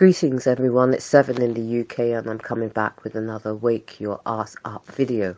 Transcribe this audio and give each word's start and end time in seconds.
Greetings 0.00 0.46
everyone, 0.46 0.94
it's 0.94 1.04
7 1.04 1.42
in 1.42 1.52
the 1.52 1.80
UK 1.80 1.98
and 2.16 2.26
I'm 2.26 2.38
coming 2.38 2.70
back 2.70 3.04
with 3.04 3.14
another 3.14 3.54
Wake 3.54 4.00
Your 4.00 4.18
Ass 4.24 4.56
Up 4.64 4.86
video. 4.86 5.36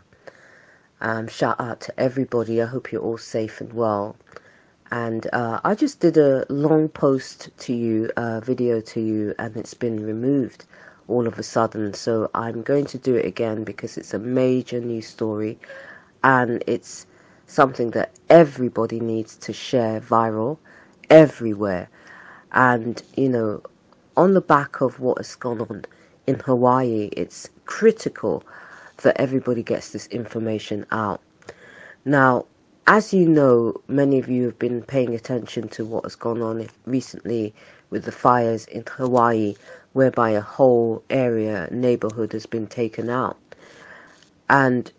Um, 1.00 1.26
shout 1.26 1.60
out 1.60 1.80
to 1.80 2.00
everybody, 2.00 2.62
I 2.62 2.66
hope 2.66 2.92
you're 2.92 3.02
all 3.02 3.18
safe 3.18 3.60
and 3.60 3.72
well. 3.72 4.14
And 4.92 5.26
uh, 5.32 5.58
I 5.64 5.74
just 5.74 5.98
did 5.98 6.16
a 6.16 6.46
long 6.48 6.88
post 6.88 7.50
to 7.58 7.72
you, 7.74 8.08
uh, 8.16 8.38
video 8.38 8.80
to 8.80 9.00
you, 9.00 9.34
and 9.36 9.56
it's 9.56 9.74
been 9.74 10.06
removed 10.06 10.64
all 11.08 11.26
of 11.26 11.40
a 11.40 11.42
sudden. 11.42 11.92
So 11.92 12.30
I'm 12.32 12.62
going 12.62 12.84
to 12.84 12.98
do 12.98 13.16
it 13.16 13.26
again 13.26 13.64
because 13.64 13.98
it's 13.98 14.14
a 14.14 14.20
major 14.20 14.78
news 14.78 15.08
story 15.08 15.58
and 16.22 16.62
it's 16.68 17.08
something 17.48 17.90
that 17.90 18.12
everybody 18.30 19.00
needs 19.00 19.34
to 19.38 19.52
share 19.52 20.00
viral 20.00 20.56
everywhere. 21.10 21.88
And, 22.52 23.02
you 23.16 23.28
know, 23.28 23.62
on 24.16 24.34
the 24.34 24.40
back 24.40 24.80
of 24.80 25.00
what 25.00 25.18
has 25.18 25.34
gone 25.34 25.60
on 25.60 25.84
in 26.26 26.38
Hawaii, 26.40 27.08
it's 27.12 27.48
critical 27.66 28.44
that 29.02 29.20
everybody 29.20 29.62
gets 29.62 29.90
this 29.90 30.06
information 30.08 30.86
out. 30.90 31.20
Now, 32.04 32.46
as 32.86 33.14
you 33.14 33.28
know, 33.28 33.80
many 33.88 34.18
of 34.18 34.28
you 34.28 34.44
have 34.44 34.58
been 34.58 34.82
paying 34.82 35.14
attention 35.14 35.68
to 35.68 35.84
what 35.84 36.04
has 36.04 36.16
gone 36.16 36.42
on 36.42 36.66
recently 36.84 37.54
with 37.90 38.04
the 38.04 38.12
fires 38.12 38.66
in 38.66 38.84
Hawaii, 38.86 39.54
whereby 39.92 40.30
a 40.30 40.40
whole 40.40 41.02
area, 41.10 41.68
neighborhood 41.70 42.32
has 42.32 42.46
been 42.46 42.66
taken 42.66 43.08
out. 43.08 43.38
And 44.48 44.90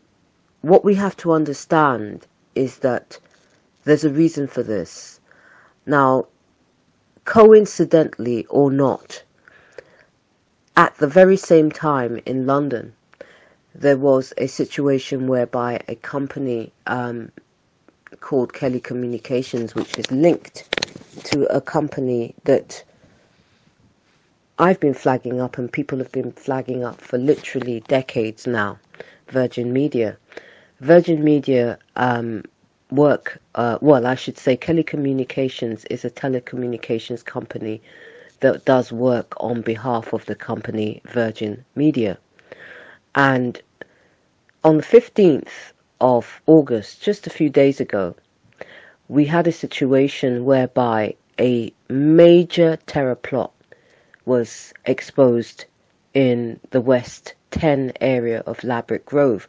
what 0.62 0.86
we 0.86 0.96
have 0.96 1.18
to 1.18 1.34
understand 1.34 2.26
is 2.56 2.78
that 2.80 3.20
there's 3.84 4.06
a 4.06 4.10
reason 4.10 4.48
for 4.48 4.64
this. 4.64 5.20
Now, 5.86 6.28
coincidentally 7.26 8.46
or 8.48 8.72
not, 8.72 9.24
at 10.76 10.96
the 10.98 11.08
very 11.08 11.38
same 11.38 11.72
time 11.72 12.20
in 12.26 12.46
London, 12.46 12.94
there 13.76 13.98
was 13.98 14.34
a 14.38 14.48
situation 14.48 15.28
whereby 15.28 15.80
a 15.88 15.96
company 15.96 16.72
um, 16.88 17.32
called 18.20 18.54
Kelly 18.54 18.80
Communications, 18.80 19.76
which 19.76 19.98
is 19.98 20.10
linked 20.12 20.70
to 21.26 21.46
a 21.56 21.62
company 21.62 22.36
that 22.44 22.84
I've 24.60 24.80
been 24.80 24.94
flagging 24.94 25.42
up 25.42 25.58
and 25.58 25.72
people 25.72 25.98
have 25.98 26.12
been 26.12 26.32
flagging 26.32 26.84
up 26.84 27.02
for 27.02 27.18
literally 27.18 27.80
decades 27.82 28.46
now, 28.46 28.80
Virgin 29.30 29.74
Media. 29.74 30.18
Virgin 30.80 31.24
Media 31.24 31.80
um, 31.96 32.44
work, 32.96 33.40
uh, 33.56 33.78
well, 33.82 34.06
I 34.06 34.16
should 34.16 34.38
say 34.38 34.56
Kelly 34.56 34.84
Communications 34.84 35.86
is 35.86 36.06
a 36.06 36.10
telecommunications 36.10 37.26
company 37.26 37.82
that 38.40 38.66
does 38.66 38.92
work 38.92 39.34
on 39.38 39.62
behalf 39.62 40.14
of 40.14 40.26
the 40.26 40.36
company 40.36 41.02
Virgin 41.06 41.66
Media. 41.76 42.18
And 43.16 43.62
on 44.64 44.78
the 44.78 44.84
15th 44.84 45.74
of 46.02 46.42
August, 46.46 47.02
just 47.02 47.28
a 47.28 47.30
few 47.30 47.50
days 47.50 47.80
ago, 47.80 48.16
we 49.08 49.26
had 49.26 49.48
a 49.48 49.52
situation 49.52 50.46
whereby 50.46 51.16
a 51.40 51.74
major 51.90 52.78
terror 52.86 53.16
plot 53.16 53.52
was 54.26 54.74
exposed 54.86 55.66
in 56.14 56.60
the 56.72 56.82
West 56.82 57.34
10 57.52 57.94
area 58.02 58.44
of 58.46 58.64
Ladbroke 58.64 59.06
Grove. 59.06 59.48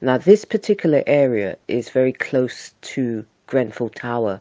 Now, 0.00 0.18
this 0.18 0.44
particular 0.44 1.02
area 1.06 1.56
is 1.68 1.90
very 1.90 2.12
close 2.12 2.74
to 2.82 3.24
Grenfell 3.46 3.90
Tower, 3.90 4.40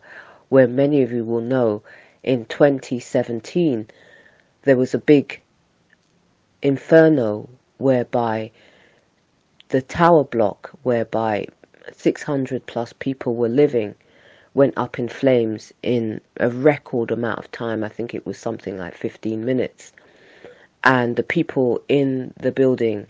where 0.49 0.67
many 0.67 1.01
of 1.01 1.11
you 1.11 1.23
will 1.23 1.41
know 1.41 1.81
in 2.23 2.45
2017 2.45 3.87
there 4.63 4.77
was 4.77 4.93
a 4.93 4.99
big 4.99 5.41
inferno 6.61 7.47
whereby 7.77 8.51
the 9.69 9.81
tower 9.81 10.23
block, 10.23 10.71
whereby 10.83 11.47
600 11.91 12.65
plus 12.65 12.93
people 12.93 13.35
were 13.35 13.49
living, 13.49 13.95
went 14.53 14.73
up 14.77 14.97
in 14.97 15.07
flames 15.07 15.73
in 15.83 16.21
a 16.39 16.49
record 16.49 17.11
amount 17.11 17.39
of 17.39 17.51
time. 17.51 17.83
I 17.83 17.89
think 17.89 18.13
it 18.13 18.25
was 18.25 18.37
something 18.37 18.77
like 18.77 18.95
15 18.95 19.45
minutes. 19.45 19.91
And 20.85 21.15
the 21.15 21.23
people 21.23 21.81
in 21.87 22.33
the 22.39 22.51
building 22.51 23.07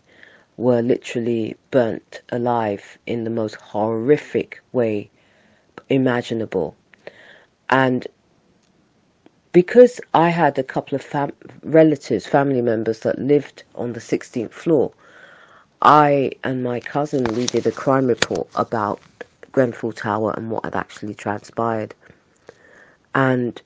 were 0.57 0.81
literally 0.81 1.57
burnt 1.71 2.21
alive 2.29 2.97
in 3.05 3.25
the 3.25 3.29
most 3.29 3.55
horrific 3.55 4.61
way 4.71 5.09
imaginable. 5.89 6.75
And 7.69 8.07
because 9.51 9.99
I 10.13 10.29
had 10.29 10.57
a 10.57 10.63
couple 10.63 10.95
of 10.95 11.01
fam- 11.01 11.33
relatives, 11.63 12.25
family 12.25 12.61
members 12.61 12.99
that 13.01 13.19
lived 13.19 13.63
on 13.75 13.93
the 13.93 13.99
16th 13.99 14.51
floor, 14.51 14.91
I 15.81 16.31
and 16.43 16.63
my 16.63 16.79
cousin, 16.79 17.23
we 17.35 17.45
did 17.45 17.67
a 17.67 17.71
crime 17.71 18.07
report 18.07 18.47
about 18.55 18.99
Grenfell 19.51 19.91
Tower 19.93 20.33
and 20.35 20.49
what 20.49 20.65
had 20.65 20.75
actually 20.75 21.13
transpired. 21.13 21.93
And 23.13 23.61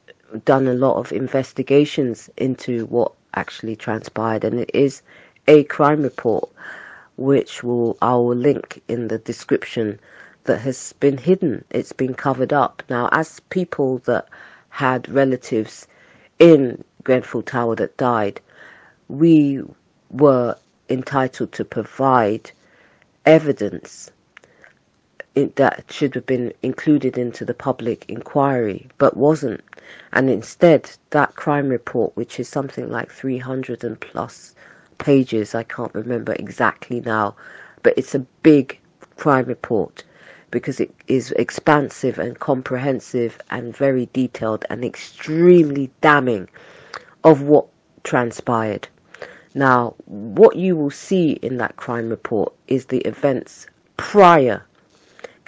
done 0.45 0.67
a 0.67 0.73
lot 0.73 0.97
of 0.97 1.11
investigations 1.11 2.29
into 2.37 2.85
what 2.87 3.13
actually 3.33 3.75
transpired. 3.75 4.43
And 4.43 4.59
it 4.59 4.71
is 4.73 5.01
a 5.47 5.63
crime 5.65 6.03
report 6.03 6.49
which 7.17 7.63
will 7.63 7.97
I 8.01 8.13
will 8.13 8.35
link 8.35 8.81
in 8.87 9.07
the 9.09 9.17
description 9.17 9.99
that 10.45 10.59
has 10.59 10.93
been 10.99 11.17
hidden. 11.17 11.65
It's 11.69 11.91
been 11.93 12.13
covered 12.13 12.53
up. 12.53 12.81
Now, 12.89 13.09
as 13.11 13.39
people 13.49 13.99
that 13.99 14.27
had 14.69 15.09
relatives 15.09 15.87
in 16.39 16.83
Grenfell 17.03 17.41
Tower 17.41 17.75
that 17.75 17.97
died, 17.97 18.39
we 19.09 19.61
were 20.11 20.55
entitled 20.89 21.51
to 21.53 21.65
provide 21.65 22.51
evidence 23.25 24.11
that 25.35 25.85
should 25.89 26.15
have 26.15 26.25
been 26.25 26.53
included 26.63 27.17
into 27.17 27.45
the 27.45 27.53
public 27.53 28.05
inquiry, 28.09 28.87
but 28.97 29.15
wasn't. 29.15 29.61
And 30.11 30.29
instead, 30.29 30.89
that 31.11 31.35
crime 31.35 31.69
report, 31.69 32.15
which 32.15 32.39
is 32.39 32.49
something 32.49 32.89
like 32.89 33.11
300 33.11 33.83
and 33.83 33.99
plus 33.99 34.55
pages. 34.97 35.55
I 35.55 35.63
can't 35.63 35.93
remember 35.95 36.33
exactly 36.33 37.01
now, 37.01 37.35
but 37.83 37.93
it's 37.97 38.15
a 38.15 38.25
big 38.43 38.79
crime 39.17 39.45
report 39.45 40.03
because 40.51 40.79
it 40.79 40.93
is 41.07 41.31
expansive 41.33 42.17
and 42.17 42.39
comprehensive 42.39 43.39
and 43.49 43.75
very 43.75 44.09
detailed 44.13 44.65
and 44.69 44.83
extremely 44.83 45.91
damning 46.01 46.49
of 47.23 47.43
what 47.43 47.67
transpired. 48.03 48.87
Now, 49.53 49.95
what 50.05 50.55
you 50.55 50.75
will 50.75 50.91
see 50.91 51.31
in 51.31 51.57
that 51.57 51.75
crime 51.75 52.09
report 52.09 52.53
is 52.67 52.85
the 52.85 52.99
events 52.99 53.67
prior, 53.97 54.63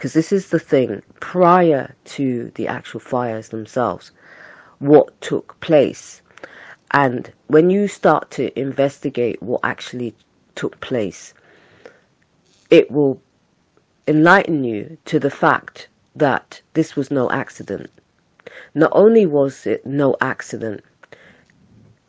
because 0.01 0.13
this 0.13 0.31
is 0.31 0.49
the 0.49 0.57
thing, 0.57 1.03
prior 1.19 1.93
to 2.05 2.51
the 2.55 2.67
actual 2.67 2.99
fires 2.99 3.49
themselves, 3.49 4.09
what 4.79 5.21
took 5.21 5.59
place 5.59 6.23
and 6.89 7.31
when 7.45 7.69
you 7.69 7.87
start 7.87 8.31
to 8.31 8.59
investigate 8.59 9.43
what 9.43 9.59
actually 9.63 10.15
took 10.55 10.79
place, 10.79 11.35
it 12.71 12.89
will 12.89 13.21
enlighten 14.07 14.63
you 14.63 14.97
to 15.05 15.19
the 15.19 15.29
fact 15.29 15.87
that 16.15 16.59
this 16.73 16.95
was 16.95 17.11
no 17.11 17.29
accident. 17.29 17.91
Not 18.73 18.91
only 18.95 19.27
was 19.27 19.67
it 19.67 19.85
no 19.85 20.15
accident, 20.19 20.83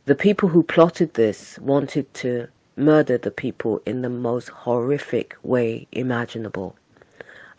the 0.07 0.15
people 0.15 0.49
who 0.49 0.63
plotted 0.63 1.13
this 1.13 1.59
wanted 1.59 2.15
to 2.15 2.49
murder 2.75 3.19
the 3.19 3.31
people 3.31 3.83
in 3.85 4.01
the 4.01 4.09
most 4.09 4.49
horrific 4.49 5.37
way 5.43 5.87
imaginable. 5.93 6.75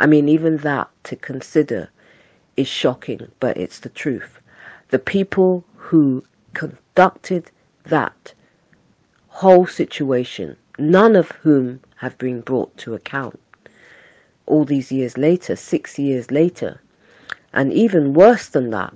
I 0.03 0.05
mean, 0.05 0.27
even 0.27 0.57
that 0.57 0.89
to 1.05 1.15
consider 1.15 1.89
is 2.57 2.67
shocking, 2.67 3.31
but 3.39 3.55
it's 3.55 3.79
the 3.79 3.87
truth. 3.87 4.41
The 4.89 4.99
people 4.99 5.63
who 5.77 6.25
conducted 6.53 7.51
that 7.85 8.33
whole 9.29 9.65
situation, 9.65 10.57
none 10.77 11.15
of 11.15 11.31
whom 11.43 11.79
have 11.95 12.17
been 12.17 12.41
brought 12.41 12.75
to 12.79 12.93
account. 12.93 13.39
All 14.45 14.65
these 14.65 14.91
years 14.91 15.17
later, 15.17 15.55
six 15.55 15.97
years 15.97 16.31
later, 16.31 16.81
and 17.53 17.71
even 17.71 18.13
worse 18.13 18.49
than 18.49 18.71
that, 18.71 18.93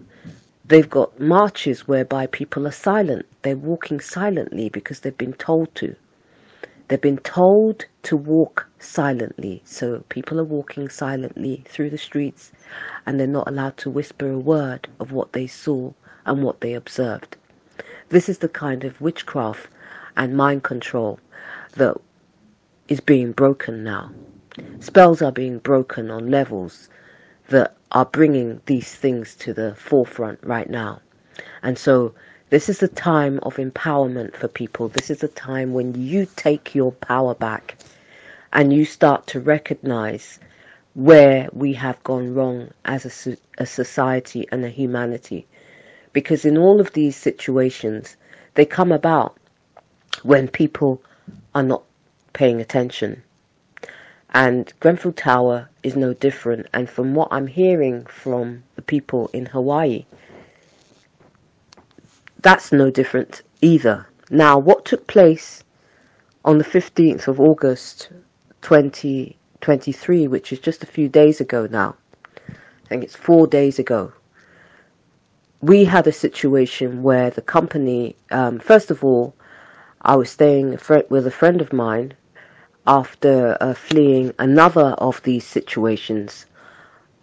they've 0.65 0.89
got 0.89 1.21
marches 1.21 1.87
whereby 1.87 2.27
people 2.27 2.67
are 2.67 2.71
silent. 2.71 3.25
They're 3.43 3.55
walking 3.55 4.01
silently 4.01 4.67
because 4.67 4.99
they've 4.99 5.17
been 5.17 5.31
told 5.31 5.73
to. 5.75 5.95
They've 6.87 7.01
been 7.01 7.17
told 7.17 7.85
to 8.03 8.15
walk 8.15 8.67
silently. 8.79 9.61
So 9.65 10.03
people 10.09 10.39
are 10.39 10.45
walking 10.45 10.89
silently 10.89 11.63
through 11.67 11.89
the 11.89 11.97
streets 11.97 12.51
and 13.05 13.19
they're 13.19 13.27
not 13.27 13.47
allowed 13.49 13.77
to 13.77 13.89
whisper 13.89 14.29
a 14.29 14.39
word 14.39 14.87
of 14.99 15.11
what 15.11 15.33
they 15.33 15.47
saw 15.47 15.91
and 16.25 16.43
what 16.43 16.61
they 16.61 16.73
observed. 16.73 17.35
This 18.09 18.29
is 18.29 18.37
the 18.39 18.49
kind 18.49 18.85
of 18.85 19.01
witchcraft 19.01 19.67
and 20.15 20.37
mind 20.37 20.63
control 20.63 21.19
that 21.75 21.97
is 22.87 23.01
being 23.01 23.33
broken 23.33 23.83
now. 23.83 24.11
Spells 24.79 25.21
are 25.21 25.31
being 25.31 25.59
broken 25.59 26.09
on 26.09 26.31
levels 26.31 26.89
that 27.49 27.75
are 27.91 28.05
bringing 28.05 28.61
these 28.65 28.95
things 28.95 29.35
to 29.35 29.53
the 29.53 29.75
forefront 29.75 30.39
right 30.43 30.69
now. 30.69 31.01
And 31.63 31.77
so 31.77 32.13
This 32.49 32.69
is 32.69 32.79
the 32.79 32.87
time 32.87 33.41
of 33.43 33.57
empowerment 33.57 34.33
for 34.33 34.47
people. 34.47 34.87
This 34.87 35.09
is 35.09 35.19
the 35.19 35.27
time 35.27 35.73
when 35.73 36.01
you 36.01 36.25
take 36.37 36.73
your 36.73 36.93
power 36.93 37.35
back 37.35 37.75
and 38.53 38.71
you 38.71 38.85
start 38.85 39.27
to 39.27 39.41
recognize 39.41 40.39
where 40.93 41.49
we 41.51 41.73
have 41.73 42.01
gone 42.05 42.33
wrong 42.33 42.69
as 42.85 43.27
a, 43.27 43.37
a 43.57 43.65
society 43.65 44.47
and 44.49 44.63
a 44.63 44.69
humanity. 44.69 45.45
Because 46.13 46.45
in 46.45 46.57
all 46.57 46.79
of 46.79 46.93
these 46.93 47.17
situations, 47.17 48.15
they 48.53 48.65
come 48.65 48.93
about 48.93 49.35
when 50.23 50.47
people 50.47 51.01
are 51.53 51.63
not 51.63 51.83
paying 52.31 52.61
attention. 52.61 53.23
And 54.33 54.71
Grenfell 54.79 55.11
Tower 55.11 55.67
is 55.83 55.97
no 55.97 56.13
different. 56.13 56.67
And 56.73 56.89
from 56.89 57.13
what 57.13 57.27
I'm 57.29 57.47
hearing 57.47 58.05
from 58.05 58.63
the 58.77 58.81
people 58.81 59.29
in 59.33 59.47
Hawaii, 59.47 60.05
that's 62.47 62.71
no 62.71 62.89
different 62.89 63.41
either. 63.61 64.07
Now, 64.29 64.57
what 64.57 64.85
took 64.85 65.05
place 65.05 65.65
on 66.45 66.59
the 66.59 66.63
15th 66.63 67.27
of 67.27 67.41
August 67.41 68.07
2023, 68.61 70.29
which 70.29 70.53
is 70.53 70.59
just 70.59 70.81
a 70.81 70.85
few 70.87 71.09
days 71.09 71.41
ago 71.41 71.67
now, 71.69 71.97
I 72.47 72.87
think 72.87 73.03
it's 73.03 73.17
four 73.17 73.47
days 73.47 73.79
ago, 73.79 74.13
we 75.59 75.83
had 75.83 76.07
a 76.07 76.13
situation 76.13 77.03
where 77.03 77.29
the 77.29 77.41
company, 77.41 78.15
um, 78.31 78.59
first 78.59 78.91
of 78.91 79.03
all, 79.03 79.35
I 80.03 80.15
was 80.15 80.29
staying 80.29 80.79
with 81.09 81.27
a 81.27 81.31
friend 81.31 81.59
of 81.59 81.73
mine 81.73 82.13
after 82.85 83.57
uh, 83.59 83.73
fleeing 83.73 84.33
another 84.39 84.95
of 84.99 85.21
these 85.23 85.45
situations, 85.45 86.45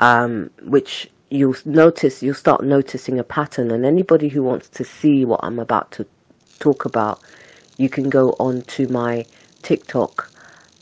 um, 0.01 0.51
which 0.65 1.09
you'll 1.35 1.57
notice, 1.65 2.23
you'll 2.23 2.35
start 2.35 2.63
noticing 2.63 3.19
a 3.19 3.25
pattern. 3.25 3.71
And 3.73 3.85
anybody 3.85 4.29
who 4.29 4.43
wants 4.43 4.69
to 4.71 4.85
see 4.85 5.25
what 5.25 5.41
I'm 5.43 5.59
about 5.59 5.91
to 5.93 6.07
talk 6.61 6.85
about, 6.85 7.21
you 7.77 7.89
can 7.89 8.09
go 8.09 8.37
on 8.39 8.63
to 8.63 8.87
my 8.87 9.27
TikTok 9.63 10.31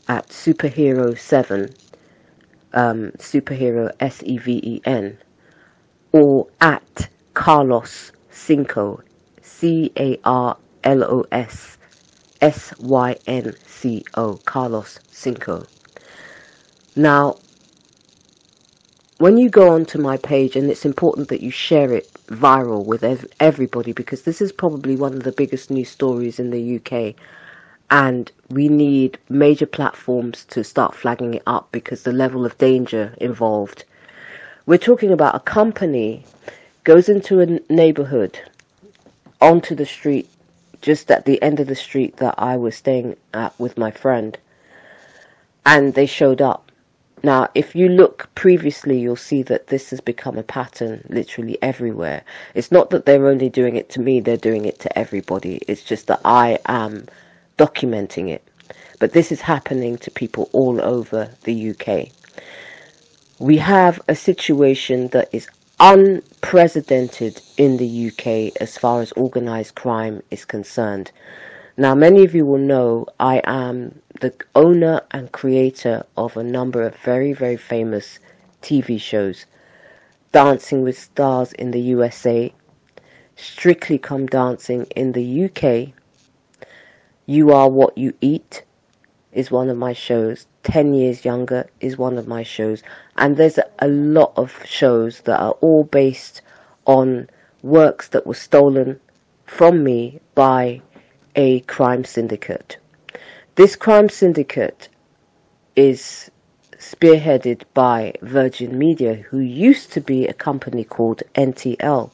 at 0.07 0.27
superhero7, 0.29 1.75
um, 2.73 3.11
superhero 3.17 3.91
S 3.99 4.21
E 4.23 4.37
V 4.37 4.59
E 4.63 4.81
N, 4.85 5.17
or 6.11 6.47
at 6.61 7.09
Carlos 7.33 8.11
Synco, 8.31 9.01
C 9.41 9.91
A 9.97 10.19
R 10.23 10.55
L 10.83 11.03
O 11.03 11.25
S 11.31 11.77
S 12.41 12.73
Y 12.79 13.15
N 13.25 13.55
C 13.65 14.05
O, 14.13 14.35
Carlos 14.45 14.99
Synco. 15.11 15.65
Now, 16.95 17.37
when 19.19 19.37
you 19.37 19.49
go 19.49 19.69
onto 19.69 19.99
my 19.99 20.17
page, 20.17 20.55
and 20.55 20.69
it's 20.69 20.85
important 20.85 21.29
that 21.29 21.41
you 21.43 21.51
share 21.51 21.93
it 21.93 22.11
viral 22.27 22.85
with 22.85 23.03
ev- 23.03 23.25
everybody 23.39 23.91
because 23.91 24.23
this 24.23 24.41
is 24.41 24.51
probably 24.51 24.95
one 24.95 25.13
of 25.13 25.23
the 25.23 25.31
biggest 25.31 25.69
news 25.69 25.89
stories 25.89 26.39
in 26.39 26.49
the 26.49 26.75
UK. 26.77 27.15
And 27.91 28.31
we 28.49 28.69
need 28.69 29.19
major 29.29 29.65
platforms 29.65 30.45
to 30.45 30.63
start 30.63 30.95
flagging 30.95 31.35
it 31.35 31.43
up 31.45 31.71
because 31.71 32.03
the 32.03 32.11
level 32.11 32.45
of 32.45 32.57
danger 32.57 33.13
involved. 33.21 33.83
We're 34.65 34.77
talking 34.77 35.11
about 35.11 35.35
a 35.35 35.39
company 35.39 36.23
goes 36.83 37.07
into 37.07 37.39
a 37.39 37.59
neighborhood 37.71 38.39
onto 39.39 39.75
the 39.75 39.85
street 39.85 40.29
just 40.81 41.11
at 41.11 41.25
the 41.25 41.41
end 41.41 41.59
of 41.59 41.67
the 41.67 41.75
street 41.75 42.17
that 42.17 42.35
I 42.37 42.57
was 42.57 42.75
staying 42.75 43.15
at 43.33 43.57
with 43.59 43.77
my 43.77 43.91
friend 43.91 44.37
and 45.65 45.93
they 45.93 46.05
showed 46.05 46.41
up 46.41 46.71
now, 47.25 47.47
if 47.55 47.73
you 47.73 47.87
look 47.87 48.29
previously, 48.35 48.99
you'll 48.99 49.15
see 49.15 49.43
that 49.43 49.67
this 49.67 49.91
has 49.91 50.01
become 50.01 50.37
a 50.37 50.43
pattern 50.43 51.05
literally 51.07 51.57
everywhere. 51.61 52.21
It's 52.53 52.69
not 52.69 52.89
that 52.89 53.05
they're 53.05 53.27
only 53.27 53.47
doing 53.47 53.77
it 53.77 53.89
to 53.91 54.01
me, 54.01 54.19
they're 54.19 54.35
doing 54.35 54.65
it 54.65 54.79
to 54.81 54.99
everybody. 54.99 55.61
It's 55.69 55.83
just 55.83 56.07
that 56.07 56.19
I 56.25 56.59
am 56.65 57.07
documenting 57.57 58.29
it. 58.29 58.45
But 58.99 59.13
this 59.13 59.31
is 59.31 59.39
happening 59.39 59.97
to 59.99 60.11
people 60.11 60.49
all 60.51 60.81
over 60.81 61.29
the 61.43 61.71
UK. 61.71 62.09
We 63.39 63.57
have 63.57 64.01
a 64.09 64.15
situation 64.15 65.07
that 65.09 65.29
is 65.31 65.47
unprecedented 65.79 67.41
in 67.57 67.77
the 67.77 68.07
UK 68.07 68.61
as 68.61 68.77
far 68.77 69.01
as 69.01 69.13
organized 69.13 69.75
crime 69.75 70.21
is 70.29 70.43
concerned. 70.43 71.11
Now, 71.77 71.95
many 71.95 72.23
of 72.23 72.35
you 72.35 72.45
will 72.45 72.59
know 72.59 73.07
I 73.19 73.41
am 73.45 73.99
the 74.23 74.33
owner 74.55 75.01
and 75.11 75.33
creator 75.33 76.05
of 76.15 76.37
a 76.37 76.43
number 76.45 76.81
of 76.81 76.95
very, 76.95 77.33
very 77.33 77.57
famous 77.57 78.19
TV 78.61 78.97
shows. 78.97 79.45
Dancing 80.31 80.81
with 80.81 80.97
Stars 80.97 81.51
in 81.51 81.71
the 81.71 81.81
USA, 81.81 82.53
Strictly 83.35 83.97
Come 83.97 84.25
Dancing 84.27 84.85
in 84.95 85.11
the 85.11 85.43
UK, 85.43 85.93
You 87.25 87.51
Are 87.51 87.67
What 87.67 87.97
You 87.97 88.13
Eat 88.21 88.63
is 89.33 89.51
one 89.51 89.69
of 89.69 89.75
my 89.75 89.91
shows, 89.91 90.47
10 90.63 90.93
Years 90.93 91.25
Younger 91.25 91.67
is 91.81 91.97
one 91.97 92.17
of 92.17 92.25
my 92.25 92.43
shows, 92.43 92.81
and 93.17 93.35
there's 93.35 93.59
a 93.79 93.87
lot 93.89 94.31
of 94.37 94.57
shows 94.65 95.19
that 95.25 95.41
are 95.41 95.57
all 95.59 95.83
based 95.83 96.41
on 96.85 97.27
works 97.61 98.07
that 98.07 98.25
were 98.25 98.33
stolen 98.33 99.01
from 99.45 99.83
me 99.83 100.21
by 100.33 100.81
a 101.35 101.59
crime 101.61 102.05
syndicate. 102.05 102.77
This 103.55 103.75
crime 103.75 104.09
syndicate 104.09 104.89
is 105.75 106.31
spearheaded 106.79 107.61
by 107.75 108.15
Virgin 108.23 108.79
Media, 108.79 109.13
who 109.13 109.37
used 109.37 109.91
to 109.93 110.01
be 110.01 110.25
a 110.25 110.33
company 110.33 110.83
called 110.83 111.21
NTL. 111.35 112.09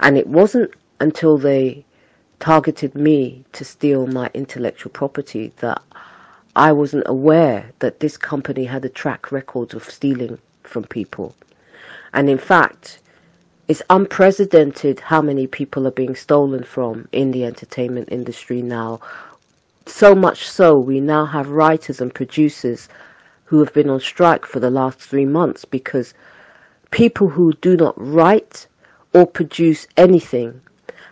And 0.00 0.18
it 0.18 0.26
wasn't 0.26 0.72
until 0.98 1.38
they 1.38 1.84
targeted 2.40 2.96
me 2.96 3.44
to 3.52 3.64
steal 3.64 4.08
my 4.08 4.28
intellectual 4.34 4.90
property 4.90 5.52
that 5.58 5.80
I 6.56 6.72
wasn't 6.72 7.04
aware 7.06 7.70
that 7.78 8.00
this 8.00 8.16
company 8.16 8.64
had 8.64 8.84
a 8.84 8.88
track 8.88 9.30
record 9.30 9.74
of 9.74 9.84
stealing 9.84 10.38
from 10.64 10.82
people. 10.84 11.36
And 12.12 12.28
in 12.28 12.38
fact, 12.38 12.98
it's 13.68 13.82
unprecedented 13.90 14.98
how 14.98 15.22
many 15.22 15.46
people 15.46 15.86
are 15.86 15.92
being 15.92 16.16
stolen 16.16 16.64
from 16.64 17.08
in 17.12 17.30
the 17.30 17.44
entertainment 17.44 18.08
industry 18.10 18.60
now. 18.60 19.00
So 19.86 20.14
much 20.14 20.48
so, 20.48 20.78
we 20.78 21.00
now 21.00 21.26
have 21.26 21.48
writers 21.50 22.00
and 22.00 22.14
producers 22.14 22.88
who 23.44 23.58
have 23.60 23.72
been 23.74 23.90
on 23.90 24.00
strike 24.00 24.46
for 24.46 24.58
the 24.58 24.70
last 24.70 24.98
three 24.98 25.26
months 25.26 25.64
because 25.64 26.14
people 26.90 27.28
who 27.28 27.52
do 27.60 27.76
not 27.76 27.94
write 27.96 28.66
or 29.12 29.26
produce 29.26 29.86
anything 29.96 30.60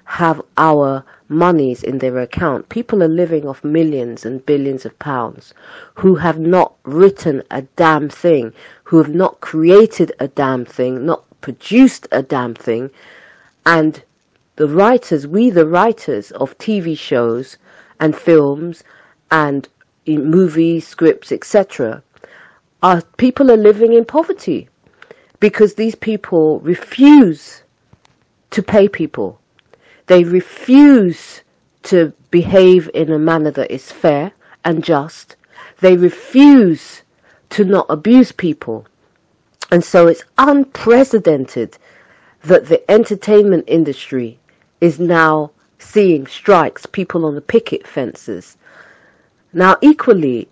have 0.04 0.40
our 0.56 1.04
monies 1.28 1.82
in 1.82 1.98
their 1.98 2.18
account. 2.18 2.68
People 2.68 3.02
are 3.02 3.08
living 3.08 3.46
off 3.46 3.62
millions 3.62 4.24
and 4.24 4.44
billions 4.44 4.84
of 4.84 4.98
pounds 4.98 5.54
who 5.94 6.14
have 6.16 6.38
not 6.38 6.74
written 6.84 7.42
a 7.50 7.62
damn 7.76 8.08
thing, 8.08 8.52
who 8.84 8.98
have 8.98 9.14
not 9.14 9.40
created 9.40 10.12
a 10.18 10.28
damn 10.28 10.64
thing, 10.64 11.06
not 11.06 11.24
produced 11.40 12.06
a 12.10 12.22
damn 12.22 12.54
thing, 12.54 12.90
and 13.64 14.02
the 14.56 14.68
writers, 14.68 15.26
we 15.26 15.50
the 15.50 15.66
writers 15.66 16.30
of 16.32 16.58
TV 16.58 16.96
shows 16.96 17.56
and 18.02 18.16
films 18.16 18.82
and 19.30 19.68
movies, 20.06 20.86
scripts, 20.86 21.30
etc., 21.30 22.02
are 22.82 23.00
people 23.16 23.48
are 23.50 23.56
living 23.56 23.92
in 23.92 24.04
poverty 24.04 24.68
because 25.38 25.74
these 25.74 25.94
people 25.94 26.58
refuse 26.60 27.62
to 28.50 28.60
pay 28.62 28.88
people. 28.88 29.40
They 30.08 30.24
refuse 30.24 31.42
to 31.84 32.12
behave 32.32 32.90
in 32.92 33.12
a 33.12 33.18
manner 33.20 33.52
that 33.52 33.70
is 33.70 33.92
fair 33.92 34.32
and 34.64 34.82
just. 34.82 35.36
They 35.80 35.96
refuse 35.96 37.02
to 37.50 37.64
not 37.64 37.86
abuse 37.88 38.32
people. 38.32 38.84
And 39.70 39.84
so 39.84 40.08
it's 40.08 40.24
unprecedented 40.38 41.78
that 42.42 42.66
the 42.66 42.90
entertainment 42.90 43.64
industry 43.68 44.40
is 44.80 44.98
now 44.98 45.52
seeing 45.82 46.26
strikes, 46.26 46.86
people 46.86 47.26
on 47.26 47.34
the 47.34 47.40
picket 47.40 47.86
fences. 47.86 48.56
Now, 49.52 49.76
equally, 49.82 50.48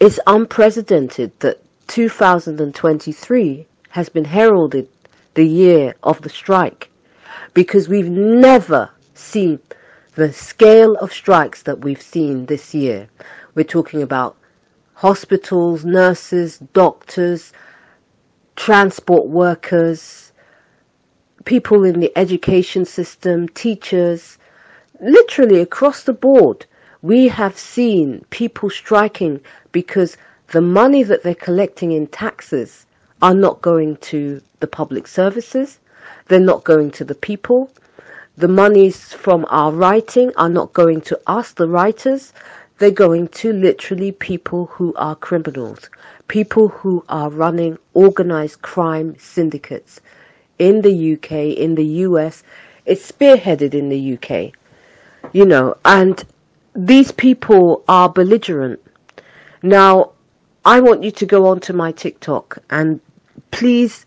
it's 0.00 0.20
unprecedented 0.26 1.32
that 1.40 1.62
2023 1.88 3.66
has 3.90 4.08
been 4.08 4.24
heralded 4.24 4.88
the 5.34 5.46
year 5.46 5.94
of 6.02 6.20
the 6.22 6.28
strike 6.28 6.90
because 7.54 7.88
we've 7.88 8.10
never 8.10 8.90
seen 9.14 9.60
the 10.14 10.32
scale 10.32 10.94
of 10.96 11.12
strikes 11.12 11.62
that 11.62 11.80
we've 11.80 12.02
seen 12.02 12.46
this 12.46 12.74
year. 12.74 13.08
We're 13.54 13.64
talking 13.64 14.02
about 14.02 14.36
hospitals, 14.94 15.84
nurses, 15.84 16.58
doctors, 16.74 17.52
transport 18.56 19.28
workers, 19.28 20.32
people 21.44 21.84
in 21.84 22.00
the 22.00 22.12
education 22.16 22.84
system, 22.84 23.48
teachers, 23.48 24.38
literally 25.02 25.60
across 25.60 26.04
the 26.04 26.14
board, 26.14 26.64
we 27.02 27.28
have 27.28 27.58
seen 27.58 28.24
people 28.30 28.70
striking 28.70 29.40
because 29.72 30.16
the 30.52 30.62
money 30.62 31.02
that 31.02 31.22
they're 31.22 31.34
collecting 31.34 31.92
in 31.92 32.06
taxes 32.06 32.86
are 33.20 33.34
not 33.34 33.60
going 33.60 33.96
to 33.98 34.40
the 34.60 34.66
public 34.66 35.06
services, 35.06 35.80
they're 36.28 36.40
not 36.40 36.64
going 36.64 36.90
to 36.92 37.04
the 37.04 37.14
people, 37.14 37.70
the 38.38 38.48
monies 38.48 39.12
from 39.12 39.44
our 39.50 39.70
writing 39.70 40.32
are 40.36 40.48
not 40.48 40.72
going 40.72 41.02
to 41.02 41.20
us, 41.26 41.52
the 41.52 41.68
writers. 41.68 42.32
They're 42.78 42.90
going 42.90 43.28
to 43.28 43.52
literally 43.52 44.10
people 44.10 44.66
who 44.66 44.94
are 44.94 45.14
criminals, 45.14 45.90
people 46.28 46.68
who 46.68 47.04
are 47.10 47.28
running 47.28 47.78
organized 47.92 48.62
crime 48.62 49.16
syndicates 49.18 50.00
in 50.58 50.80
the 50.80 51.12
UK, 51.12 51.32
in 51.58 51.74
the 51.74 51.84
US. 52.06 52.42
It's 52.86 53.12
spearheaded 53.12 53.74
in 53.74 53.90
the 53.90 54.14
UK, 54.14 54.54
you 55.32 55.44
know, 55.44 55.76
and 55.84 56.24
these 56.74 57.12
people 57.12 57.84
are 57.88 58.08
belligerent. 58.08 58.80
Now, 59.62 60.12
I 60.64 60.80
want 60.80 61.02
you 61.02 61.10
to 61.10 61.26
go 61.26 61.46
onto 61.46 61.72
my 61.72 61.92
TikTok 61.92 62.58
and 62.70 63.00
please 63.50 64.06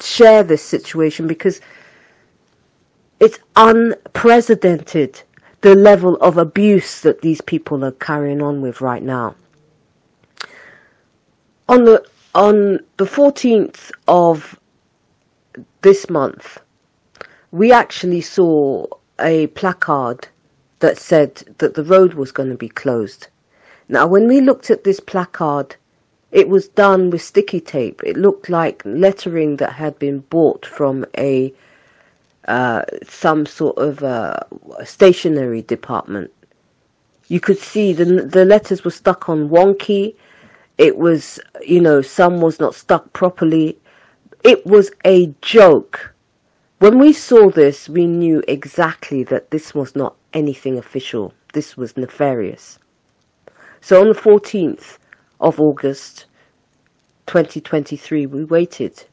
share 0.00 0.42
this 0.42 0.62
situation 0.62 1.26
because 1.26 1.60
it's 3.18 3.38
unprecedented 3.56 5.22
the 5.60 5.74
level 5.74 6.16
of 6.16 6.38
abuse 6.38 7.02
that 7.02 7.20
these 7.20 7.40
people 7.42 7.84
are 7.84 7.92
carrying 7.92 8.40
on 8.40 8.62
with 8.62 8.80
right 8.80 9.02
now. 9.02 9.34
On 11.68 11.84
the 11.84 12.04
on 12.34 12.78
the 12.96 13.04
14th 13.04 13.90
of 14.08 14.58
this 15.82 16.08
month, 16.08 16.58
we 17.50 17.72
actually 17.72 18.20
saw 18.20 18.86
a 19.18 19.48
placard 19.48 20.28
that 20.80 20.98
said 20.98 21.54
that 21.58 21.74
the 21.74 21.84
road 21.84 22.14
was 22.14 22.32
going 22.32 22.50
to 22.50 22.56
be 22.56 22.68
closed. 22.68 23.28
Now, 23.88 24.06
when 24.06 24.28
we 24.28 24.40
looked 24.40 24.70
at 24.70 24.84
this 24.84 25.00
placard, 25.00 25.76
it 26.32 26.48
was 26.48 26.68
done 26.68 27.10
with 27.10 27.22
sticky 27.22 27.60
tape. 27.60 28.02
It 28.04 28.16
looked 28.16 28.48
like 28.48 28.82
lettering 28.84 29.56
that 29.56 29.72
had 29.72 29.98
been 29.98 30.20
bought 30.20 30.64
from 30.64 31.04
a 31.18 31.52
uh, 32.46 32.82
some 33.06 33.46
sort 33.46 33.76
of 33.78 34.02
uh, 34.02 34.38
stationery 34.84 35.62
department. 35.62 36.30
You 37.28 37.40
could 37.40 37.58
see 37.58 37.92
the 37.92 38.04
the 38.04 38.44
letters 38.44 38.84
were 38.84 38.90
stuck 38.90 39.28
on 39.28 39.48
wonky. 39.48 40.14
It 40.78 40.96
was, 40.96 41.38
you 41.60 41.80
know, 41.80 42.00
some 42.00 42.40
was 42.40 42.58
not 42.58 42.74
stuck 42.74 43.12
properly. 43.12 43.78
It 44.42 44.64
was 44.64 44.90
a 45.04 45.26
joke. 45.42 46.14
When 46.78 46.98
we 46.98 47.12
saw 47.12 47.50
this, 47.50 47.88
we 47.88 48.06
knew 48.06 48.42
exactly 48.48 49.22
that 49.24 49.50
this 49.50 49.74
was 49.74 49.94
not 49.94 50.16
anything 50.34 50.78
official. 50.78 51.34
This 51.52 51.76
was 51.76 51.96
nefarious. 51.96 52.78
So 53.80 54.00
on 54.00 54.08
the 54.08 54.14
14th, 54.14 54.98
of 55.40 55.58
August 55.58 56.26
2023, 57.26 58.26
we 58.26 58.44
waited 58.44 59.04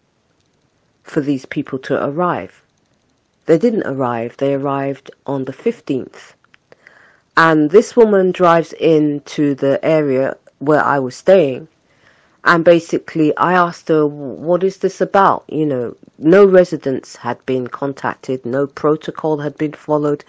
for 1.03 1.21
these 1.21 1.45
people 1.45 1.79
to 1.79 2.05
arrive. 2.05 2.61
They 3.45 3.57
didn't 3.57 3.87
arrive, 3.87 4.35
they 4.37 4.53
arrived 4.53 5.09
on 5.25 5.45
the 5.45 5.53
15th. 5.53 6.33
And 7.37 7.71
this 7.71 7.95
woman 7.95 8.31
drives 8.31 8.73
into 8.73 9.55
the 9.55 9.79
area 9.85 10.35
where 10.59 10.83
I 10.83 10.99
was 10.99 11.15
staying. 11.15 11.69
And 12.43 12.65
basically, 12.65 13.35
I 13.37 13.53
asked 13.53 13.87
her, 13.87 14.05
what 14.05 14.63
is 14.63 14.77
this 14.77 14.99
about? 14.99 15.45
You 15.47 15.65
know, 15.65 15.95
no 16.17 16.45
residents 16.45 17.15
had 17.15 17.45
been 17.45 17.67
contacted, 17.67 18.45
no 18.45 18.67
protocol 18.67 19.37
had 19.37 19.57
been 19.57 19.73
followed. 19.73 20.25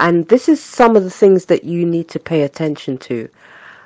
And 0.00 0.26
this 0.28 0.48
is 0.48 0.62
some 0.62 0.96
of 0.96 1.04
the 1.04 1.10
things 1.10 1.44
that 1.44 1.64
you 1.64 1.84
need 1.84 2.08
to 2.08 2.18
pay 2.18 2.40
attention 2.40 2.96
to. 2.98 3.28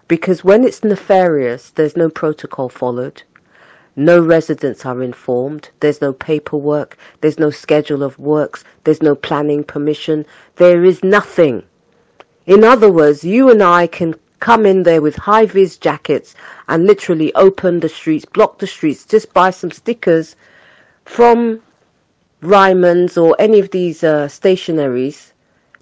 Because 0.06 0.44
when 0.44 0.62
it's 0.62 0.84
nefarious, 0.84 1.70
there's 1.70 1.96
no 1.96 2.08
protocol 2.08 2.68
followed. 2.68 3.24
No 3.96 4.20
residents 4.20 4.86
are 4.86 5.02
informed. 5.02 5.70
There's 5.80 6.00
no 6.00 6.12
paperwork. 6.12 6.96
There's 7.20 7.40
no 7.40 7.50
schedule 7.50 8.04
of 8.04 8.16
works. 8.18 8.62
There's 8.84 9.02
no 9.02 9.16
planning 9.16 9.64
permission. 9.64 10.24
There 10.54 10.84
is 10.84 11.02
nothing. 11.02 11.64
In 12.46 12.62
other 12.62 12.92
words, 12.92 13.24
you 13.24 13.50
and 13.50 13.60
I 13.60 13.88
can 13.88 14.14
come 14.38 14.66
in 14.66 14.84
there 14.84 15.02
with 15.02 15.16
high 15.16 15.46
vis 15.46 15.76
jackets 15.76 16.36
and 16.68 16.86
literally 16.86 17.34
open 17.34 17.80
the 17.80 17.88
streets, 17.88 18.24
block 18.24 18.58
the 18.58 18.68
streets, 18.68 19.04
just 19.04 19.34
buy 19.34 19.50
some 19.50 19.72
stickers 19.72 20.36
from 21.04 21.60
Ryman's 22.40 23.18
or 23.18 23.34
any 23.40 23.58
of 23.58 23.70
these 23.72 24.04
uh, 24.04 24.28
stationaries, 24.28 25.32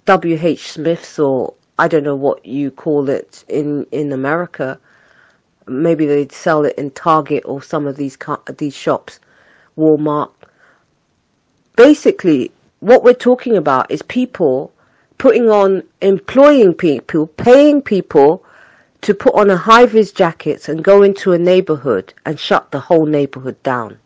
WH 0.05 0.57
Smith's 0.59 1.17
or 1.17 1.53
I 1.79 1.87
don't 1.87 2.03
know 2.03 2.15
what 2.15 2.45
you 2.45 2.71
call 2.71 3.09
it 3.09 3.45
in 3.47 3.85
in 3.91 4.11
America. 4.11 4.77
Maybe 5.65 6.05
they'd 6.05 6.31
sell 6.31 6.65
it 6.65 6.77
in 6.77 6.91
Target 6.91 7.43
or 7.45 7.61
some 7.61 7.87
of 7.87 7.95
these 7.95 8.17
these 8.57 8.75
shops, 8.75 9.19
Walmart. 9.77 10.31
Basically, 11.77 12.51
what 12.81 13.03
we're 13.03 13.13
talking 13.13 13.55
about 13.55 13.89
is 13.89 14.01
people 14.01 14.73
putting 15.17 15.49
on 15.49 15.83
employing 16.01 16.73
people, 16.73 17.27
paying 17.27 17.81
people 17.81 18.43
to 19.01 19.13
put 19.13 19.33
on 19.35 19.49
a 19.49 19.55
high 19.55 19.85
vis 19.85 20.11
jackets 20.11 20.67
and 20.67 20.83
go 20.83 21.01
into 21.01 21.31
a 21.31 21.37
neighborhood 21.37 22.13
and 22.25 22.37
shut 22.37 22.71
the 22.71 22.79
whole 22.79 23.05
neighborhood 23.05 23.61
down. 23.63 23.97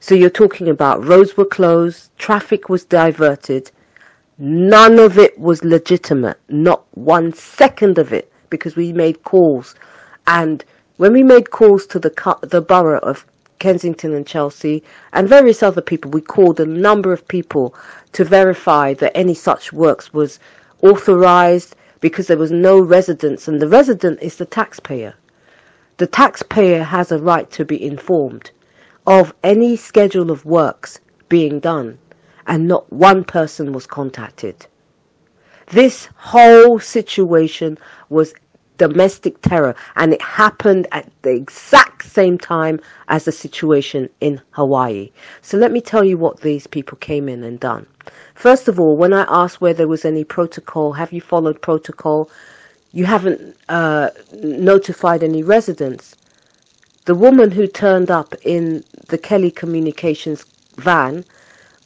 So 0.00 0.14
you're 0.14 0.30
talking 0.30 0.68
about 0.68 1.04
roads 1.04 1.36
were 1.36 1.46
closed, 1.46 2.10
traffic 2.18 2.68
was 2.68 2.84
diverted, 2.84 3.70
None 4.42 4.98
of 4.98 5.18
it 5.18 5.38
was 5.38 5.64
legitimate, 5.64 6.38
not 6.48 6.86
one 6.96 7.34
second 7.34 7.98
of 7.98 8.10
it, 8.10 8.32
because 8.48 8.74
we 8.74 8.90
made 8.90 9.22
calls. 9.22 9.74
And 10.26 10.64
when 10.96 11.12
we 11.12 11.22
made 11.22 11.50
calls 11.50 11.84
to 11.88 11.98
the, 11.98 12.38
the 12.40 12.62
borough 12.62 13.00
of 13.00 13.26
Kensington 13.58 14.14
and 14.14 14.26
Chelsea 14.26 14.82
and 15.12 15.28
various 15.28 15.62
other 15.62 15.82
people, 15.82 16.10
we 16.10 16.22
called 16.22 16.58
a 16.58 16.64
number 16.64 17.12
of 17.12 17.28
people 17.28 17.74
to 18.12 18.24
verify 18.24 18.94
that 18.94 19.14
any 19.14 19.34
such 19.34 19.74
works 19.74 20.14
was 20.14 20.40
authorized 20.80 21.76
because 22.00 22.26
there 22.26 22.38
was 22.38 22.50
no 22.50 22.80
residence, 22.80 23.46
and 23.46 23.60
the 23.60 23.68
resident 23.68 24.22
is 24.22 24.36
the 24.36 24.46
taxpayer. 24.46 25.12
The 25.98 26.06
taxpayer 26.06 26.82
has 26.82 27.12
a 27.12 27.18
right 27.18 27.50
to 27.50 27.66
be 27.66 27.84
informed 27.84 28.52
of 29.06 29.34
any 29.42 29.76
schedule 29.76 30.30
of 30.30 30.46
works 30.46 30.98
being 31.28 31.60
done 31.60 31.98
and 32.46 32.68
not 32.68 32.92
one 32.92 33.24
person 33.24 33.72
was 33.72 33.86
contacted. 33.86 34.66
This 35.68 36.08
whole 36.16 36.78
situation 36.80 37.78
was 38.08 38.34
domestic 38.80 39.40
terror 39.42 39.74
and 39.96 40.14
it 40.14 40.22
happened 40.22 40.88
at 40.90 41.06
the 41.20 41.30
exact 41.30 42.02
same 42.06 42.38
time 42.38 42.80
as 43.08 43.26
the 43.26 43.32
situation 43.32 44.08
in 44.20 44.40
Hawaii. 44.52 45.10
So 45.42 45.58
let 45.58 45.70
me 45.70 45.82
tell 45.82 46.02
you 46.02 46.16
what 46.16 46.40
these 46.40 46.66
people 46.66 46.96
came 46.96 47.28
in 47.28 47.44
and 47.44 47.60
done. 47.60 47.86
First 48.34 48.68
of 48.68 48.80
all, 48.80 48.96
when 48.96 49.12
I 49.12 49.26
asked 49.28 49.60
where 49.60 49.74
there 49.74 49.86
was 49.86 50.06
any 50.06 50.24
protocol, 50.24 50.92
have 50.92 51.12
you 51.12 51.20
followed 51.20 51.60
protocol? 51.60 52.30
You 52.92 53.04
haven't 53.04 53.54
uh, 53.68 54.10
notified 54.42 55.22
any 55.22 55.42
residents. 55.42 56.16
The 57.04 57.14
woman 57.14 57.50
who 57.50 57.66
turned 57.66 58.10
up 58.10 58.34
in 58.42 58.82
the 59.08 59.18
Kelly 59.18 59.50
Communications 59.50 60.46
van 60.76 61.24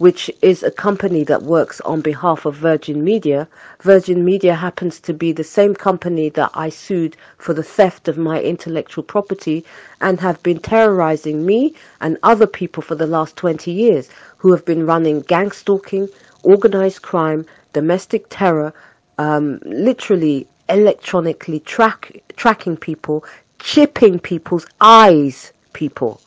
which 0.04 0.30
is 0.42 0.62
a 0.62 0.70
company 0.70 1.25
that 1.25 1.44
works 1.44 1.80
on 1.80 2.02
behalf 2.02 2.44
of 2.44 2.54
Virgin 2.54 3.02
Media. 3.02 3.49
Virgin 3.80 4.23
Media 4.23 4.54
happens 4.54 5.00
to 5.00 5.14
be 5.14 5.32
the 5.32 5.42
same 5.42 5.75
company 5.75 6.28
that 6.28 6.50
I 6.52 6.68
sued 6.68 7.16
for 7.38 7.54
the 7.54 7.62
theft 7.62 8.06
of 8.06 8.18
my 8.18 8.38
intellectual 8.42 9.02
property 9.02 9.64
and 10.02 10.20
have 10.20 10.42
been 10.42 10.58
terrorizing 10.58 11.46
me 11.46 11.75
and 12.02 12.18
other 12.23 12.46
people 12.46 12.82
for 12.82 12.94
the 12.94 13.06
last 13.06 13.38
20 13.38 13.70
years 13.70 14.11
who 14.37 14.52
have 14.52 14.66
been 14.66 14.84
running 14.84 15.23
gang 15.23 15.50
stalking, 15.50 16.11
organized 16.42 17.00
crime, 17.00 17.46
domestic 17.73 18.26
terror, 18.28 18.75
um, 19.16 19.58
literally 19.64 20.46
electronically 20.68 21.61
track, 21.61 22.20
tracking 22.37 22.76
people, 22.76 23.25
chipping 23.58 24.18
people's 24.18 24.66
eyes, 24.82 25.54
people, 25.73 26.20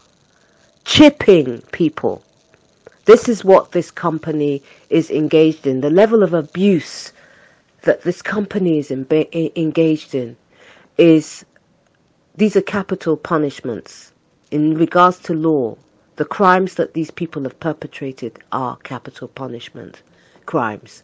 chipping 0.83 1.61
people 1.71 2.23
this 3.07 3.29
is 3.29 3.45
what 3.45 3.71
this 3.71 3.89
company 3.89 4.61
is 4.89 5.09
engaged 5.09 5.65
in. 5.65 5.79
The 5.79 5.89
level 5.89 6.23
of 6.23 6.33
abuse 6.33 7.13
that 7.83 8.01
this 8.01 8.21
company 8.21 8.79
is 8.79 8.91
engaged 8.91 10.13
in 10.13 10.35
is 10.97 11.45
these 12.35 12.57
are 12.57 12.61
capital 12.61 13.15
punishments. 13.15 14.11
In 14.51 14.75
regards 14.77 15.19
to 15.19 15.33
law, 15.33 15.77
the 16.17 16.25
crimes 16.25 16.75
that 16.75 16.93
these 16.95 17.09
people 17.09 17.43
have 17.43 17.57
perpetrated 17.61 18.39
are 18.51 18.75
capital 18.83 19.29
punishment 19.29 20.01
crimes. 20.45 21.03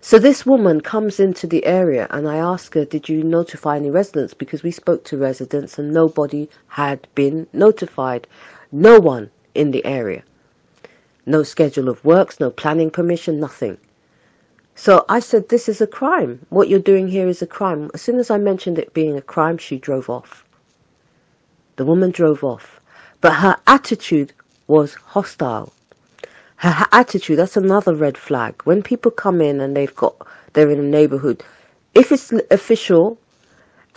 So 0.00 0.16
this 0.20 0.46
woman 0.46 0.80
comes 0.80 1.18
into 1.18 1.48
the 1.48 1.66
area 1.66 2.06
and 2.10 2.28
I 2.28 2.36
ask 2.36 2.72
her, 2.74 2.84
did 2.84 3.08
you 3.08 3.24
notify 3.24 3.78
any 3.78 3.90
residents? 3.90 4.32
Because 4.32 4.62
we 4.62 4.70
spoke 4.70 5.02
to 5.06 5.18
residents 5.18 5.76
and 5.76 5.92
nobody 5.92 6.48
had 6.68 7.08
been 7.16 7.48
notified. 7.52 8.28
No 8.70 9.00
one 9.00 9.28
in 9.56 9.72
the 9.72 9.84
area. 9.84 10.22
No 11.26 11.42
schedule 11.42 11.88
of 11.88 12.04
works, 12.04 12.40
no 12.40 12.50
planning 12.50 12.90
permission, 12.90 13.40
nothing. 13.40 13.78
So 14.76 15.04
I 15.08 15.20
said, 15.20 15.48
this 15.48 15.68
is 15.68 15.80
a 15.80 15.86
crime. 15.86 16.46
What 16.50 16.68
you're 16.68 16.80
doing 16.80 17.08
here 17.08 17.28
is 17.28 17.42
a 17.42 17.46
crime. 17.46 17.90
As 17.94 18.02
soon 18.02 18.18
as 18.18 18.30
I 18.30 18.38
mentioned 18.38 18.78
it 18.78 18.94
being 18.94 19.16
a 19.16 19.22
crime, 19.22 19.58
she 19.58 19.78
drove 19.78 20.10
off. 20.10 20.44
The 21.76 21.84
woman 21.86 22.10
drove 22.10 22.44
off. 22.44 22.80
But 23.20 23.34
her 23.34 23.56
attitude 23.66 24.32
was 24.68 24.94
hostile. 24.94 25.72
her 26.58 26.86
attitude, 26.92 27.38
that's 27.38 27.56
another 27.56 27.94
red 27.94 28.16
flag. 28.18 28.62
When 28.64 28.82
people 28.82 29.10
come 29.10 29.40
in 29.40 29.60
and 29.60 29.76
they've 29.76 29.94
got, 29.94 30.16
they're 30.54 30.70
in 30.70 30.80
a 30.80 30.82
neighborhood, 30.82 31.42
if 31.94 32.12
it's 32.12 32.32
official 32.50 33.18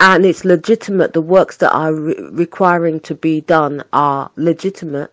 and 0.00 0.24
it's 0.24 0.44
legitimate, 0.44 1.12
the 1.12 1.22
works 1.22 1.58
that 1.58 1.72
are 1.72 1.94
re 1.94 2.14
requiring 2.32 3.00
to 3.00 3.14
be 3.14 3.40
done 3.42 3.84
are 3.92 4.30
legitimate, 4.36 5.12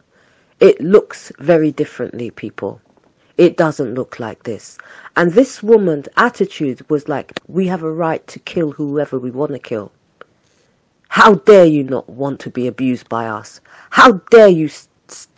it 0.60 0.82
looks 0.82 1.32
very 1.40 1.72
differently, 1.72 2.32
people. 2.32 2.82
It 3.38 3.58
doesn't 3.58 3.94
look 3.94 4.20
like 4.20 4.44
this. 4.44 4.80
And 5.16 5.32
this 5.34 5.62
woman's 5.62 6.08
attitude 6.18 6.88
was 6.90 7.08
like, 7.08 7.40
we 7.48 7.68
have 7.68 7.84
a 7.84 7.92
right 7.92 8.26
to 8.28 8.40
kill 8.40 8.72
whoever 8.72 9.20
we 9.20 9.30
want 9.30 9.52
to 9.52 9.60
kill. 9.60 9.92
How 11.10 11.36
dare 11.36 11.66
you 11.66 11.84
not 11.84 12.10
want 12.10 12.40
to 12.42 12.50
be 12.50 12.68
abused 12.68 13.08
by 13.08 13.28
us? 13.28 13.62
How 13.92 14.14
dare 14.32 14.48
you 14.48 14.70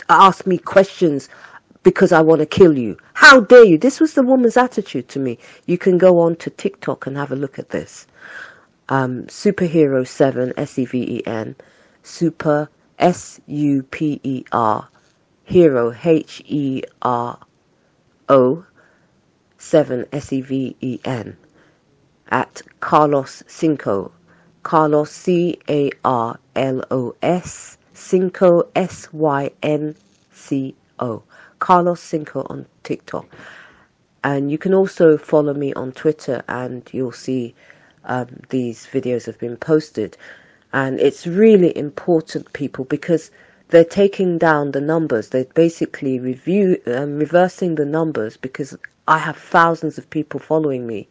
ask 0.10 0.48
me 0.48 0.58
questions 0.58 1.30
because 1.84 2.12
I 2.12 2.22
want 2.22 2.40
to 2.40 2.46
kill 2.46 2.78
you? 2.78 2.98
How 3.14 3.42
dare 3.42 3.66
you? 3.66 3.78
This 3.78 4.00
was 4.00 4.14
the 4.14 4.24
woman's 4.24 4.58
attitude 4.58 5.10
to 5.10 5.20
me. 5.20 5.38
You 5.66 5.78
can 5.78 5.98
go 5.98 6.20
on 6.20 6.38
to 6.38 6.50
TikTok 6.50 7.08
and 7.08 7.18
have 7.18 7.32
a 7.32 7.36
look 7.36 7.60
at 7.60 7.70
this. 7.70 8.08
Um, 8.88 9.26
Superhero 9.26 10.08
7, 10.08 10.54
S-E-V-E-N, 10.58 11.56
Super, 12.04 12.70
S-U-P-E-R, 12.98 14.88
Hero, 15.50 15.92
H-E-R-O, 16.04 17.46
7, 19.58 20.06
S-E-V-E-N, 20.12 21.38
at 22.30 22.62
Carlos 22.82 23.44
Synco, 23.48 24.12
Carlos, 24.62 25.10
C-A-R-L-O-S, 25.10 25.58
Synco 27.96 28.68
S-Y-N-C-O. 28.76 29.54
Carlos 31.58 32.00
Synco 32.00 32.48
on 32.52 32.68
TikTok. 32.84 33.26
And 34.24 34.52
you 34.52 34.60
can 34.60 34.76
also 34.76 35.18
follow 35.18 35.56
me 35.56 35.74
on 35.74 35.92
Twitter 35.94 36.44
and 36.48 36.88
you'll 36.94 37.12
see 37.12 37.56
um, 38.06 38.28
these 38.50 38.86
videos 38.86 39.26
have 39.26 39.40
been 39.40 39.58
posted. 39.58 40.16
And 40.74 41.00
it's 41.00 41.26
really 41.26 41.76
important, 41.76 42.54
people, 42.54 42.86
because 42.86 43.32
they're 43.70 43.86
taking 43.86 44.38
down 44.38 44.72
the 44.72 44.82
numbers. 44.82 45.30
They're 45.30 45.46
basically 45.46 46.20
review 46.20 46.82
um, 46.88 47.18
reversing 47.18 47.76
the 47.76 47.86
numbers 47.86 48.38
because 48.38 48.78
I 49.08 49.18
have 49.20 49.38
thousands 49.38 49.98
of 49.98 50.10
people 50.10 50.40
following 50.40 50.86
me. 50.88 51.08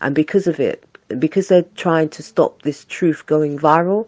And 0.00 0.14
because 0.14 0.46
of 0.46 0.60
it, 0.60 0.84
because 1.18 1.48
they're 1.48 1.64
trying 1.76 2.08
to 2.10 2.22
stop 2.22 2.62
this 2.62 2.84
truth 2.86 3.26
going 3.26 3.58
viral 3.58 4.06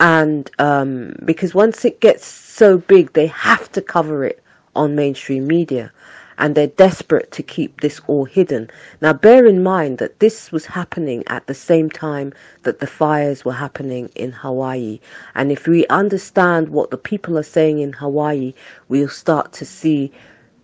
and 0.00 0.50
um, 0.58 1.14
because 1.24 1.54
once 1.54 1.84
it 1.84 2.00
gets 2.00 2.26
so 2.26 2.78
big 2.78 3.12
they 3.12 3.26
have 3.26 3.70
to 3.72 3.80
cover 3.80 4.24
it 4.24 4.42
on 4.74 4.94
mainstream 4.94 5.46
media 5.46 5.92
and 6.38 6.54
they're 6.54 6.66
desperate 6.66 7.30
to 7.32 7.42
keep 7.42 7.80
this 7.80 8.00
all 8.06 8.24
hidden. 8.24 8.70
Now 9.00 9.12
bear 9.12 9.46
in 9.46 9.62
mind 9.62 9.98
that 9.98 10.20
this 10.20 10.52
was 10.52 10.66
happening 10.66 11.24
at 11.28 11.46
the 11.46 11.54
same 11.54 11.90
time 11.90 12.32
that 12.62 12.80
the 12.80 12.86
fires 12.86 13.44
were 13.44 13.52
happening 13.52 14.10
in 14.14 14.32
Hawaii 14.32 15.00
and 15.34 15.52
if 15.52 15.66
we 15.66 15.86
understand 15.88 16.68
what 16.70 16.90
the 16.90 16.98
people 16.98 17.38
are 17.38 17.42
saying 17.42 17.78
in 17.78 17.92
Hawaii 17.92 18.54
we'll 18.88 19.08
start 19.08 19.52
to 19.54 19.64
see 19.64 20.12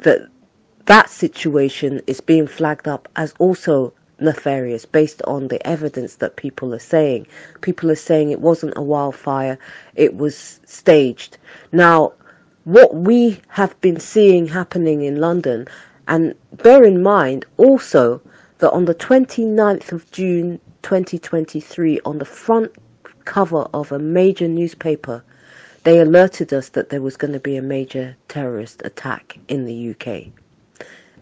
that 0.00 0.28
that 0.86 1.10
situation 1.10 2.00
is 2.06 2.20
being 2.20 2.46
flagged 2.46 2.88
up 2.88 3.08
as 3.16 3.34
also 3.38 3.92
nefarious 4.20 4.84
based 4.84 5.22
on 5.22 5.48
the 5.48 5.64
evidence 5.66 6.16
that 6.16 6.36
people 6.36 6.74
are 6.74 6.78
saying. 6.78 7.26
People 7.60 7.90
are 7.90 7.96
saying 7.96 8.30
it 8.30 8.40
wasn't 8.40 8.76
a 8.76 8.82
wildfire, 8.82 9.58
it 9.94 10.16
was 10.16 10.60
staged. 10.66 11.38
Now, 11.72 12.12
what 12.64 12.94
we 12.94 13.40
have 13.48 13.80
been 13.80 13.98
seeing 13.98 14.46
happening 14.46 15.02
in 15.02 15.16
London, 15.16 15.66
and 16.08 16.34
bear 16.62 16.84
in 16.84 17.02
mind 17.02 17.44
also 17.56 18.20
that 18.58 18.70
on 18.72 18.84
the 18.84 18.94
29th 18.94 19.92
of 19.92 20.10
June 20.10 20.60
2023, 20.82 22.00
on 22.04 22.18
the 22.18 22.24
front 22.24 22.72
cover 23.24 23.68
of 23.72 23.92
a 23.92 23.98
major 23.98 24.48
newspaper, 24.48 25.22
they 25.84 25.98
alerted 25.98 26.52
us 26.52 26.68
that 26.70 26.90
there 26.90 27.00
was 27.00 27.16
going 27.16 27.32
to 27.32 27.40
be 27.40 27.56
a 27.56 27.62
major 27.62 28.16
terrorist 28.28 28.82
attack 28.84 29.38
in 29.48 29.64
the 29.64 29.94
UK. 29.94 30.26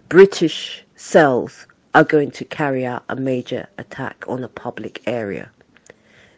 British 0.09 0.83
cells 0.97 1.67
are 1.95 2.05
going 2.05 2.31
to 2.33 2.45
carry 2.45 2.85
out 2.85 3.05
a 3.09 3.17
major 3.17 3.69
attack 3.79 4.25
on 4.27 4.43
a 4.43 4.49
public 4.49 5.03
area. 5.07 5.51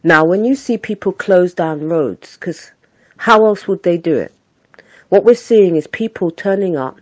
Now, 0.02 0.24
when 0.24 0.44
you 0.44 0.54
see 0.54 0.76
people 0.76 1.12
close 1.12 1.54
down 1.54 1.88
roads, 1.88 2.36
because 2.36 2.72
how 3.16 3.46
else 3.46 3.66
would 3.66 3.82
they 3.82 3.96
do 3.96 4.16
it? 4.16 4.34
What 5.10 5.24
we're 5.24 5.34
seeing 5.34 5.74
is 5.74 5.88
people 5.88 6.30
turning 6.30 6.76
up. 6.76 7.00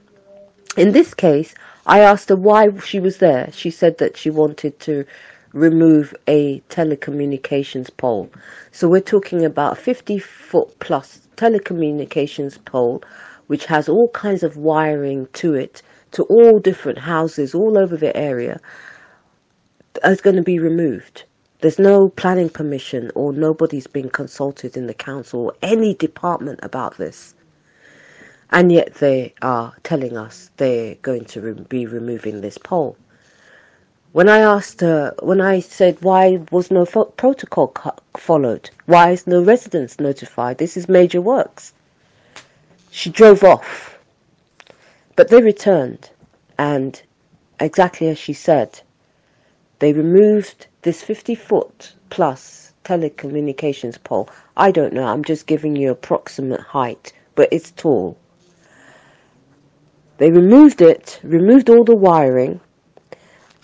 In 0.78 0.92
this 0.92 1.12
case, 1.12 1.54
I 1.84 2.00
asked 2.00 2.30
her 2.30 2.36
why 2.36 2.70
she 2.78 3.00
was 3.00 3.18
there. 3.18 3.50
She 3.52 3.70
said 3.70 3.98
that 3.98 4.16
she 4.16 4.30
wanted 4.30 4.80
to 4.80 5.04
remove 5.52 6.14
a 6.26 6.60
telecommunications 6.70 7.94
pole. 7.98 8.30
So 8.72 8.88
we're 8.88 9.02
talking 9.02 9.44
about 9.44 9.74
a 9.74 9.82
50 9.82 10.18
foot 10.20 10.78
plus 10.78 11.28
telecommunications 11.36 12.64
pole, 12.64 13.02
which 13.46 13.66
has 13.66 13.90
all 13.90 14.08
kinds 14.08 14.42
of 14.42 14.56
wiring 14.56 15.28
to 15.34 15.52
it 15.52 15.82
to 16.12 16.22
all 16.24 16.60
different 16.60 17.00
houses 17.00 17.54
all 17.54 17.76
over 17.76 17.98
the 17.98 18.16
area 18.16 18.58
is 20.02 20.22
going 20.22 20.36
to 20.36 20.42
be 20.42 20.58
removed. 20.58 21.24
There's 21.60 21.78
no 21.78 22.08
planning 22.08 22.48
permission 22.48 23.10
or 23.14 23.34
nobody's 23.34 23.86
been 23.86 24.08
consulted 24.08 24.78
in 24.78 24.86
the 24.86 24.94
council 24.94 25.40
or 25.40 25.52
any 25.60 25.92
department 25.92 26.60
about 26.62 26.96
this. 26.96 27.34
And 28.50 28.72
yet 28.72 28.94
they 28.94 29.34
are 29.42 29.74
telling 29.82 30.16
us 30.16 30.50
they're 30.56 30.94
going 30.96 31.26
to 31.26 31.40
re 31.40 31.52
be 31.52 31.86
removing 31.86 32.40
this 32.40 32.58
pole. 32.58 32.96
When 34.12 34.28
I 34.28 34.38
asked 34.38 34.80
her, 34.80 35.14
when 35.22 35.40
I 35.40 35.60
said 35.60 35.98
why 36.00 36.40
was 36.50 36.70
no 36.70 36.86
protocol 36.86 37.74
followed, 38.16 38.70
why 38.86 39.10
is 39.10 39.26
no 39.26 39.42
residents 39.42 40.00
notified, 40.00 40.58
this 40.58 40.76
is 40.76 40.88
major 40.88 41.20
works, 41.20 41.74
she 42.90 43.10
drove 43.10 43.44
off 43.44 43.98
but 45.18 45.30
they 45.30 45.42
returned, 45.42 46.10
and, 46.58 47.02
exactly 47.58 48.06
as 48.06 48.16
she 48.16 48.32
said, 48.32 48.80
they 49.80 49.92
removed 49.92 50.68
this 50.82 51.02
50 51.02 51.34
foot 51.34 51.92
plus 52.08 52.72
telecommunications 52.84 54.00
pole. 54.04 54.28
I 54.56 54.70
don't 54.70 54.92
know, 54.92 55.02
I'm 55.02 55.24
just 55.24 55.48
giving 55.48 55.74
you 55.74 55.90
approximate 55.90 56.60
height, 56.60 57.12
but 57.34 57.48
it's 57.50 57.72
tall. 57.72 58.16
They 60.18 60.30
removed 60.30 60.82
it, 60.82 61.20
removed 61.22 61.70
all 61.70 61.84
the 61.84 61.94
wiring, 61.94 62.60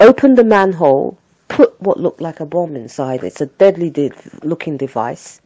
opened 0.00 0.38
the 0.38 0.44
manhole, 0.44 1.18
put 1.48 1.80
what 1.80 2.00
looked 2.00 2.20
like 2.20 2.40
a 2.40 2.46
bomb 2.46 2.76
inside. 2.76 3.22
It's 3.24 3.40
a 3.40 3.46
deadly 3.46 3.90
de 3.90 4.10
looking 4.42 4.76
device. 4.76 5.40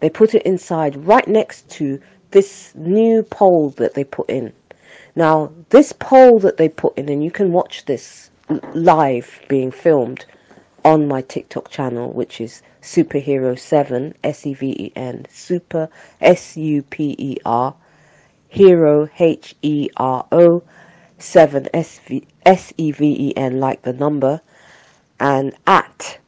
They 0.00 0.10
put 0.10 0.34
it 0.34 0.42
inside 0.42 1.06
right 1.06 1.26
next 1.26 1.68
to 1.70 1.98
this 2.30 2.74
new 2.74 3.22
pole 3.22 3.70
that 3.70 3.94
they 3.94 4.04
put 4.04 4.28
in. 4.28 4.52
Now, 5.16 5.50
this 5.70 5.92
pole 5.92 6.38
that 6.40 6.58
they 6.58 6.68
put 6.68 6.98
in, 6.98 7.08
and 7.08 7.24
you 7.24 7.30
can 7.30 7.52
watch 7.52 7.86
this 7.86 8.30
live 8.74 9.40
being 9.48 9.70
filmed 9.70 10.26
on 10.84 11.08
my 11.08 11.22
TikTok 11.22 11.70
channel, 11.70 12.12
which 12.12 12.40
is 12.40 12.60
Superhero7, 12.82 14.12
S-E-V-E-N, 14.22 15.26
Super, 15.30 15.88
S-U-P-E-R, 16.20 17.74
Hero, 18.54 19.08
H-E-R-O, 19.18 20.62
7, 21.18 21.68
S-E-V-E-N, 22.46 23.58
like 23.58 23.82
the 23.82 23.92
number, 23.92 24.40
and 25.18 25.52
at 25.66 26.18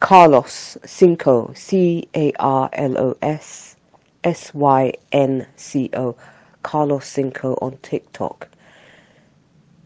Carlos 0.00 0.76
Synco, 0.82 1.56
C-A-R-L-O-S, 1.56 2.06
S-Y-N-C-O, 4.24 6.16
Carlos 6.64 7.04
Synco 7.04 7.58
on 7.62 7.78
TikTok. 7.82 8.48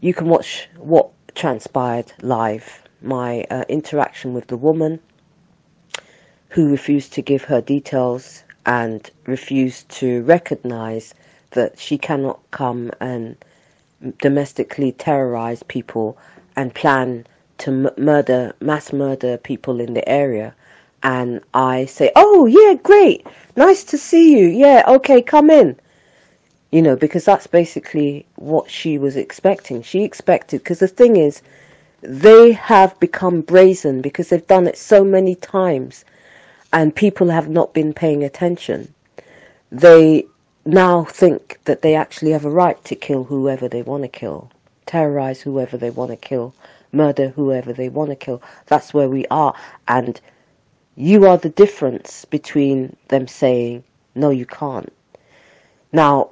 You 0.01 0.15
can 0.15 0.27
watch 0.29 0.67
what 0.77 1.11
transpired 1.35 2.13
live, 2.23 2.81
my 2.99 3.43
uh, 3.51 3.63
interaction 3.69 4.33
with 4.33 4.47
the 4.47 4.57
woman 4.57 4.99
who 6.49 6.71
refused 6.71 7.13
to 7.13 7.21
give 7.21 7.43
her 7.43 7.61
details 7.61 8.43
and 8.65 9.11
refused 9.27 9.87
to 9.89 10.23
recognize 10.23 11.13
that 11.53 11.79
she 11.79 11.97
cannot 11.97 12.39
come 12.51 12.91
and 12.99 13.35
domestically 14.19 14.91
terrorize 14.91 15.63
people 15.63 16.17
and 16.55 16.75
plan 16.75 17.25
to 17.59 17.91
murder, 17.97 18.53
mass 18.59 18.91
murder 18.93 19.37
people 19.37 19.79
in 19.79 19.93
the 19.93 20.07
area. 20.07 20.53
And 21.01 21.41
I 21.53 21.85
say, 21.85 22.11
oh, 22.15 22.45
yeah, 22.45 22.75
great. 22.81 23.25
Nice 23.55 23.83
to 23.85 23.97
see 23.97 24.37
you. 24.37 24.47
Yeah, 24.47 24.83
okay, 24.87 25.21
come 25.21 25.49
in 25.49 25.79
you 26.73 26.81
know, 26.81 26.95
because 26.95 27.23
that's 27.23 27.45
basically 27.45 28.25
what 28.35 28.67
she 28.67 28.97
was 28.97 29.15
expecting. 29.15 29.83
She 29.83 30.03
expected, 30.03 30.61
because 30.61 30.79
the 30.79 30.87
thing 30.87 31.17
is, 31.17 31.43
they 32.01 32.51
have 32.53 32.99
become 32.99 33.41
brazen 33.41 34.01
because 34.01 34.29
they've 34.29 34.47
done 34.47 34.65
it 34.65 34.75
so 34.75 35.03
many 35.03 35.35
times 35.35 36.03
and 36.73 36.95
people 36.95 37.29
have 37.29 37.47
not 37.47 37.75
been 37.75 37.93
paying 37.93 38.23
attention. 38.23 38.91
They 39.71 40.25
now 40.65 41.03
think 41.03 41.59
that 41.65 41.81
they 41.81 41.95
actually 41.95 42.31
have 42.31 42.45
a 42.45 42.49
right 42.49 42.83
to 42.85 42.95
kill 42.95 43.25
whoever 43.25 43.67
they 43.67 43.81
want 43.81 44.03
to 44.03 44.09
kill, 44.09 44.51
terrorize 44.85 45.41
whoever 45.41 45.77
they 45.77 45.89
want 45.89 46.11
to 46.11 46.17
kill, 46.17 46.53
murder 46.91 47.29
whoever 47.29 47.73
they 47.73 47.89
want 47.89 48.09
to 48.11 48.15
kill. 48.15 48.41
That's 48.67 48.93
where 48.93 49.09
we 49.09 49.25
are. 49.27 49.53
And 49.87 50.19
you 50.95 51.25
are 51.27 51.37
the 51.37 51.49
difference 51.49 52.25
between 52.25 52.95
them 53.09 53.27
saying, 53.27 53.83
no, 54.15 54.29
you 54.29 54.45
can't. 54.45 54.93
Now, 55.91 56.29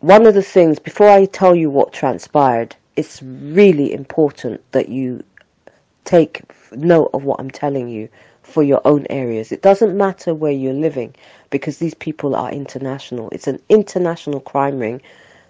one 0.00 0.26
of 0.26 0.34
the 0.34 0.42
things, 0.42 0.78
before 0.78 1.08
I 1.08 1.24
tell 1.24 1.54
you 1.54 1.70
what 1.70 1.92
transpired, 1.92 2.76
it's 2.96 3.22
really 3.22 3.92
important 3.92 4.60
that 4.72 4.88
you 4.88 5.22
take 6.04 6.42
note 6.72 7.10
of 7.14 7.24
what 7.24 7.40
I'm 7.40 7.50
telling 7.50 7.88
you 7.88 8.08
for 8.46 8.62
your 8.62 8.80
own 8.84 9.06
areas. 9.10 9.52
It 9.52 9.60
doesn't 9.60 9.96
matter 9.96 10.32
where 10.32 10.52
you're 10.52 10.72
living 10.72 11.14
because 11.50 11.78
these 11.78 11.94
people 11.94 12.34
are 12.36 12.50
international. 12.50 13.28
It's 13.30 13.48
an 13.48 13.60
international 13.68 14.40
crime 14.40 14.78
ring 14.78 15.02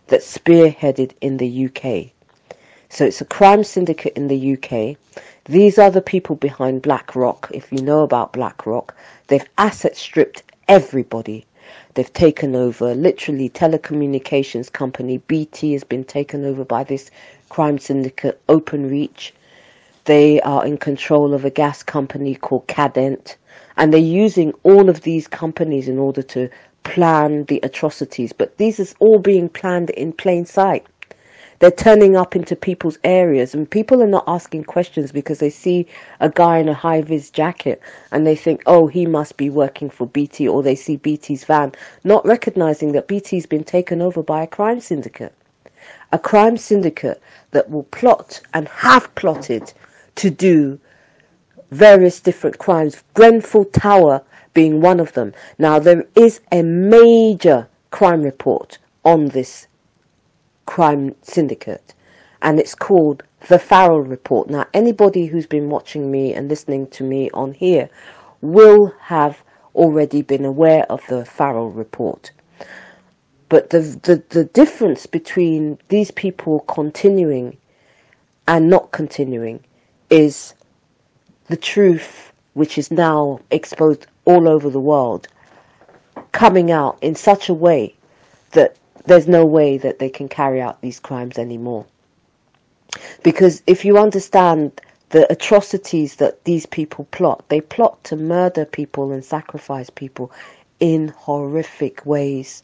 that's 0.09 0.37
spearheaded 0.37 1.13
in 1.21 1.37
the 1.37 1.67
UK. 1.67 2.13
So 2.89 3.05
it's 3.05 3.21
a 3.21 3.27
crime 3.27 3.65
syndicate 3.65 4.15
in 4.17 4.29
the 4.29 4.55
UK. 4.55 4.97
These 5.45 5.79
are 5.79 5.91
the 5.91 6.01
people 6.01 6.37
behind 6.37 6.83
BlackRock. 6.83 7.51
If 7.53 7.71
you 7.71 7.83
know 7.83 8.03
about 8.03 8.33
BlackRock, 8.33 8.97
they've 9.27 9.49
asset 9.59 9.97
stripped 9.97 10.43
everybody. 10.67 11.45
They've 11.95 12.13
taken 12.13 12.57
over 12.57 12.95
literally 12.95 13.51
telecommunications 13.51 14.73
company 14.73 15.19
BT 15.19 15.73
has 15.75 15.85
been 15.85 16.05
taken 16.05 16.45
over 16.45 16.65
by 16.65 16.85
this 16.85 17.11
crime 17.49 17.79
syndicate 17.79 18.41
Openreach. 18.49 19.33
They 20.07 20.41
are 20.43 20.65
in 20.65 20.79
control 20.79 21.35
of 21.35 21.45
a 21.45 21.51
gas 21.51 21.83
company 21.83 22.37
called 22.37 22.69
Cadent, 22.69 23.35
and 23.77 23.93
they're 23.93 24.01
using 24.01 24.53
all 24.63 24.89
of 24.89 25.01
these 25.01 25.27
companies 25.27 25.89
in 25.89 25.99
order 25.99 26.23
to 26.23 26.49
plan 26.85 27.45
the 27.47 27.59
atrocities. 27.65 28.33
But 28.33 28.57
these 28.57 28.79
is 28.79 28.95
all 29.01 29.19
being 29.19 29.49
planned 29.49 29.91
in 29.91 30.13
plain 30.13 30.47
sight. 30.47 30.87
They're 31.59 31.73
turning 31.73 32.15
up 32.15 32.37
into 32.37 32.55
people's 32.55 32.99
areas, 33.03 33.53
and 33.53 33.69
people 33.69 34.01
are 34.01 34.07
not 34.07 34.23
asking 34.29 34.63
questions 34.63 35.11
because 35.11 35.41
they 35.41 35.51
see 35.51 35.89
a 36.21 36.29
guy 36.31 36.59
in 36.59 36.69
a 36.69 36.75
high 36.75 37.03
vis 37.03 37.29
jacket 37.29 37.81
and 38.13 38.25
they 38.25 38.37
think, 38.37 38.63
oh, 38.67 38.87
he 38.87 39.07
must 39.07 39.37
be 39.37 39.51
working 39.51 39.91
for 39.91 40.07
BT, 40.07 40.47
or 40.47 40.63
they 40.63 40.77
see 40.77 40.99
BT's 40.99 41.43
van, 41.43 41.73
not 42.05 42.25
recognizing 42.25 42.93
that 42.93 43.09
BT's 43.09 43.47
been 43.47 43.65
taken 43.65 44.01
over 44.01 44.23
by 44.23 44.45
a 44.45 44.47
crime 44.47 44.79
syndicate. 44.79 45.35
A 46.13 46.19
crime 46.21 46.57
syndicate 46.57 47.21
that 47.51 47.69
will 47.71 47.85
plot 47.85 48.41
and 48.55 48.69
have 48.69 49.13
plotted 49.17 49.73
to 50.17 50.31
do 50.31 50.81
various 51.71 52.21
different 52.21 52.59
crimes, 52.59 53.03
Grenfell 53.15 53.67
Tower 53.67 54.23
being 54.55 54.81
one 54.81 55.01
of 55.01 55.13
them. 55.13 55.35
Now, 55.59 55.79
there 55.79 56.05
is 56.15 56.41
a 56.51 56.63
major 56.63 57.69
crime 57.91 58.23
report 58.23 58.79
on 59.05 59.29
this 59.29 59.67
crime 60.65 61.15
syndicate, 61.23 61.95
and 62.43 62.59
it's 62.59 62.75
called 62.75 63.23
the 63.49 63.59
Farrell 63.59 64.01
Report. 64.01 64.49
Now, 64.51 64.67
anybody 64.73 65.27
who's 65.27 65.47
been 65.47 65.69
watching 65.71 66.11
me 66.11 66.35
and 66.35 66.49
listening 66.49 66.89
to 66.89 67.05
me 67.05 67.31
on 67.33 67.53
here 67.53 67.89
will 68.41 68.95
have 69.01 69.43
already 69.75 70.23
been 70.23 70.45
aware 70.45 70.85
of 70.91 71.07
the 71.09 71.25
Farrell 71.25 71.71
Report. 71.71 72.31
But 73.49 73.71
the, 73.71 73.81
the, 73.81 74.23
the 74.31 74.45
difference 74.45 75.07
between 75.07 75.79
these 75.89 76.11
people 76.11 76.61
continuing 76.61 77.59
and 78.49 78.69
not 78.69 78.91
continuing 78.91 79.63
is 80.11 80.55
the 81.49 81.57
truth, 81.57 82.33
which 82.55 82.79
is 82.79 82.91
now 82.91 83.41
exposed 83.51 84.07
all 84.25 84.49
over 84.49 84.71
the 84.71 84.81
world, 84.81 85.29
coming 86.33 86.71
out 86.71 86.99
in 87.03 87.15
such 87.15 87.49
a 87.49 87.55
way 87.55 87.95
that 88.53 88.77
there's 89.07 89.29
no 89.29 89.45
way 89.45 89.79
that 89.79 89.99
they 89.99 90.09
can 90.09 90.29
carry 90.29 90.61
out 90.61 90.81
these 90.81 90.99
crimes 91.01 91.39
anymore. 91.39 91.87
Because 93.23 93.63
if 93.67 93.85
you 93.85 93.99
understand 93.99 94.81
the 95.11 95.31
atrocities 95.31 96.17
that 96.17 96.45
these 96.45 96.67
people 96.67 97.07
plot, 97.11 97.45
they 97.49 97.61
plot 97.61 98.03
to 98.05 98.17
murder 98.17 98.65
people 98.65 99.13
and 99.13 99.25
sacrifice 99.25 99.91
people 99.91 100.33
in 100.81 101.09
horrific 101.09 102.05
ways. 102.05 102.63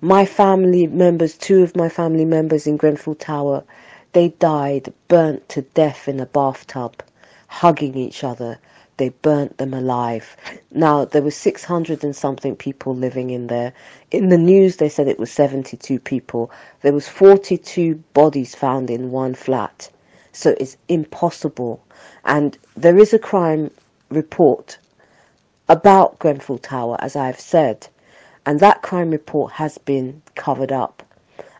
My 0.00 0.24
family 0.24 0.86
members, 0.86 1.36
two 1.36 1.62
of 1.62 1.74
my 1.74 1.88
family 1.88 2.24
members 2.24 2.66
in 2.66 2.76
Grenfell 2.76 3.16
Tower, 3.16 3.64
they 4.12 4.30
died 4.30 4.92
burnt 5.08 5.48
to 5.50 5.62
death 5.62 6.08
in 6.08 6.18
a 6.18 6.26
bathtub, 6.26 7.02
hugging 7.48 7.94
each 7.94 8.24
other. 8.24 8.58
They 8.96 9.10
burnt 9.10 9.58
them 9.58 9.74
alive. 9.74 10.36
Now, 10.72 11.04
there 11.04 11.22
were 11.22 11.30
600 11.30 12.02
and 12.02 12.16
something 12.16 12.56
people 12.56 12.96
living 12.96 13.30
in 13.30 13.46
there. 13.46 13.72
In 14.10 14.28
the 14.28 14.38
news, 14.38 14.76
they 14.76 14.88
said 14.88 15.06
it 15.06 15.20
was 15.20 15.30
72 15.30 16.00
people. 16.00 16.50
There 16.80 16.92
was 16.92 17.06
42 17.06 17.94
bodies 18.14 18.54
found 18.54 18.90
in 18.90 19.12
one 19.12 19.34
flat. 19.34 19.90
So 20.32 20.56
it's 20.58 20.76
impossible. 20.88 21.84
And 22.24 22.58
there 22.76 22.98
is 22.98 23.12
a 23.12 23.18
crime 23.18 23.70
report 24.08 24.78
about 25.68 26.18
Grenfell 26.18 26.58
Tower, 26.58 26.96
as 27.00 27.14
I've 27.14 27.38
said. 27.38 27.86
And 28.46 28.58
that 28.58 28.82
crime 28.82 29.10
report 29.10 29.52
has 29.52 29.78
been 29.78 30.22
covered 30.34 30.72
up. 30.72 31.02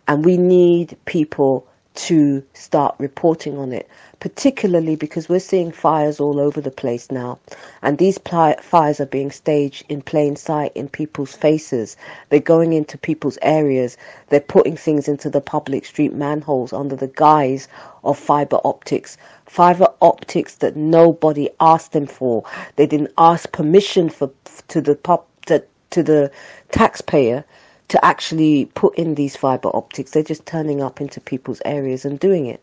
And 0.09 0.25
we 0.25 0.37
need 0.39 0.97
people 1.05 1.67
to 1.99 2.45
start 2.55 2.95
reporting 3.01 3.59
on 3.59 3.73
it, 3.73 3.89
particularly 4.21 4.95
because 4.95 5.29
we're 5.29 5.41
seeing 5.41 5.73
fires 5.73 6.21
all 6.21 6.39
over 6.39 6.61
the 6.61 6.71
place 6.71 7.11
now. 7.11 7.41
And 7.83 7.99
these 7.99 8.19
fires 8.19 9.01
are 9.01 9.07
being 9.07 9.33
staged 9.33 9.85
in 9.89 10.03
plain 10.03 10.37
sight 10.37 10.71
in 10.77 10.89
people's 10.89 11.35
faces. 11.35 11.97
They're 12.29 12.39
going 12.39 12.73
into 12.73 12.97
people's 12.97 13.37
areas. 13.43 13.97
They're 14.29 14.39
putting 14.41 14.77
things 14.77 15.09
into 15.09 15.29
the 15.29 15.41
public 15.41 15.85
street 15.85 16.13
manholes 16.13 16.73
under 16.73 16.95
the 16.95 17.09
guise 17.09 17.67
of 18.05 18.17
fiber 18.17 18.61
optics. 18.65 19.17
Fiber 19.47 19.89
optics 20.01 20.55
that 20.57 20.77
nobody 20.77 21.51
asked 21.59 21.93
them 21.93 22.07
for. 22.07 22.45
They 22.77 22.87
didn't 22.87 23.13
ask 23.19 23.51
permission 23.51 24.09
for 24.09 24.31
to 24.69 24.81
the 24.81 24.95
pop 24.95 25.29
to, 25.47 25.65
to 25.91 26.05
the 26.05 26.31
taxpayer 26.71 27.45
to 27.88 28.05
actually 28.05 28.66
put 28.74 28.96
in 28.96 29.14
these 29.14 29.37
fiber 29.37 29.70
optics. 29.74 30.11
They're 30.11 30.22
just 30.22 30.46
turning 30.46 30.83
up 30.83 31.01
into 31.01 31.20
people's 31.20 31.62
areas 31.64 32.05
and 32.05 32.20
doing 32.20 32.46
it. 32.46 32.62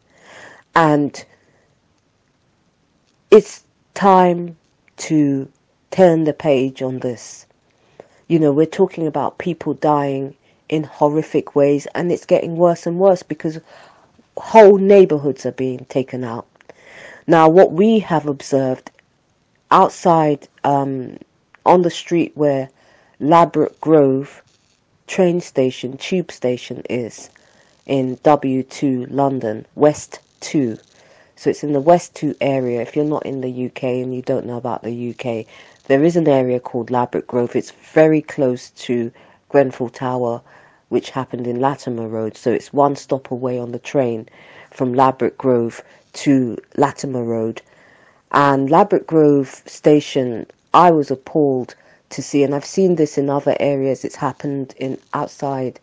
And 0.76 1.24
it's 3.32 3.64
time 3.94 4.56
to 4.98 5.52
turn 5.92 6.26
the 6.26 6.34
page 6.34 6.82
on 6.82 7.00
this. 7.00 7.48
You 8.28 8.40
know, 8.40 8.52
we're 8.52 8.66
talking 8.66 9.08
about 9.08 9.38
people 9.38 9.74
dying 9.74 10.36
in 10.70 10.84
horrific 10.84 11.56
ways, 11.56 11.88
and 11.96 12.12
it's 12.12 12.26
getting 12.26 12.56
worse 12.56 12.86
and 12.86 13.00
worse 13.00 13.24
because 13.24 13.60
whole 14.38 14.78
neighborhoods 14.78 15.46
are 15.46 15.52
being 15.52 15.86
taken 15.86 16.24
out. 16.24 16.48
Now, 17.28 17.50
what 17.50 17.72
we 17.72 18.00
have 18.00 18.28
observed 18.28 18.92
outside 19.72 20.48
um, 20.64 21.18
on 21.66 21.82
the 21.82 21.90
street 21.90 22.32
where 22.36 22.70
Ladbroke 23.20 23.80
Grove 23.80 24.44
train 25.08 25.42
station, 25.42 25.98
tube 25.98 26.32
station 26.32 26.82
is 26.90 27.30
in 27.86 28.18
W2 28.18 29.08
London, 29.10 29.66
West 29.76 30.20
2. 30.42 30.78
So 31.36 31.50
it's 31.50 31.64
in 31.64 31.74
the 31.74 31.82
West 31.82 32.16
2 32.16 32.36
area. 32.42 32.82
If 32.82 32.96
you're 32.96 33.06
not 33.06 33.26
in 33.26 33.42
the 33.42 33.66
UK 33.66 33.84
and 33.84 34.16
you 34.16 34.22
don't 34.22 34.46
know 34.46 34.58
about 34.58 34.84
the 34.84 35.10
UK, 35.12 35.46
there 35.88 36.04
is 36.04 36.16
an 36.16 36.28
area 36.28 36.60
called 36.60 36.90
Ladbroke 36.90 37.28
Grove. 37.28 37.56
It's 37.56 37.72
very 37.72 38.22
close 38.22 38.72
to 38.72 39.12
Grenfell 39.50 39.90
Tower, 39.90 40.42
which 40.90 41.12
happened 41.12 41.46
in 41.46 41.60
Latimer 41.60 42.08
Road. 42.08 42.38
So 42.38 42.52
it's 42.52 42.74
one 42.74 42.96
stop 42.96 43.32
away 43.32 43.60
on 43.60 43.72
the 43.72 43.80
train 43.80 44.28
from 44.72 44.94
Ladbroke 44.94 45.38
Grove 45.38 45.84
to 46.14 46.58
Latimer 46.78 47.24
Road. 47.24 47.62
And 48.32 48.70
Ladbroke 48.70 49.08
Grove 49.08 49.62
station, 49.66 50.48
I 50.74 50.92
was 50.92 51.12
appalled 51.12 51.76
to 52.16 52.24
see, 52.24 52.44
and 52.44 52.56
I've 52.56 52.66
seen 52.66 52.96
this 52.96 53.18
in 53.18 53.30
other 53.30 53.58
areas. 53.60 54.06
It's 54.06 54.16
happened 54.16 54.74
in 54.78 54.98
outside 55.14 55.82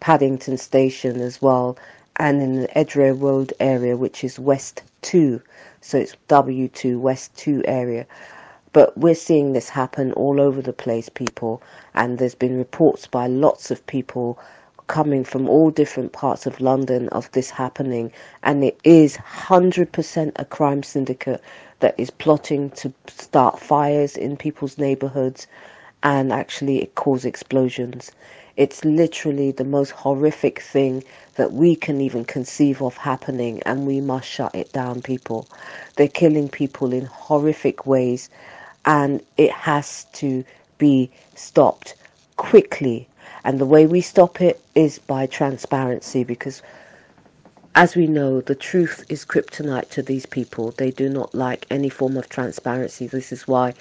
Paddington 0.00 0.58
Station 0.58 1.20
as 1.20 1.40
well, 1.40 1.78
and 2.16 2.42
in 2.42 2.60
the 2.60 2.78
Edgware 2.78 3.14
Road 3.14 3.54
area, 3.58 3.96
which 3.96 4.22
is 4.22 4.38
West 4.38 4.82
Two, 5.00 5.40
so 5.80 5.96
it's 5.96 6.14
W2 6.28 7.00
West 7.00 7.34
Two 7.38 7.62
area. 7.64 8.06
But 8.74 8.96
we're 8.98 9.14
seeing 9.14 9.54
this 9.54 9.70
happen 9.70 10.12
all 10.12 10.40
over 10.42 10.60
the 10.60 10.74
place, 10.74 11.08
people, 11.08 11.62
and 11.94 12.18
there's 12.18 12.34
been 12.34 12.58
reports 12.58 13.06
by 13.06 13.26
lots 13.26 13.70
of 13.70 13.86
people 13.86 14.38
coming 14.92 15.24
from 15.24 15.48
all 15.48 15.72
different 15.72 16.12
parts 16.12 16.46
of 16.46 16.60
London 16.60 17.08
of 17.10 17.32
this 17.32 17.50
happening, 17.50 18.12
and 18.44 18.62
it 18.62 18.78
is 18.84 19.16
100% 19.16 20.32
a 20.36 20.46
crime 20.46 20.84
syndicate 20.84 21.42
that 21.80 21.96
is 21.98 22.10
plotting 22.10 22.70
to 22.72 22.92
start 23.08 23.58
fires 23.58 24.16
in 24.18 24.36
people's 24.36 24.78
neighborhoods 24.78 25.48
and 26.04 26.32
actually 26.32 26.90
cause 26.96 27.24
explosions. 27.24 28.12
It's 28.58 28.84
literally 28.84 29.52
the 29.52 29.64
most 29.64 29.92
horrific 29.92 30.60
thing 30.60 31.04
that 31.36 31.54
we 31.54 31.74
can 31.76 32.02
even 32.02 32.26
conceive 32.26 32.82
of 32.82 32.98
happening, 32.98 33.62
and 33.64 33.86
we 33.88 34.02
must 34.02 34.28
shut 34.28 34.54
it 34.54 34.72
down, 34.74 35.02
people. 35.02 35.48
They're 35.96 36.08
killing 36.08 36.50
people 36.50 36.92
in 36.92 37.06
horrific 37.06 37.86
ways, 37.86 38.30
and 38.86 39.22
it 39.38 39.52
has 39.52 40.04
to 40.20 40.44
be 40.78 41.10
stopped 41.34 41.96
quickly. 42.36 43.08
And 43.44 43.58
the 43.58 43.66
way 43.66 43.86
we 43.86 44.00
stop 44.00 44.40
it 44.40 44.60
is 44.74 44.98
by 44.98 45.26
transparency 45.26 46.24
because 46.24 46.62
as 47.74 47.96
we 47.96 48.06
know, 48.06 48.40
the 48.42 48.54
truth 48.54 49.04
is 49.08 49.24
kryptonite 49.24 49.88
to 49.90 50.02
these 50.02 50.26
people. 50.26 50.72
They 50.72 50.90
do 50.90 51.08
not 51.08 51.34
like 51.34 51.66
any 51.70 51.88
form 51.88 52.16
of 52.16 52.28
transparency. 52.28 53.06
This 53.06 53.32
is 53.32 53.48
why 53.48 53.74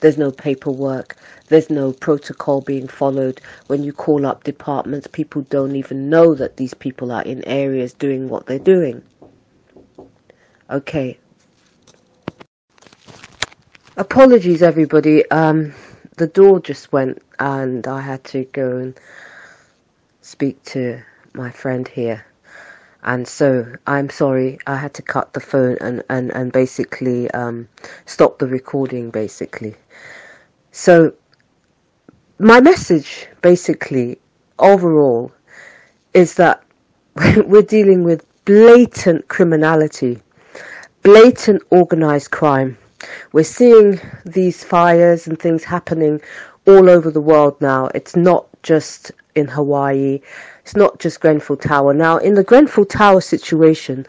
there's 0.00 0.18
no 0.18 0.30
paperwork, 0.32 1.16
there's 1.46 1.70
no 1.70 1.92
protocol 1.92 2.60
being 2.60 2.88
followed. 2.88 3.40
When 3.68 3.84
you 3.84 3.92
call 3.92 4.26
up 4.26 4.44
departments, 4.44 5.06
people 5.06 5.42
don't 5.42 5.76
even 5.76 6.10
know 6.10 6.34
that 6.34 6.56
these 6.56 6.74
people 6.74 7.12
are 7.12 7.22
in 7.22 7.44
areas 7.46 7.92
doing 7.92 8.28
what 8.28 8.46
they're 8.46 8.58
doing. 8.58 9.02
Okay. 10.70 11.18
Apologies, 13.96 14.62
everybody. 14.62 15.28
Um, 15.30 15.74
the 16.18 16.26
door 16.26 16.60
just 16.60 16.92
went 16.92 17.22
and 17.38 17.86
I 17.86 18.00
had 18.00 18.24
to 18.24 18.44
go 18.46 18.76
and 18.76 18.98
speak 20.20 20.62
to 20.64 21.00
my 21.32 21.50
friend 21.50 21.88
here. 21.88 22.26
And 23.04 23.26
so 23.26 23.72
I'm 23.86 24.10
sorry 24.10 24.58
I 24.66 24.76
had 24.76 24.92
to 24.94 25.02
cut 25.02 25.32
the 25.32 25.40
phone 25.40 25.78
and 25.80 26.02
and 26.10 26.30
and 26.32 26.52
basically 26.52 27.30
um, 27.30 27.68
stop 28.06 28.38
the 28.38 28.48
recording 28.48 29.10
basically. 29.10 29.76
So 30.72 31.14
my 32.38 32.60
message 32.60 33.28
basically 33.40 34.18
overall 34.58 35.32
is 36.12 36.34
that 36.34 36.62
we're 37.46 37.62
dealing 37.62 38.02
with 38.04 38.26
blatant 38.44 39.28
criminality 39.28 40.20
blatant 41.02 41.62
organized 41.70 42.30
crime 42.30 42.76
we're 43.32 43.44
seeing 43.44 44.00
these 44.24 44.64
fires 44.64 45.26
and 45.26 45.38
things 45.38 45.64
happening 45.64 46.20
all 46.66 46.88
over 46.90 47.10
the 47.10 47.20
world 47.20 47.60
now 47.60 47.88
it's 47.94 48.16
not 48.16 48.46
just 48.62 49.12
in 49.34 49.46
Hawaii 49.46 50.20
it's 50.68 50.76
not 50.76 50.98
just 50.98 51.20
Grenfell 51.20 51.56
Tower. 51.56 51.94
Now, 51.94 52.18
in 52.18 52.34
the 52.34 52.44
Grenfell 52.44 52.84
Tower 52.84 53.22
situation, 53.22 54.04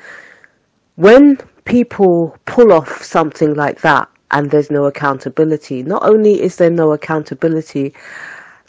when 0.97 1.37
people 1.63 2.35
pull 2.47 2.73
off 2.73 3.01
something 3.01 3.53
like 3.53 3.79
that 3.79 4.09
and 4.31 4.51
there's 4.51 4.69
no 4.69 4.83
accountability, 4.83 5.83
not 5.83 6.03
only 6.03 6.41
is 6.41 6.57
there 6.57 6.69
no 6.69 6.91
accountability, 6.91 7.93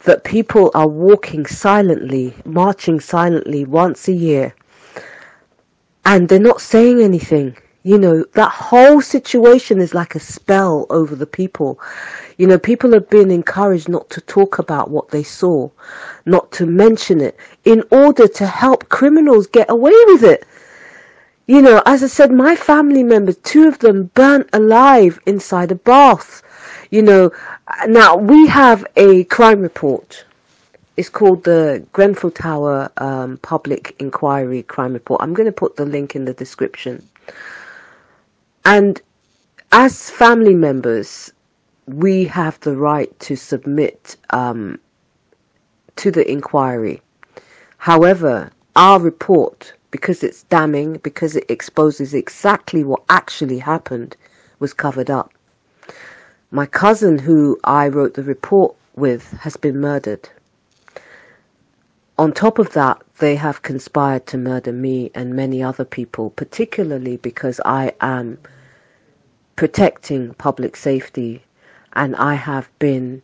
that 0.05 0.23
people 0.23 0.71
are 0.73 0.87
walking 0.87 1.45
silently, 1.45 2.33
marching 2.45 3.01
silently 3.01 3.65
once 3.65 4.07
a 4.07 4.13
year, 4.13 4.55
and 6.05 6.29
they're 6.29 6.39
not 6.39 6.61
saying 6.61 7.01
anything. 7.01 7.57
You 7.83 7.97
know, 7.97 8.23
that 8.33 8.51
whole 8.51 9.01
situation 9.01 9.81
is 9.81 9.95
like 9.95 10.13
a 10.13 10.19
spell 10.19 10.85
over 10.91 11.15
the 11.15 11.25
people. 11.25 11.79
You 12.37 12.45
know, 12.45 12.59
people 12.59 12.91
have 12.93 13.09
been 13.09 13.31
encouraged 13.31 13.89
not 13.89 14.07
to 14.11 14.21
talk 14.21 14.59
about 14.59 14.91
what 14.91 15.09
they 15.09 15.23
saw, 15.23 15.69
not 16.25 16.51
to 16.53 16.67
mention 16.67 17.21
it, 17.21 17.35
in 17.65 17.83
order 17.89 18.27
to 18.27 18.45
help 18.45 18.89
criminals 18.89 19.47
get 19.47 19.69
away 19.69 19.95
with 20.07 20.23
it. 20.23 20.45
You 21.47 21.61
know, 21.63 21.81
as 21.87 22.03
I 22.03 22.07
said, 22.07 22.31
my 22.31 22.55
family 22.55 23.03
members, 23.03 23.37
two 23.37 23.67
of 23.67 23.79
them 23.79 24.11
burnt 24.13 24.47
alive 24.53 25.19
inside 25.25 25.71
a 25.71 25.75
bath. 25.75 26.43
You 26.91 27.01
know, 27.01 27.31
now 27.87 28.15
we 28.15 28.45
have 28.47 28.85
a 28.95 29.23
crime 29.23 29.59
report. 29.59 30.23
It's 30.97 31.09
called 31.09 31.43
the 31.43 31.83
Grenfell 31.93 32.31
Tower 32.31 32.91
um, 32.97 33.37
Public 33.37 33.95
Inquiry 33.97 34.61
Crime 34.63 34.93
Report. 34.93 35.21
I'm 35.23 35.33
going 35.33 35.47
to 35.47 35.51
put 35.51 35.77
the 35.77 35.85
link 35.85 36.15
in 36.15 36.25
the 36.25 36.33
description. 36.33 37.07
And 38.65 39.01
as 39.71 40.09
family 40.09 40.55
members, 40.55 41.31
we 41.87 42.25
have 42.25 42.59
the 42.59 42.75
right 42.75 43.17
to 43.21 43.35
submit 43.35 44.17
um, 44.29 44.79
to 45.95 46.11
the 46.11 46.29
inquiry. 46.29 47.01
However, 47.77 48.51
our 48.75 48.99
report, 48.99 49.73
because 49.89 50.23
it's 50.23 50.43
damning, 50.43 50.97
because 50.97 51.35
it 51.35 51.49
exposes 51.49 52.13
exactly 52.13 52.83
what 52.83 53.03
actually 53.09 53.57
happened, 53.59 54.15
was 54.59 54.73
covered 54.73 55.09
up. 55.09 55.33
My 56.51 56.65
cousin, 56.65 57.17
who 57.17 57.59
I 57.63 57.87
wrote 57.87 58.13
the 58.13 58.23
report 58.23 58.75
with, 58.95 59.31
has 59.39 59.57
been 59.57 59.79
murdered. 59.79 60.29
On 62.21 62.31
top 62.31 62.59
of 62.59 62.73
that, 62.73 63.01
they 63.17 63.35
have 63.35 63.63
conspired 63.63 64.27
to 64.27 64.37
murder 64.37 64.71
me 64.71 65.09
and 65.15 65.33
many 65.33 65.63
other 65.63 65.83
people, 65.83 66.29
particularly 66.29 67.17
because 67.17 67.59
I 67.65 67.95
am 67.99 68.37
protecting 69.55 70.35
public 70.35 70.75
safety 70.75 71.41
and 71.93 72.15
I 72.17 72.35
have 72.35 72.69
been 72.77 73.23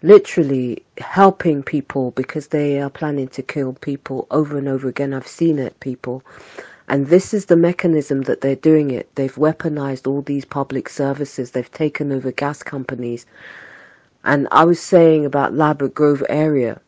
literally 0.00 0.82
helping 0.96 1.62
people 1.62 2.12
because 2.12 2.46
they 2.46 2.80
are 2.80 2.88
planning 2.88 3.28
to 3.36 3.42
kill 3.42 3.74
people 3.74 4.26
over 4.30 4.56
and 4.56 4.66
over 4.66 4.88
again. 4.88 5.12
I've 5.12 5.26
seen 5.26 5.58
it, 5.58 5.78
people. 5.80 6.22
And 6.88 7.08
this 7.08 7.34
is 7.34 7.44
the 7.44 7.56
mechanism 7.56 8.22
that 8.22 8.40
they're 8.40 8.56
doing 8.56 8.90
it. 8.90 9.14
They've 9.14 9.34
weaponized 9.34 10.06
all 10.06 10.22
these 10.22 10.46
public 10.46 10.88
services. 10.88 11.50
They've 11.50 11.70
taken 11.70 12.12
over 12.12 12.32
gas 12.32 12.62
companies. 12.62 13.26
And 14.24 14.48
I 14.50 14.64
was 14.64 14.80
saying 14.80 15.26
about 15.26 15.52
Ladbroke 15.52 15.92
Grove 15.92 16.24
area 16.30 16.80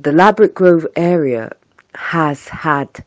the 0.00 0.12
Ladbroke 0.12 0.54
Grove 0.54 0.86
area 0.94 1.50
has 1.94 2.46
had 2.46 3.04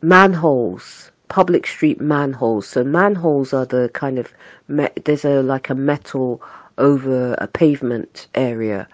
manholes, 0.00 1.12
public 1.28 1.68
street 1.68 2.00
manholes. 2.00 2.66
So 2.66 2.82
manholes 2.82 3.52
are 3.52 3.64
the 3.64 3.88
kind 3.94 4.18
of 4.18 4.32
there's 4.68 5.24
a 5.24 5.40
like 5.40 5.70
a 5.70 5.76
metal 5.76 6.42
over 6.78 7.34
a 7.34 7.46
pavement 7.46 8.26
area, 8.34 8.88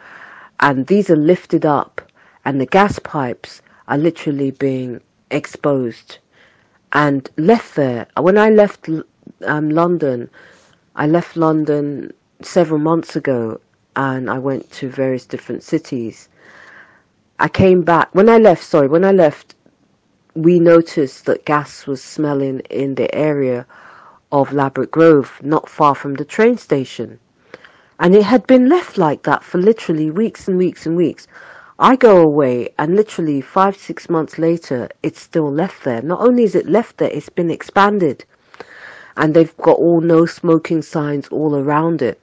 and 0.60 0.86
these 0.88 1.08
are 1.08 1.16
lifted 1.16 1.64
up, 1.64 2.02
and 2.44 2.60
the 2.60 2.66
gas 2.66 2.98
pipes 2.98 3.62
are 3.86 3.96
literally 3.96 4.50
being 4.50 5.00
exposed 5.30 6.18
and 6.92 7.30
left 7.38 7.76
there. 7.76 8.06
When 8.18 8.36
I 8.36 8.50
left 8.50 8.90
um, 9.46 9.70
London, 9.70 10.28
I 10.96 11.06
left 11.06 11.34
London 11.34 12.12
several 12.42 12.78
months 12.78 13.16
ago, 13.16 13.58
and 13.96 14.28
I 14.28 14.38
went 14.38 14.70
to 14.72 14.90
various 14.90 15.24
different 15.24 15.62
cities 15.62 16.28
I 17.40 17.48
came 17.48 17.82
back 17.82 18.12
when 18.12 18.28
I 18.28 18.38
left. 18.38 18.64
Sorry, 18.64 18.88
when 18.88 19.04
I 19.04 19.12
left, 19.12 19.54
we 20.34 20.58
noticed 20.58 21.26
that 21.26 21.44
gas 21.44 21.86
was 21.86 22.02
smelling 22.02 22.60
in 22.68 22.96
the 22.96 23.14
area 23.14 23.64
of 24.32 24.52
Ladbroke 24.52 24.90
Grove, 24.90 25.40
not 25.42 25.68
far 25.68 25.94
from 25.94 26.14
the 26.14 26.24
train 26.24 26.58
station, 26.58 27.20
and 28.00 28.14
it 28.14 28.24
had 28.24 28.46
been 28.46 28.68
left 28.68 28.98
like 28.98 29.22
that 29.22 29.44
for 29.44 29.58
literally 29.58 30.10
weeks 30.10 30.48
and 30.48 30.58
weeks 30.58 30.84
and 30.84 30.96
weeks. 30.96 31.28
I 31.78 31.94
go 31.94 32.20
away, 32.20 32.70
and 32.76 32.96
literally 32.96 33.40
five, 33.40 33.76
six 33.76 34.10
months 34.10 34.36
later, 34.36 34.88
it's 35.04 35.20
still 35.20 35.50
left 35.50 35.84
there. 35.84 36.02
Not 36.02 36.20
only 36.20 36.42
is 36.42 36.56
it 36.56 36.68
left 36.68 36.98
there, 36.98 37.10
it's 37.10 37.28
been 37.28 37.50
expanded, 37.50 38.24
and 39.16 39.32
they've 39.32 39.56
got 39.58 39.78
all 39.78 40.00
no 40.00 40.26
smoking 40.26 40.82
signs 40.82 41.28
all 41.28 41.54
around 41.54 42.02
it. 42.02 42.20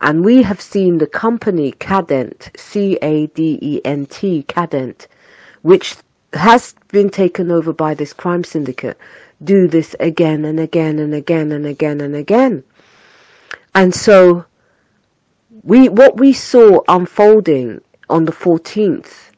And 0.00 0.24
we 0.24 0.42
have 0.42 0.60
seen 0.60 0.98
the 0.98 1.06
company 1.06 1.72
Cadent, 1.72 2.56
C-A-D-E-N-T, 2.56 4.44
Cadent, 4.48 5.06
which 5.62 5.96
has 6.32 6.74
been 6.88 7.10
taken 7.10 7.50
over 7.50 7.72
by 7.72 7.94
this 7.94 8.12
crime 8.12 8.44
syndicate, 8.44 8.98
do 9.42 9.66
this 9.66 9.96
again 9.98 10.44
and 10.44 10.60
again 10.60 10.98
and 10.98 11.14
again 11.14 11.52
and 11.52 11.66
again 11.66 12.00
and 12.00 12.14
again. 12.14 12.64
And 13.74 13.94
so 13.94 14.44
we 15.62 15.88
what 15.88 16.16
we 16.18 16.32
saw 16.32 16.80
unfolding 16.88 17.80
on 18.08 18.24
the 18.24 18.32
14th 18.32 19.30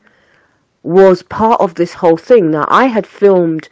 was 0.83 1.23
part 1.23 1.61
of 1.61 1.75
this 1.75 1.95
whole 1.95 2.17
thing. 2.17 2.51
Now 2.51 2.67
I 2.69 2.87
had 2.87 3.07
filmed 3.07 3.69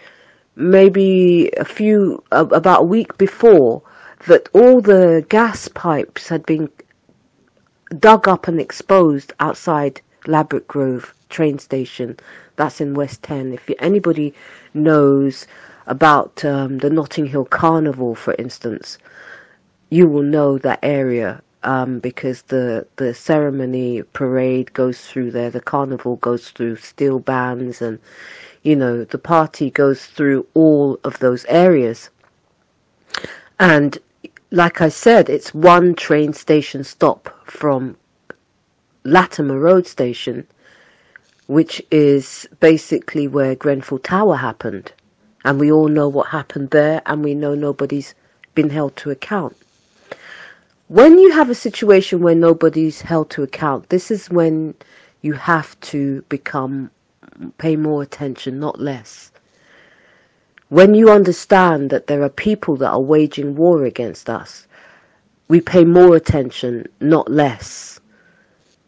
maybe 0.56 1.50
a 1.56 1.64
few 1.64 2.22
about 2.32 2.82
a 2.82 2.84
week 2.84 3.16
before 3.16 3.82
that 4.26 4.48
all 4.52 4.80
the 4.80 5.24
gas 5.28 5.68
pipes 5.68 6.28
had 6.28 6.44
been 6.46 6.68
dug 7.98 8.28
up 8.28 8.48
and 8.48 8.60
exposed 8.60 9.32
outside 9.40 10.00
Ladbroke 10.26 10.66
Grove 10.68 11.14
train 11.28 11.58
station. 11.58 12.16
That's 12.56 12.80
in 12.80 12.94
West 12.94 13.22
10. 13.22 13.52
If 13.52 13.70
anybody 13.78 14.34
knows 14.74 15.46
about 15.86 16.44
um, 16.44 16.78
the 16.78 16.90
Notting 16.90 17.26
Hill 17.26 17.44
Carnival, 17.46 18.14
for 18.14 18.34
instance, 18.38 18.98
you 19.90 20.06
will 20.06 20.22
know 20.22 20.58
that 20.58 20.80
area 20.82 21.42
um, 21.62 21.98
because 21.98 22.42
the 22.42 22.86
the 22.96 23.14
ceremony 23.14 24.02
parade 24.12 24.72
goes 24.74 25.00
through 25.06 25.30
there. 25.30 25.50
The 25.50 25.60
carnival 25.60 26.16
goes 26.16 26.50
through 26.50 26.76
steel 26.76 27.18
bands, 27.18 27.80
and 27.80 27.98
you 28.62 28.76
know 28.76 29.04
the 29.04 29.18
party 29.18 29.70
goes 29.70 30.06
through 30.06 30.46
all 30.54 31.00
of 31.04 31.18
those 31.18 31.44
areas. 31.46 32.10
And 33.58 33.98
like 34.50 34.80
I 34.80 34.88
said, 34.88 35.28
it's 35.28 35.52
one 35.52 35.94
train 35.94 36.32
station 36.32 36.82
stop 36.84 37.28
from 37.44 37.96
Latimer 39.04 39.58
Road 39.58 39.86
Station, 39.86 40.46
which 41.46 41.82
is 41.90 42.48
basically 42.60 43.28
where 43.28 43.54
Grenfell 43.54 43.98
Tower 43.98 44.36
happened. 44.36 44.92
And 45.44 45.60
we 45.60 45.70
all 45.70 45.88
know 45.88 46.08
what 46.08 46.28
happened 46.28 46.70
there, 46.70 47.02
and 47.06 47.22
we 47.22 47.34
know 47.34 47.54
nobody's 47.54 48.14
been 48.54 48.70
held 48.70 48.96
to 48.96 49.10
account. 49.10 49.56
When 50.88 51.18
you 51.18 51.30
have 51.32 51.50
a 51.50 51.54
situation 51.54 52.20
where 52.20 52.34
nobody's 52.34 53.02
held 53.02 53.30
to 53.30 53.42
account, 53.42 53.90
this 53.90 54.10
is 54.10 54.30
when 54.30 54.74
you 55.20 55.34
have 55.34 55.78
to 55.80 56.22
become, 56.28 56.90
pay 57.58 57.76
more 57.76 58.02
attention, 58.02 58.58
not 58.58 58.80
less. 58.80 59.30
When 60.70 60.94
you 60.94 61.10
understand 61.10 61.88
that 61.90 62.08
there 62.08 62.22
are 62.22 62.28
people 62.28 62.76
that 62.76 62.90
are 62.90 63.00
waging 63.00 63.56
war 63.56 63.84
against 63.84 64.28
us, 64.28 64.66
we 65.48 65.62
pay 65.62 65.84
more 65.84 66.14
attention, 66.14 66.86
not 67.00 67.30
less. 67.30 68.00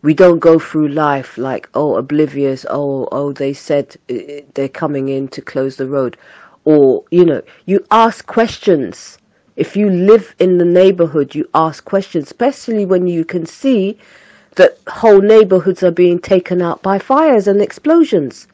We 0.02 0.12
don't 0.12 0.40
go 0.40 0.58
through 0.58 0.88
life 0.88 1.38
like, 1.38 1.70
oh, 1.72 1.96
oblivious, 1.96 2.66
oh, 2.68 3.08
oh, 3.12 3.32
they 3.32 3.54
said 3.54 3.96
uh, 4.10 4.42
they're 4.52 4.68
coming 4.68 5.08
in 5.08 5.28
to 5.28 5.40
close 5.40 5.76
the 5.76 5.86
road. 5.86 6.18
Or, 6.66 7.04
you 7.10 7.24
know, 7.24 7.40
you 7.64 7.82
ask 7.90 8.26
questions. 8.26 9.16
If 9.56 9.74
you 9.74 9.88
live 9.88 10.34
in 10.38 10.58
the 10.58 10.66
neighborhood, 10.66 11.34
you 11.34 11.48
ask 11.54 11.84
questions, 11.86 12.26
especially 12.26 12.84
when 12.84 13.06
you 13.06 13.24
can 13.24 13.46
see 13.46 13.98
that 14.56 14.78
whole 14.86 15.22
neighborhoods 15.22 15.82
are 15.82 15.90
being 15.90 16.18
taken 16.18 16.60
out 16.60 16.82
by 16.82 16.98
fires 16.98 17.46
and 17.48 17.62
explosions. 17.62 18.46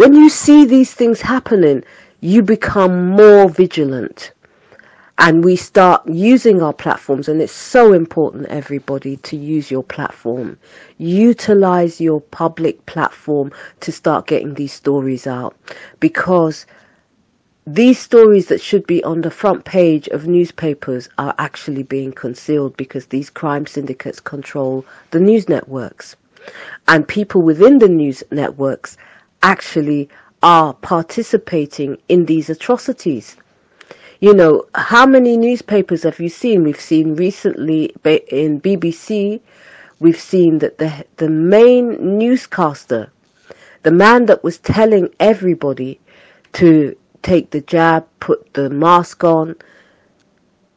When 0.00 0.14
you 0.14 0.30
see 0.30 0.64
these 0.64 0.94
things 0.94 1.20
happening, 1.20 1.84
you 2.22 2.40
become 2.40 3.10
more 3.10 3.50
vigilant. 3.50 4.32
And 5.18 5.44
we 5.44 5.56
start 5.56 6.08
using 6.08 6.62
our 6.62 6.72
platforms 6.72 7.28
and 7.28 7.42
it's 7.42 7.52
so 7.52 7.92
important 7.92 8.46
everybody 8.46 9.18
to 9.18 9.36
use 9.36 9.70
your 9.70 9.82
platform. 9.82 10.56
Utilize 10.96 12.00
your 12.00 12.22
public 12.22 12.86
platform 12.86 13.52
to 13.80 13.92
start 13.92 14.26
getting 14.26 14.54
these 14.54 14.72
stories 14.72 15.26
out. 15.26 15.54
Because 15.98 16.64
these 17.66 17.98
stories 17.98 18.46
that 18.46 18.62
should 18.62 18.86
be 18.86 19.04
on 19.04 19.20
the 19.20 19.30
front 19.30 19.66
page 19.66 20.08
of 20.08 20.26
newspapers 20.26 21.10
are 21.18 21.34
actually 21.36 21.82
being 21.82 22.12
concealed 22.12 22.74
because 22.78 23.04
these 23.08 23.28
crime 23.28 23.66
syndicates 23.66 24.18
control 24.18 24.82
the 25.10 25.20
news 25.20 25.46
networks. 25.46 26.16
And 26.88 27.06
people 27.06 27.42
within 27.42 27.80
the 27.80 27.88
news 27.88 28.22
networks 28.30 28.96
actually 29.42 30.08
are 30.42 30.74
participating 30.74 31.98
in 32.08 32.26
these 32.26 32.50
atrocities 32.50 33.36
you 34.20 34.34
know, 34.34 34.66
how 34.74 35.06
many 35.06 35.38
newspapers 35.38 36.02
have 36.02 36.20
you 36.20 36.28
seen? 36.28 36.62
We've 36.62 36.80
seen 36.80 37.16
recently 37.16 37.94
in 38.04 38.60
BBC, 38.60 39.40
we've 39.98 40.20
seen 40.20 40.58
that 40.58 40.76
the 40.76 41.06
the 41.16 41.30
main 41.30 42.18
newscaster, 42.18 43.10
the 43.82 43.90
man 43.90 44.26
that 44.26 44.44
was 44.44 44.58
telling 44.58 45.08
everybody 45.20 45.98
to 46.52 46.94
take 47.22 47.50
the 47.50 47.62
jab, 47.62 48.06
put 48.20 48.52
the 48.52 48.68
mask 48.68 49.24
on, 49.24 49.56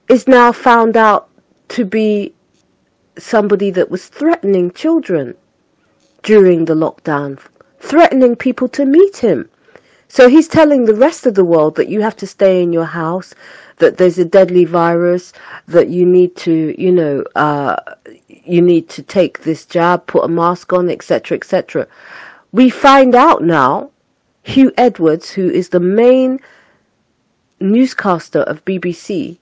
is 0.07 0.25
now 0.25 0.53
found 0.53 0.95
out 0.95 1.27
to 1.67 1.83
be 1.83 2.33
somebody 3.17 3.71
that 3.71 3.91
was 3.91 4.07
threatening 4.07 4.71
children 4.71 5.35
during 6.21 6.63
the 6.63 6.75
lockdown, 6.75 7.37
threatening 7.83 8.35
people 8.35 8.69
to 8.69 8.85
meet 8.85 9.17
him. 9.17 9.49
So 10.07 10.29
he's 10.29 10.47
telling 10.47 10.85
the 10.85 10.95
rest 10.95 11.25
of 11.25 11.35
the 11.35 11.43
world 11.43 11.75
that 11.75 11.89
you 11.89 12.01
have 12.01 12.15
to 12.17 12.27
stay 12.27 12.61
in 12.63 12.71
your 12.71 12.85
house, 12.85 13.33
that 13.77 13.97
there's 13.97 14.17
a 14.17 14.25
deadly 14.25 14.63
virus, 14.63 15.33
that 15.67 15.89
you 15.89 16.05
need 16.05 16.35
to, 16.37 16.73
you 16.81 16.91
know, 16.91 17.23
uh, 17.35 17.75
you 18.27 18.61
need 18.61 18.87
to 18.89 19.03
take 19.03 19.43
this 19.43 19.65
jab, 19.65 20.05
put 20.07 20.23
a 20.23 20.27
mask 20.27 20.71
on, 20.71 20.89
etc., 20.89 21.35
etc. 21.35 21.87
We 22.51 22.69
find 22.69 23.15
out 23.15 23.43
now, 23.43 23.89
Huw 24.45 24.71
Edwards, 24.77 25.31
who 25.31 25.49
is 25.49 25.69
the 25.69 25.79
main 25.79 26.39
newscaster 27.59 28.41
of 28.41 28.63
BBC, 28.65 29.37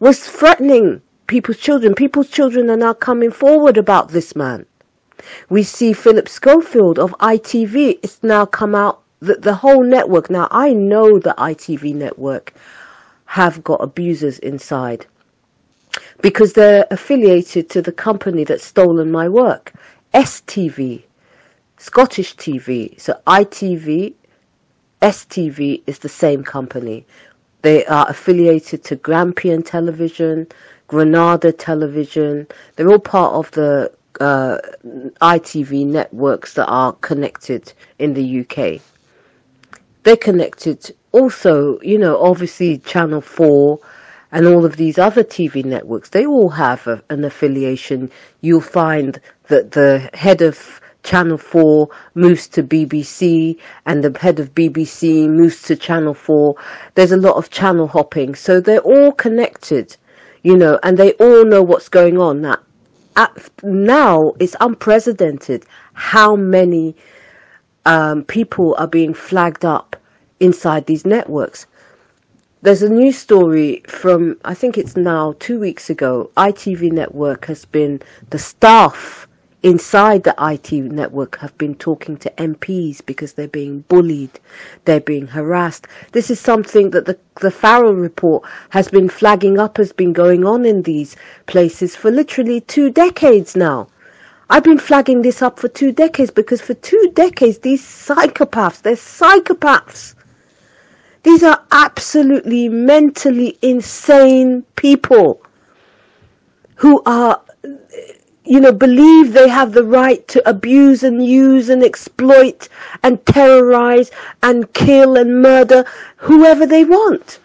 was 0.00 0.18
threatening 0.20 1.02
people's 1.26 1.58
children. 1.58 1.94
People's 1.94 2.30
children 2.30 2.70
are 2.70 2.76
now 2.76 2.94
coming 2.94 3.30
forward 3.30 3.76
about 3.76 4.08
this 4.08 4.34
man. 4.34 4.66
We 5.48 5.62
see 5.62 5.92
Philip 5.92 6.28
Schofield 6.28 6.98
of 6.98 7.12
ITV. 7.20 8.00
It's 8.02 8.22
now 8.22 8.46
come 8.46 8.74
out 8.74 9.02
the, 9.20 9.34
the 9.34 9.54
whole 9.54 9.82
network. 9.82 10.30
Now, 10.30 10.48
I 10.50 10.72
know 10.72 11.18
the 11.18 11.34
ITV 11.38 11.94
network 11.94 12.54
have 13.26 13.64
got 13.64 13.82
abusers 13.82 14.38
inside 14.40 15.06
because 16.20 16.52
they're 16.52 16.86
affiliated 16.90 17.68
to 17.70 17.82
the 17.82 17.92
company 17.92 18.44
that's 18.44 18.64
stolen 18.64 19.10
my 19.10 19.28
work, 19.28 19.72
STV, 20.12 21.02
Scottish 21.78 22.36
TV. 22.36 22.98
So 23.00 23.20
ITV, 23.26 24.14
STV 25.02 25.82
is 25.86 25.98
the 25.98 26.08
same 26.08 26.44
company. 26.44 27.06
They 27.62 27.84
are 27.86 28.06
affiliated 28.08 28.84
to 28.84 28.96
Grampian 28.96 29.62
Television, 29.62 30.46
Granada 30.86 31.52
Television. 31.52 32.46
They're 32.76 32.90
all 32.90 32.98
part 32.98 33.34
of 33.34 33.50
the 33.52 33.90
uh, 34.20 34.58
ITV 35.20 35.86
networks 35.86 36.54
that 36.54 36.66
are 36.66 36.92
connected 36.94 37.72
in 37.98 38.14
the 38.14 38.40
UK 38.40 38.80
they're 40.04 40.16
connected 40.18 40.94
also, 41.14 41.80
you 41.80 41.96
know, 41.96 42.20
obviously 42.20 42.78
Channel 42.78 43.20
4 43.20 43.78
and 44.32 44.46
all 44.46 44.64
of 44.64 44.76
these 44.76 44.98
other 44.98 45.22
TV 45.22 45.64
networks, 45.64 46.08
they 46.08 46.26
all 46.26 46.48
have 46.50 46.88
a, 46.88 47.00
an 47.08 47.24
affiliation. 47.24 48.10
You'll 48.40 48.60
find 48.60 49.20
that 49.46 49.70
the 49.70 50.10
head 50.12 50.42
of 50.42 50.80
Channel 51.04 51.38
4 51.38 51.88
moves 52.14 52.48
to 52.48 52.64
BBC 52.64 53.56
and 53.86 54.02
the 54.02 54.18
head 54.18 54.40
of 54.40 54.54
BBC 54.56 55.28
moves 55.28 55.62
to 55.62 55.76
Channel 55.76 56.14
4. 56.14 56.56
There's 56.96 57.12
a 57.12 57.16
lot 57.16 57.36
of 57.36 57.50
channel 57.50 57.86
hopping. 57.86 58.34
So 58.34 58.60
they're 58.60 58.80
all 58.80 59.12
connected, 59.12 59.96
you 60.42 60.56
know, 60.56 60.80
and 60.82 60.98
they 60.98 61.12
all 61.12 61.44
know 61.44 61.62
what's 61.62 61.88
going 61.88 62.18
on. 62.18 62.40
Now, 62.42 62.56
now 63.62 64.32
it's 64.38 64.56
unprecedented 64.60 65.64
how 65.92 66.36
many 66.36 66.96
um, 67.86 68.24
people 68.24 68.74
are 68.78 68.86
being 68.88 69.14
flagged 69.14 69.64
up 69.64 69.96
inside 70.40 70.86
these 70.86 71.04
networks. 71.04 71.66
There's 72.62 72.82
a 72.82 72.88
news 72.88 73.18
story 73.18 73.82
from, 73.86 74.38
I 74.44 74.54
think 74.54 74.78
it's 74.78 74.96
now 74.96 75.34
two 75.38 75.60
weeks 75.60 75.90
ago. 75.90 76.30
ITV 76.36 76.92
network 76.92 77.44
has 77.44 77.64
been, 77.66 78.00
the 78.30 78.38
staff 78.38 79.28
inside 79.64 80.22
the 80.22 80.34
IT 80.38 80.70
network 80.72 81.38
have 81.38 81.56
been 81.58 81.74
talking 81.74 82.16
to 82.18 82.30
MPs 82.38 83.04
because 83.04 83.32
they're 83.32 83.48
being 83.48 83.80
bullied, 83.88 84.38
they're 84.84 85.00
being 85.00 85.26
harassed. 85.26 85.88
This 86.12 86.30
is 86.30 86.38
something 86.38 86.90
that 86.90 87.06
the, 87.06 87.18
the 87.40 87.50
Farrell 87.50 87.94
report 87.94 88.44
has 88.70 88.88
been 88.88 89.08
flagging 89.08 89.58
up 89.58 89.78
has 89.78 89.92
been 89.92 90.12
going 90.12 90.44
on 90.44 90.64
in 90.64 90.82
these 90.82 91.16
places 91.46 91.96
for 91.96 92.10
literally 92.10 92.60
two 92.60 92.90
decades 92.90 93.56
now. 93.56 93.88
I've 94.50 94.64
been 94.64 94.78
flagging 94.78 95.22
this 95.22 95.40
up 95.40 95.58
for 95.58 95.68
two 95.68 95.90
decades 95.90 96.30
because 96.30 96.60
for 96.60 96.74
two 96.74 97.10
decades, 97.14 97.58
these 97.58 97.82
psychopaths, 97.82 98.82
they're 98.82 98.94
psychopaths. 98.94 100.14
These 101.22 101.42
are 101.42 101.64
absolutely 101.72 102.68
mentally 102.68 103.58
insane 103.62 104.62
people 104.76 105.42
who 106.74 107.02
are, 107.06 107.40
you 108.44 108.60
know, 108.60 108.72
believe 108.72 109.32
they 109.32 109.48
have 109.48 109.72
the 109.72 109.84
right 109.84 110.26
to 110.28 110.48
abuse 110.48 111.02
and 111.02 111.24
use 111.24 111.68
and 111.70 111.82
exploit 111.82 112.68
and 113.02 113.24
terrorize 113.26 114.10
and 114.42 114.72
kill 114.74 115.16
and 115.16 115.40
murder 115.40 115.84
whoever 116.16 116.66
they 116.66 116.84
want. 116.84 117.38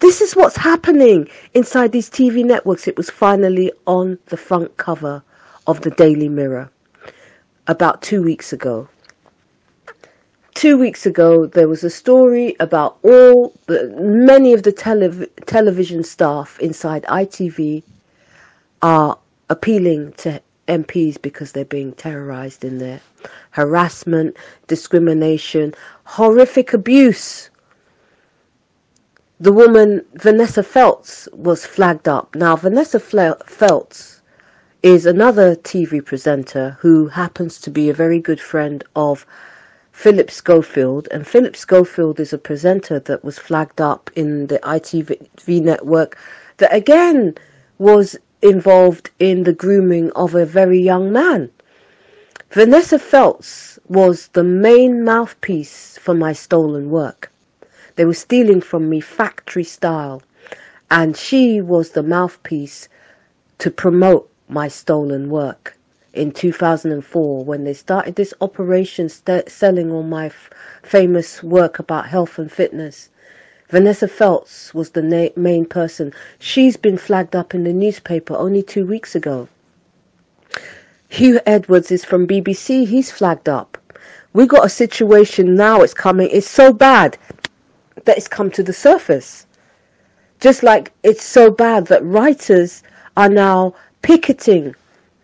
This 0.00 0.20
is 0.20 0.34
what's 0.34 0.56
happening 0.56 1.28
inside 1.54 1.92
these 1.92 2.10
TV 2.10 2.44
networks. 2.44 2.88
It 2.88 2.96
was 2.96 3.10
finally 3.10 3.70
on 3.86 4.18
the 4.26 4.36
front 4.36 4.76
cover 4.76 5.22
of 5.66 5.82
the 5.82 5.90
Daily 5.90 6.28
Mirror 6.28 6.70
about 7.66 8.02
two 8.02 8.22
weeks 8.22 8.52
ago. 8.52 8.88
Two 10.54 10.76
weeks 10.78 11.06
ago, 11.06 11.46
there 11.46 11.68
was 11.68 11.84
a 11.84 11.90
story 11.90 12.56
about 12.58 12.98
all 13.02 13.54
the, 13.66 13.88
many 14.00 14.52
of 14.52 14.64
the 14.64 14.72
telev- 14.72 15.28
television 15.46 16.02
staff 16.02 16.58
inside 16.58 17.04
ITV 17.04 17.82
are 18.82 19.16
appealing 19.50 20.12
to 20.12 20.40
MPs 20.68 21.20
because 21.20 21.52
they're 21.52 21.64
being 21.64 21.92
terrorized 21.92 22.64
in 22.64 22.78
there. 22.78 23.00
Harassment, 23.50 24.36
discrimination, 24.68 25.74
horrific 26.04 26.72
abuse. 26.72 27.50
The 29.40 29.52
woman, 29.52 30.04
Vanessa 30.14 30.62
Feltz, 30.62 31.28
was 31.32 31.66
flagged 31.66 32.08
up. 32.08 32.34
Now, 32.36 32.56
Vanessa 32.56 33.00
Feltz 33.00 34.22
is 34.82 35.06
another 35.06 35.56
TV 35.56 36.04
presenter 36.04 36.76
who 36.78 37.08
happens 37.08 37.60
to 37.60 37.70
be 37.70 37.90
a 37.90 37.94
very 37.94 38.20
good 38.20 38.40
friend 38.40 38.84
of 38.94 39.26
Philip 39.92 40.30
Schofield. 40.30 41.08
And 41.10 41.26
Philip 41.26 41.56
Schofield 41.56 42.20
is 42.20 42.32
a 42.32 42.38
presenter 42.38 43.00
that 43.00 43.24
was 43.24 43.38
flagged 43.38 43.80
up 43.80 44.10
in 44.14 44.46
the 44.46 44.58
ITV 44.60 45.62
network 45.62 46.16
that 46.58 46.72
again 46.72 47.34
was 47.78 48.16
involved 48.42 49.10
in 49.18 49.44
the 49.44 49.52
grooming 49.52 50.10
of 50.12 50.34
a 50.34 50.46
very 50.46 50.80
young 50.80 51.12
man. 51.12 51.50
Vanessa 52.50 52.98
Feltz 52.98 53.78
was 53.88 54.28
the 54.28 54.44
main 54.44 55.04
mouthpiece 55.04 55.98
for 55.98 56.14
my 56.14 56.32
stolen 56.32 56.90
work. 56.90 57.30
They 57.96 58.04
were 58.04 58.14
stealing 58.14 58.60
from 58.60 58.88
me 58.88 59.00
factory 59.00 59.64
style, 59.64 60.22
and 60.90 61.16
she 61.16 61.60
was 61.60 61.90
the 61.90 62.02
mouthpiece 62.02 62.88
to 63.58 63.70
promote 63.70 64.30
my 64.48 64.68
stolen 64.68 65.30
work. 65.30 65.76
in 66.12 66.32
2004 66.32 67.44
when 67.44 67.64
they 67.64 67.72
started 67.74 68.16
this 68.16 68.34
operation 68.40 69.08
st- 69.08 69.48
selling 69.48 69.92
all 69.92 70.02
my 70.02 70.26
f- 70.26 70.50
famous 70.82 71.42
work 71.42 71.78
about 71.78 72.08
health 72.08 72.38
and 72.38 72.50
fitness. 72.50 73.09
Vanessa 73.70 74.08
Feltz 74.08 74.74
was 74.74 74.90
the 74.90 75.32
main 75.36 75.64
person. 75.64 76.12
She's 76.40 76.76
been 76.76 76.98
flagged 76.98 77.36
up 77.36 77.54
in 77.54 77.62
the 77.62 77.72
newspaper 77.72 78.34
only 78.34 78.64
two 78.64 78.84
weeks 78.84 79.14
ago. 79.14 79.48
Huw 81.10 81.40
Edwards 81.46 81.92
is 81.92 82.04
from 82.04 82.26
BBC. 82.26 82.84
He's 82.88 83.12
flagged 83.12 83.48
up. 83.48 83.78
We 84.32 84.46
got 84.46 84.66
a 84.66 84.68
situation 84.68 85.54
now. 85.54 85.82
It's 85.82 85.94
coming. 85.94 86.28
It's 86.32 86.50
so 86.50 86.72
bad 86.72 87.16
that 88.04 88.16
it's 88.16 88.26
come 88.26 88.50
to 88.52 88.62
the 88.64 88.72
surface. 88.72 89.46
Just 90.40 90.64
like 90.64 90.92
it's 91.04 91.24
so 91.24 91.48
bad 91.48 91.86
that 91.86 92.04
writers 92.04 92.82
are 93.16 93.28
now 93.28 93.74
picketing 94.02 94.74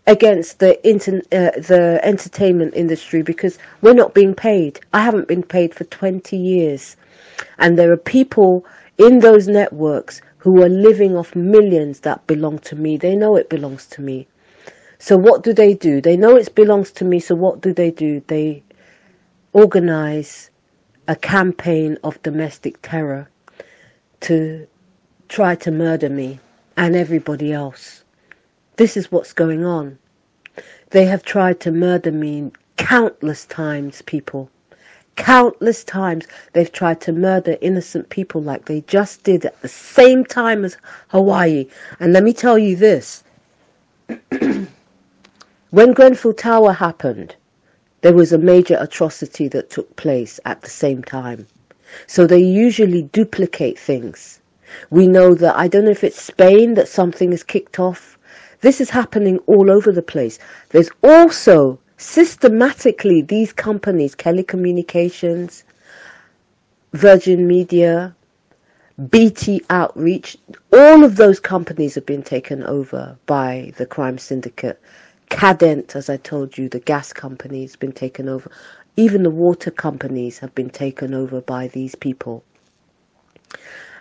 against 0.07 0.61
the 0.61 0.88
inter- 0.88 1.22
uh, 1.32 1.51
the 1.62 1.99
entertainment 2.05 2.74
industry 2.74 3.22
because 3.22 3.59
we're 3.80 3.92
not 3.92 4.14
being 4.14 4.34
paid. 4.34 4.78
I 4.92 5.01
haven't 5.01 5.26
been 5.26 5.42
paid 5.42 5.74
for 5.74 5.82
20 5.84 6.36
years. 6.36 6.97
And 7.59 7.78
there 7.78 7.93
are 7.93 7.97
people 7.97 8.64
in 8.99 9.20
those 9.20 9.49
networks 9.49 10.20
who 10.39 10.62
are 10.62 10.68
living 10.68 11.16
off 11.16 11.34
millions 11.34 12.01
that 12.01 12.26
belong 12.26 12.59
to 12.61 12.76
me. 12.76 12.97
They 12.97 13.16
know 13.16 13.37
it 13.37 13.51
belongs 13.51 13.87
to 13.89 14.01
me. 14.01 14.26
So 14.99 15.16
what 15.16 15.43
do 15.43 15.53
they 15.53 15.74
do? 15.74 16.01
They 16.01 16.16
know 16.16 16.37
it 16.37 16.55
belongs 16.55 16.91
to 16.93 17.05
me, 17.05 17.20
so 17.20 17.34
what 17.34 17.61
do 17.61 17.72
they 17.72 17.91
do? 17.91 18.22
They 18.28 18.62
organize 19.53 20.51
a 21.09 21.16
campaign 21.16 21.99
of 22.03 22.22
domestic 22.22 22.80
terror 22.82 23.28
to 24.20 24.66
try 25.28 25.55
to 25.57 25.70
murder 25.70 26.09
me 26.09 26.39
and 26.76 26.97
everybody 26.97 27.53
else. 27.53 28.05
This 28.76 28.97
is 28.97 29.12
what's 29.12 29.32
going 29.32 29.64
on. 29.64 29.99
They 30.91 31.07
have 31.07 31.22
tried 31.22 31.61
to 31.61 31.72
murder 31.72 32.12
me 32.12 32.53
countless 32.76 33.45
times, 33.47 34.03
people. 34.03 34.51
Countless 35.17 35.83
times 35.83 36.27
they've 36.53 36.71
tried 36.71 37.01
to 37.03 37.12
murder 37.12 37.57
innocent 37.61 38.11
people 38.11 38.43
like 38.43 38.67
they 38.67 38.83
just 38.83 39.23
did 39.25 39.45
at 39.45 39.61
the 39.62 39.69
same 39.69 40.25
time 40.25 40.64
as 40.64 40.77
Hawaii. 41.09 41.67
And 41.99 42.12
let 42.12 42.23
me 42.23 42.33
tell 42.33 42.59
you 42.59 42.77
this. 42.77 43.25
when 45.71 45.93
Grenfell 45.93 46.35
Tower 46.35 46.73
happened, 46.73 47.35
there 48.03 48.14
was 48.14 48.33
a 48.33 48.39
major 48.39 48.77
atrocity 48.79 49.49
that 49.49 49.71
took 49.71 49.97
place 49.97 50.39
at 50.45 50.62
the 50.62 50.71
same 50.71 51.03
time. 51.03 51.47
So 52.07 52.27
they 52.27 52.39
usually 52.39 53.03
duplicate 53.03 53.79
things. 53.79 54.41
We 54.91 55.07
know 55.07 55.35
that, 55.35 55.57
I 55.57 55.67
don't 55.67 55.87
know 55.87 55.91
if 55.91 56.05
it's 56.05 56.21
Spain 56.21 56.75
that 56.75 56.89
something 56.89 57.33
is 57.33 57.43
kicked 57.43 57.81
off. 57.81 58.19
This 58.61 58.81
is 58.81 58.91
happening 58.91 59.39
all 59.47 59.71
over 59.71 59.93
the 59.93 60.03
place. 60.03 60.39
There's 60.71 60.91
also 61.03 61.79
systematically 61.97 63.22
these 63.22 63.53
companies, 63.53 64.14
Kelly 64.14 64.42
Communications, 64.42 65.64
Virgin 66.92 67.47
Media, 67.47 68.14
BT 69.11 69.62
Outreach, 69.68 70.36
all 70.72 71.05
of 71.05 71.16
those 71.16 71.40
companies 71.40 71.94
have 71.94 72.07
been 72.07 72.22
taken 72.22 72.62
over 72.64 73.18
by 73.26 73.72
the 73.76 73.86
crime 73.86 74.18
syndicate. 74.18 74.80
Cadent, 75.30 75.97
as 75.97 76.09
I 76.09 76.16
told 76.16 76.57
you, 76.57 76.68
the 76.68 76.80
gas 76.80 77.12
company 77.12 77.62
has 77.62 77.76
been 77.76 77.92
taken 77.92 78.28
over. 78.28 78.51
Even 78.97 79.22
the 79.22 79.30
water 79.30 79.70
companies 79.70 80.38
have 80.38 80.55
been 80.55 80.70
taken 80.70 81.12
over 81.12 81.40
by 81.40 81.68
these 81.68 81.94
people. 81.94 82.42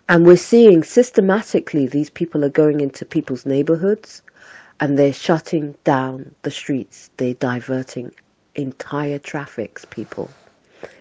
And 0.07 0.25
we're 0.25 0.37
seeing 0.37 0.83
systematically 0.83 1.87
these 1.87 2.09
people 2.09 2.45
are 2.45 2.49
going 2.49 2.79
into 2.79 3.05
people's 3.05 3.45
neighborhoods 3.45 4.21
and 4.79 4.97
they're 4.97 5.13
shutting 5.13 5.75
down 5.83 6.35
the 6.43 6.51
streets. 6.51 7.09
They're 7.17 7.33
diverting 7.35 8.11
entire 8.55 9.19
traffics, 9.19 9.85
people. 9.85 10.29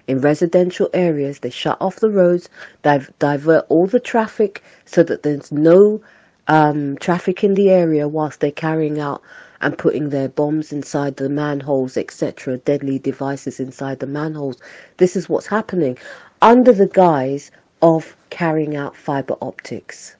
In 0.06 0.20
residential 0.20 0.90
areas, 0.92 1.38
they 1.40 1.50
shut 1.50 1.78
off 1.80 1.96
the 1.96 2.10
roads, 2.10 2.48
div- 2.82 3.12
divert 3.18 3.64
all 3.68 3.86
the 3.86 4.00
traffic 4.00 4.62
so 4.84 5.02
that 5.04 5.22
there's 5.22 5.50
no 5.50 6.00
um, 6.48 6.96
traffic 6.98 7.42
in 7.42 7.54
the 7.54 7.70
area 7.70 8.06
whilst 8.06 8.40
they're 8.40 8.50
carrying 8.50 9.00
out 9.00 9.22
and 9.62 9.78
putting 9.78 10.10
their 10.10 10.28
bombs 10.28 10.72
inside 10.72 11.16
the 11.16 11.28
manholes, 11.30 11.96
etc., 11.96 12.58
deadly 12.58 12.98
devices 12.98 13.60
inside 13.60 13.98
the 14.00 14.06
manholes. 14.06 14.58
This 14.98 15.16
is 15.16 15.28
what's 15.28 15.46
happening 15.46 15.96
under 16.42 16.72
the 16.72 16.86
guise 16.86 17.50
of 17.80 18.14
carrying 18.30 18.76
out 18.76 18.94
fiber 18.94 19.36
optics. 19.40 20.16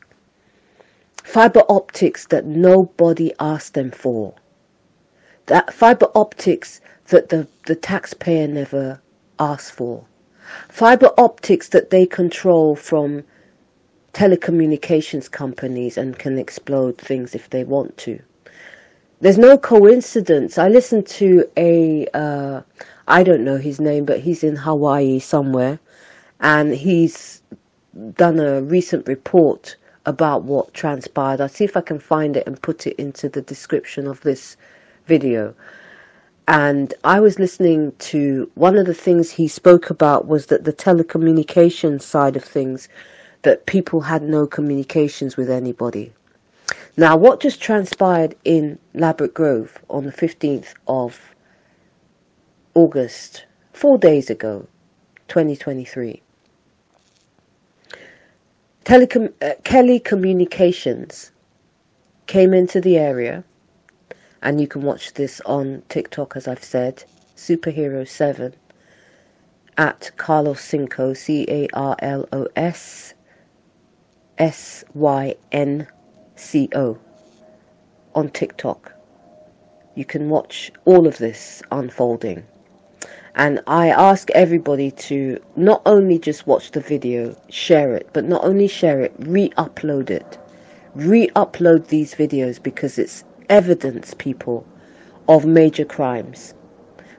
Fiber 1.25 1.63
optics 1.69 2.27
that 2.27 2.45
nobody 2.45 3.33
asked 3.41 3.75
them 3.75 3.91
for. 3.91 4.35
That 5.47 5.73
fiber 5.75 6.09
optics 6.15 6.81
that 7.07 7.31
the, 7.31 7.49
the 7.67 7.75
taxpayer 7.75 8.47
never 8.47 9.01
asked 9.41 9.73
for. 9.73 10.05
Fiber 10.69 11.11
optics 11.19 11.71
that 11.71 11.91
they 11.91 12.07
control 12.07 12.77
from 12.77 13.25
telecommunications 14.13 15.29
companies 15.29 15.97
and 15.97 16.19
can 16.19 16.39
explode 16.39 16.99
things 16.99 17.35
if 17.35 17.51
they 17.51 17.65
want 17.65 17.97
to. 17.97 18.21
There's 19.21 19.39
no 19.39 19.57
coincidence. 19.57 20.59
I 20.59 20.69
listened 20.69 21.07
to 21.07 21.51
a, 21.57 22.07
uh, 22.15 22.61
I 23.09 23.23
don't 23.23 23.45
know 23.45 23.57
his 23.57 23.81
name, 23.81 24.05
but 24.05 24.21
he's 24.21 24.45
in 24.45 24.57
Hawaii 24.57 25.19
somewhere, 25.19 25.81
and 26.41 26.75
he's 26.75 27.43
done 28.13 28.39
a 28.39 28.61
recent 28.61 29.09
report 29.09 29.77
about 30.07 30.43
what 30.43 30.75
transpired. 30.75 31.41
I'll 31.41 31.49
see 31.49 31.65
if 31.65 31.77
I 31.77 31.81
can 31.81 31.99
find 31.99 32.37
it 32.37 32.47
and 32.47 32.61
put 32.61 32.87
it 32.87 32.97
into 32.97 33.29
the 33.29 33.43
description 33.43 34.07
of 34.07 34.21
this 34.21 34.57
video. 35.07 35.55
And 36.47 36.93
I 37.05 37.21
was 37.21 37.39
listening 37.39 37.93
to 38.11 38.51
one 38.55 38.77
of 38.77 38.87
the 38.87 38.95
things 38.95 39.31
he 39.31 39.49
spoke 39.49 39.89
about 39.89 40.27
was 40.27 40.47
that 40.47 40.65
the 40.65 40.73
telecommunications 40.73 42.03
side 42.03 42.37
of 42.37 42.45
things, 42.45 42.89
that 43.43 43.67
people 43.67 44.03
had 44.03 44.23
no 44.23 44.47
communications 44.47 45.37
with 45.37 45.49
anybody. 45.49 46.13
Now, 46.97 47.17
what 47.17 47.41
just 47.41 47.61
transpired 47.61 48.37
in 48.45 48.79
Ladbroke 48.95 49.35
Grove 49.35 49.79
on 49.89 50.05
the 50.05 50.13
15th 50.13 50.75
of 50.87 51.35
August, 52.75 53.47
four 53.73 53.99
days 53.99 54.29
ago, 54.29 54.67
2023? 55.29 56.24
Telecom- 58.85 59.33
uh, 59.41 59.55
Kelly 59.65 59.99
Communications 59.99 61.33
came 62.27 62.53
into 62.53 62.83
the 62.83 62.99
area, 62.99 63.43
and 64.43 64.61
you 64.61 64.69
can 64.69 64.83
watch 64.83 65.15
this 65.15 65.41
on 65.47 65.83
TikTok, 65.89 66.37
as 66.37 66.47
I've 66.47 66.63
said, 66.63 67.05
Superhero 67.35 68.07
7, 68.07 68.55
at 69.79 70.11
Carlos 70.19 70.61
Synco, 70.61 71.17
C 71.17 71.47
A 71.49 71.67
R 71.73 71.97
L 72.01 72.29
O 72.31 72.47
S 72.57 73.15
S 74.37 74.85
Y 74.93 75.35
N 75.51 75.87
C 76.37 76.69
O, 76.75 76.99
on 78.15 78.29
TikTok. 78.29 78.93
You 79.95 80.05
can 80.05 80.29
watch 80.29 80.71
all 80.85 81.07
of 81.07 81.17
this 81.17 81.63
unfolding. 81.73 82.45
And 83.37 83.61
I 83.67 83.89
ask 83.89 84.31
everybody 84.31 84.93
to 84.93 85.41
not 85.57 85.83
only 85.87 86.21
just 86.21 86.47
watch 86.47 86.71
the 86.71 86.81
video, 86.81 87.37
share 87.51 87.93
it, 87.93 88.09
but 88.13 88.25
not 88.25 88.45
only 88.45 88.69
share 88.69 89.01
it, 89.01 89.13
re-upload 89.19 90.09
it. 90.09 90.39
Re-upload 90.95 91.89
these 91.89 92.15
videos 92.15 92.63
because 92.63 92.97
it's 92.97 93.25
evidence, 93.51 94.15
people, 94.15 94.65
of 95.29 95.47
major 95.47 95.85
crimes. 95.85 96.55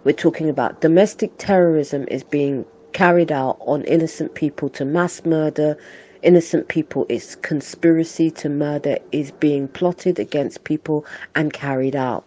We're 0.05 0.13
talking 0.13 0.49
about 0.49 0.79
domestic 0.79 1.31
terrorism 1.37 2.05
is 2.07 2.23
being 2.23 2.63
carried 2.93 3.31
out 3.31 3.57
on 3.59 3.83
innocent 3.83 4.35
people 4.35 4.69
to 4.69 4.85
mass 4.85 5.25
murder, 5.25 5.77
innocent 6.21 6.69
people. 6.69 7.05
It's 7.09 7.35
conspiracy 7.35 8.31
to 8.31 8.47
murder 8.47 8.99
is 9.11 9.31
being 9.31 9.67
plotted 9.67 10.17
against 10.19 10.63
people 10.63 11.05
and 11.35 11.51
carried 11.51 11.95
out 11.95 12.25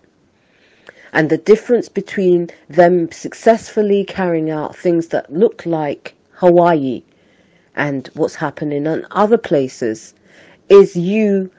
and 1.12 1.30
the 1.30 1.38
difference 1.38 1.88
between 1.88 2.50
them 2.68 3.10
successfully 3.10 4.04
carrying 4.04 4.50
out 4.50 4.76
things 4.76 5.08
that 5.08 5.32
look 5.32 5.64
like 5.66 6.14
Hawaii 6.32 7.02
and 7.74 8.08
what's 8.14 8.34
happening 8.34 8.86
in 8.86 9.06
other 9.10 9.38
places 9.38 10.14
is 10.68 10.96
you 10.96 11.50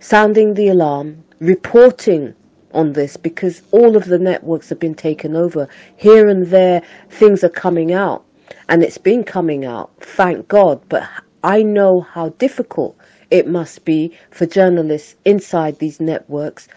sounding 0.00 0.54
the 0.54 0.68
alarm, 0.68 1.22
reporting 1.38 2.34
on 2.72 2.92
this 2.92 3.16
because 3.16 3.62
all 3.72 3.96
of 3.96 4.06
the 4.06 4.18
networks 4.18 4.68
have 4.68 4.78
been 4.78 4.94
taken 4.94 5.36
over. 5.36 5.68
Here 5.96 6.28
and 6.28 6.46
there, 6.46 6.82
things 7.10 7.42
are 7.44 7.48
coming 7.50 7.92
out, 7.92 8.24
and 8.68 8.82
it's 8.82 8.98
been 8.98 9.24
coming 9.24 9.64
out, 9.64 9.90
thank 10.00 10.48
God. 10.48 10.80
But 10.88 11.08
I 11.42 11.62
know 11.62 12.00
how 12.00 12.30
difficult 12.30 12.96
it 13.30 13.46
must 13.46 13.84
be 13.84 14.12
for 14.30 14.46
journalists 14.46 15.16
inside 15.24 15.78
these 15.78 16.00
networks 16.00 16.68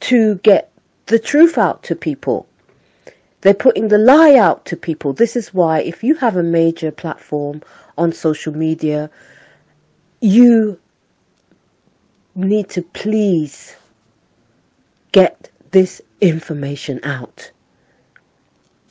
to 0.00 0.36
get 0.36 0.71
the 1.12 1.18
truth 1.18 1.58
out 1.58 1.82
to 1.82 1.94
people. 1.94 2.48
They're 3.42 3.52
putting 3.52 3.88
the 3.88 3.98
lie 3.98 4.34
out 4.34 4.64
to 4.64 4.76
people. 4.76 5.12
This 5.12 5.36
is 5.36 5.52
why, 5.52 5.80
if 5.80 6.02
you 6.02 6.14
have 6.14 6.36
a 6.36 6.42
major 6.42 6.90
platform 6.90 7.60
on 7.98 8.12
social 8.12 8.56
media, 8.56 9.10
you 10.20 10.80
need 12.34 12.70
to 12.70 12.80
please 12.80 13.76
get 15.12 15.50
this 15.72 16.00
information 16.22 16.98
out. 17.02 17.50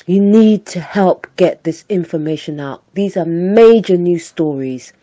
You 0.06 0.22
need 0.22 0.68
to 0.68 0.80
help 0.80 1.26
get 1.38 1.64
this 1.64 1.86
information 1.90 2.60
out. 2.60 2.84
These 2.94 3.18
are 3.18 3.26
major 3.26 3.98
news 3.98 4.26
stories. 4.28 4.94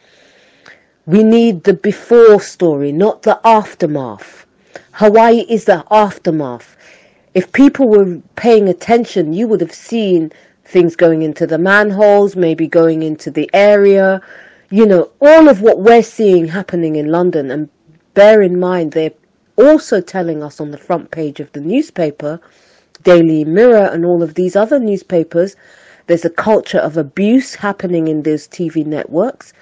We 1.07 1.25
need 1.25 1.65
the 1.65 1.75
before 1.75 2.41
story, 2.41 2.93
not 2.93 3.23
the 3.23 3.41
aftermath. 3.45 4.47
Hawaii 4.93 5.41
is 5.49 5.65
the 5.65 5.85
aftermath. 5.91 6.77
If 7.39 7.53
people 7.53 7.89
were 7.89 8.21
paying 8.35 8.69
attention, 8.69 9.33
you 9.33 9.47
would 9.47 9.61
have 9.61 9.73
seen 9.73 10.33
things 10.65 10.97
going 10.97 11.23
into 11.23 11.47
the 11.47 11.57
manholes, 11.57 12.35
maybe 12.35 12.67
going 12.67 13.05
into 13.05 13.31
the 13.31 13.49
area, 13.55 14.21
you 14.71 14.85
know, 14.85 15.13
all 15.21 15.49
of 15.49 15.63
what 15.63 15.79
we're 15.79 16.03
seeing 16.03 16.49
happening 16.49 16.97
in 16.97 17.13
London. 17.13 17.53
And 17.53 17.69
bear 18.15 18.43
in 18.43 18.59
mind, 18.59 18.91
they're 18.91 19.13
also 19.55 20.01
telling 20.01 20.43
us 20.43 20.61
on 20.61 20.73
the 20.73 20.85
front 20.89 21.13
page 21.13 21.39
of 21.39 21.53
the 21.53 21.61
newspaper, 21.61 22.41
Daily 23.05 23.45
Mirror, 23.45 23.91
and 23.93 24.05
all 24.05 24.21
of 24.21 24.35
these 24.35 24.57
other 24.57 24.81
newspapers, 24.81 25.55
there's 26.09 26.25
a 26.25 26.31
culture 26.31 26.81
of 26.81 26.97
abuse 26.97 27.55
happening 27.55 28.09
in 28.09 28.25
those 28.25 28.49
TV 28.49 28.85
networks. 28.85 29.53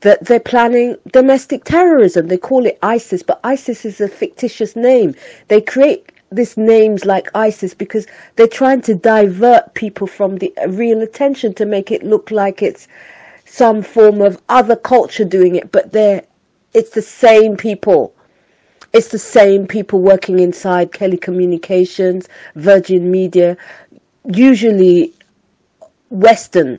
That 0.00 0.24
they're 0.24 0.40
planning 0.40 0.96
domestic 1.12 1.62
terrorism. 1.62 2.26
They 2.26 2.36
call 2.36 2.66
it 2.66 2.80
ISIS, 2.82 3.22
but 3.22 3.38
ISIS 3.44 3.84
is 3.84 4.00
a 4.00 4.08
fictitious 4.08 4.74
name. 4.74 5.14
They 5.46 5.60
create 5.60 6.10
these 6.34 6.56
names 6.56 7.04
like 7.04 7.28
ISIS 7.34 7.74
because 7.74 8.06
they're 8.36 8.46
trying 8.46 8.80
to 8.82 8.94
divert 8.94 9.74
people 9.74 10.06
from 10.06 10.36
the 10.38 10.52
real 10.68 11.02
attention 11.02 11.54
to 11.54 11.66
make 11.66 11.90
it 11.90 12.02
look 12.02 12.30
like 12.30 12.62
it's 12.62 12.88
some 13.44 13.82
form 13.82 14.20
of 14.20 14.40
other 14.48 14.76
culture 14.76 15.24
doing 15.24 15.56
it, 15.56 15.70
but 15.72 15.92
they're 15.92 16.22
it's 16.74 16.90
the 16.90 17.02
same 17.02 17.56
people. 17.56 18.14
It's 18.92 19.08
the 19.08 19.18
same 19.18 19.66
people 19.66 20.00
working 20.00 20.38
inside 20.38 20.92
Kelly 20.92 21.18
Communications, 21.18 22.28
Virgin 22.54 23.10
Media, 23.10 23.56
usually 24.24 25.12
Western, 26.10 26.78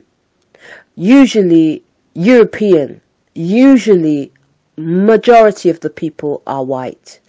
usually 0.96 1.84
European, 2.14 3.00
usually 3.34 4.32
majority 4.76 5.70
of 5.70 5.80
the 5.80 5.90
people 5.90 6.42
are 6.46 6.64
white 6.64 7.20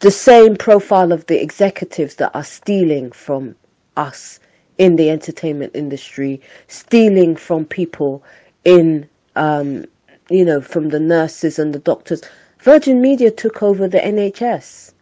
the 0.00 0.10
same 0.10 0.56
profile 0.56 1.12
of 1.12 1.26
the 1.26 1.40
executives 1.40 2.16
that 2.16 2.34
are 2.34 2.44
stealing 2.44 3.12
from 3.12 3.54
us 3.96 4.40
in 4.78 4.96
the 4.96 5.10
entertainment 5.10 5.72
industry, 5.74 6.40
stealing 6.68 7.36
from 7.36 7.66
people 7.66 8.22
in, 8.64 9.08
um, 9.36 9.84
you 10.30 10.44
know, 10.44 10.60
from 10.60 10.88
the 10.88 11.00
nurses 11.00 11.58
and 11.58 11.74
the 11.74 11.78
doctors. 11.78 12.22
Virgin 12.60 13.00
Media 13.00 13.30
took 13.30 13.62
over 13.62 13.86
the 13.86 13.98
NHS. 13.98 14.92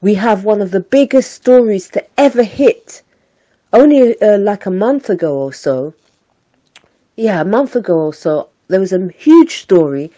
We 0.00 0.14
have 0.14 0.44
one 0.44 0.62
of 0.62 0.70
the 0.70 0.80
biggest 0.80 1.32
stories 1.32 1.88
to 1.90 2.04
ever 2.18 2.42
hit. 2.42 3.02
Only 3.72 4.20
uh, 4.20 4.38
like 4.38 4.66
a 4.66 4.70
month 4.70 5.08
ago 5.10 5.38
or 5.38 5.52
so, 5.52 5.94
yeah, 7.16 7.40
a 7.40 7.44
month 7.44 7.76
ago 7.76 7.98
or 7.98 8.14
so, 8.14 8.48
there 8.68 8.80
was 8.80 8.92
a 8.92 9.08
huge 9.08 9.56
story, 9.62 10.10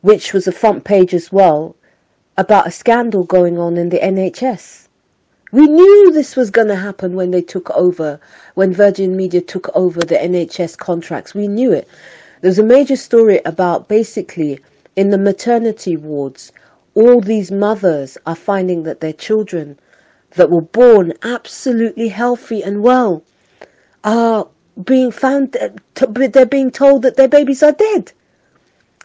which 0.00 0.32
was 0.32 0.46
a 0.46 0.52
front 0.52 0.84
page 0.84 1.14
as 1.14 1.30
well, 1.30 1.76
about 2.38 2.68
a 2.68 2.70
scandal 2.70 3.24
going 3.24 3.58
on 3.58 3.76
in 3.76 3.90
the 3.90 3.98
NHS. 3.98 4.86
We 5.50 5.66
knew 5.66 6.12
this 6.12 6.36
was 6.36 6.50
going 6.50 6.68
to 6.68 6.76
happen 6.76 7.14
when 7.14 7.32
they 7.32 7.42
took 7.42 7.68
over, 7.70 8.20
when 8.54 8.72
Virgin 8.72 9.16
Media 9.16 9.40
took 9.40 9.68
over 9.74 10.00
the 10.00 10.14
NHS 10.14 10.78
contracts. 10.78 11.34
We 11.34 11.48
knew 11.48 11.72
it. 11.72 11.88
There 12.40 12.48
was 12.48 12.58
a 12.60 12.62
major 12.62 12.96
story 12.96 13.40
about 13.44 13.88
basically 13.88 14.60
in 14.94 15.10
the 15.10 15.18
maternity 15.18 15.96
wards, 15.96 16.52
all 16.94 17.20
these 17.20 17.50
mothers 17.50 18.16
are 18.24 18.36
finding 18.36 18.84
that 18.84 19.00
their 19.00 19.12
children 19.12 19.78
that 20.32 20.50
were 20.50 20.60
born 20.60 21.14
absolutely 21.22 22.08
healthy 22.08 22.62
and 22.62 22.82
well 22.82 23.22
are 24.04 24.46
being 24.84 25.10
found, 25.10 25.56
uh, 25.56 25.70
they're 25.94 26.46
being 26.46 26.70
told 26.70 27.02
that 27.02 27.16
their 27.16 27.28
babies 27.28 27.62
are 27.62 27.72
dead. 27.72 28.12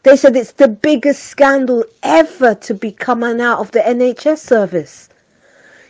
They 0.04 0.18
said 0.18 0.36
it's 0.36 0.51
the 0.51 0.68
biggest 0.68 1.24
scandal 1.24 1.86
ever 2.04 2.56
to 2.56 2.74
be 2.74 2.91
coming 2.91 3.39
out 3.39 3.60
of 3.60 3.72
the 3.72 3.80
NHS 3.80 4.39
service. 4.39 5.08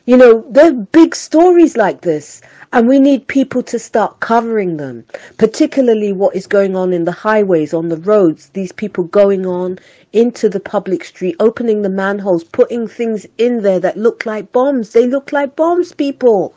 You 0.05 0.17
know, 0.17 0.45
there 0.51 0.67
are 0.69 0.73
big 0.73 1.15
stories 1.15 1.75
like 1.75 2.01
this, 2.01 2.41
and 2.71 2.87
we 2.87 2.99
need 2.99 3.27
people 3.27 3.63
to 3.63 3.79
start 3.79 4.19
covering 4.19 4.77
them, 4.77 5.05
particularly 5.39 6.13
what 6.13 6.35
is 6.35 6.45
going 6.45 6.75
on 6.75 6.93
in 6.93 7.05
the 7.05 7.11
highways, 7.11 7.73
on 7.73 7.89
the 7.89 7.97
roads, 7.97 8.49
these 8.49 8.71
people 8.71 9.05
going 9.05 9.47
on 9.47 9.79
into 10.11 10.47
the 10.47 10.59
public 10.59 11.03
street, 11.05 11.35
opening 11.39 11.81
the 11.81 11.89
manholes, 11.89 12.43
putting 12.43 12.87
things 12.87 13.25
in 13.39 13.63
there 13.63 13.79
that 13.79 13.97
look 13.97 14.27
like 14.27 14.51
bombs. 14.51 14.91
They 14.91 15.07
look 15.07 15.31
like 15.31 15.55
bombs, 15.55 15.91
people. 15.91 16.53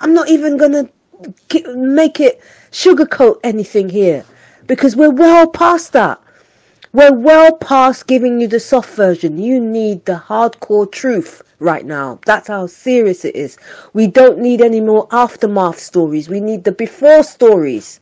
I'm 0.00 0.14
not 0.14 0.30
even 0.30 0.56
going 0.56 0.72
to 0.72 1.76
make 1.76 2.20
it 2.20 2.40
sugarcoat 2.70 3.40
anything 3.44 3.90
here 3.90 4.24
because 4.66 4.96
we're 4.96 5.10
well 5.10 5.46
past 5.46 5.92
that. 5.92 6.20
We're 6.96 7.12
well 7.12 7.52
past 7.52 8.06
giving 8.06 8.40
you 8.40 8.48
the 8.48 8.58
soft 8.58 8.94
version. 8.94 9.36
You 9.36 9.60
need 9.60 10.06
the 10.06 10.14
hardcore 10.14 10.90
truth 10.90 11.42
right 11.58 11.84
now. 11.84 12.20
That's 12.24 12.48
how 12.48 12.68
serious 12.68 13.22
it 13.26 13.36
is. 13.36 13.58
We 13.92 14.06
don't 14.06 14.38
need 14.38 14.62
any 14.62 14.80
more 14.80 15.06
aftermath 15.12 15.78
stories. 15.78 16.30
We 16.30 16.40
need 16.40 16.64
the 16.64 16.72
before 16.72 17.22
stories. 17.22 18.00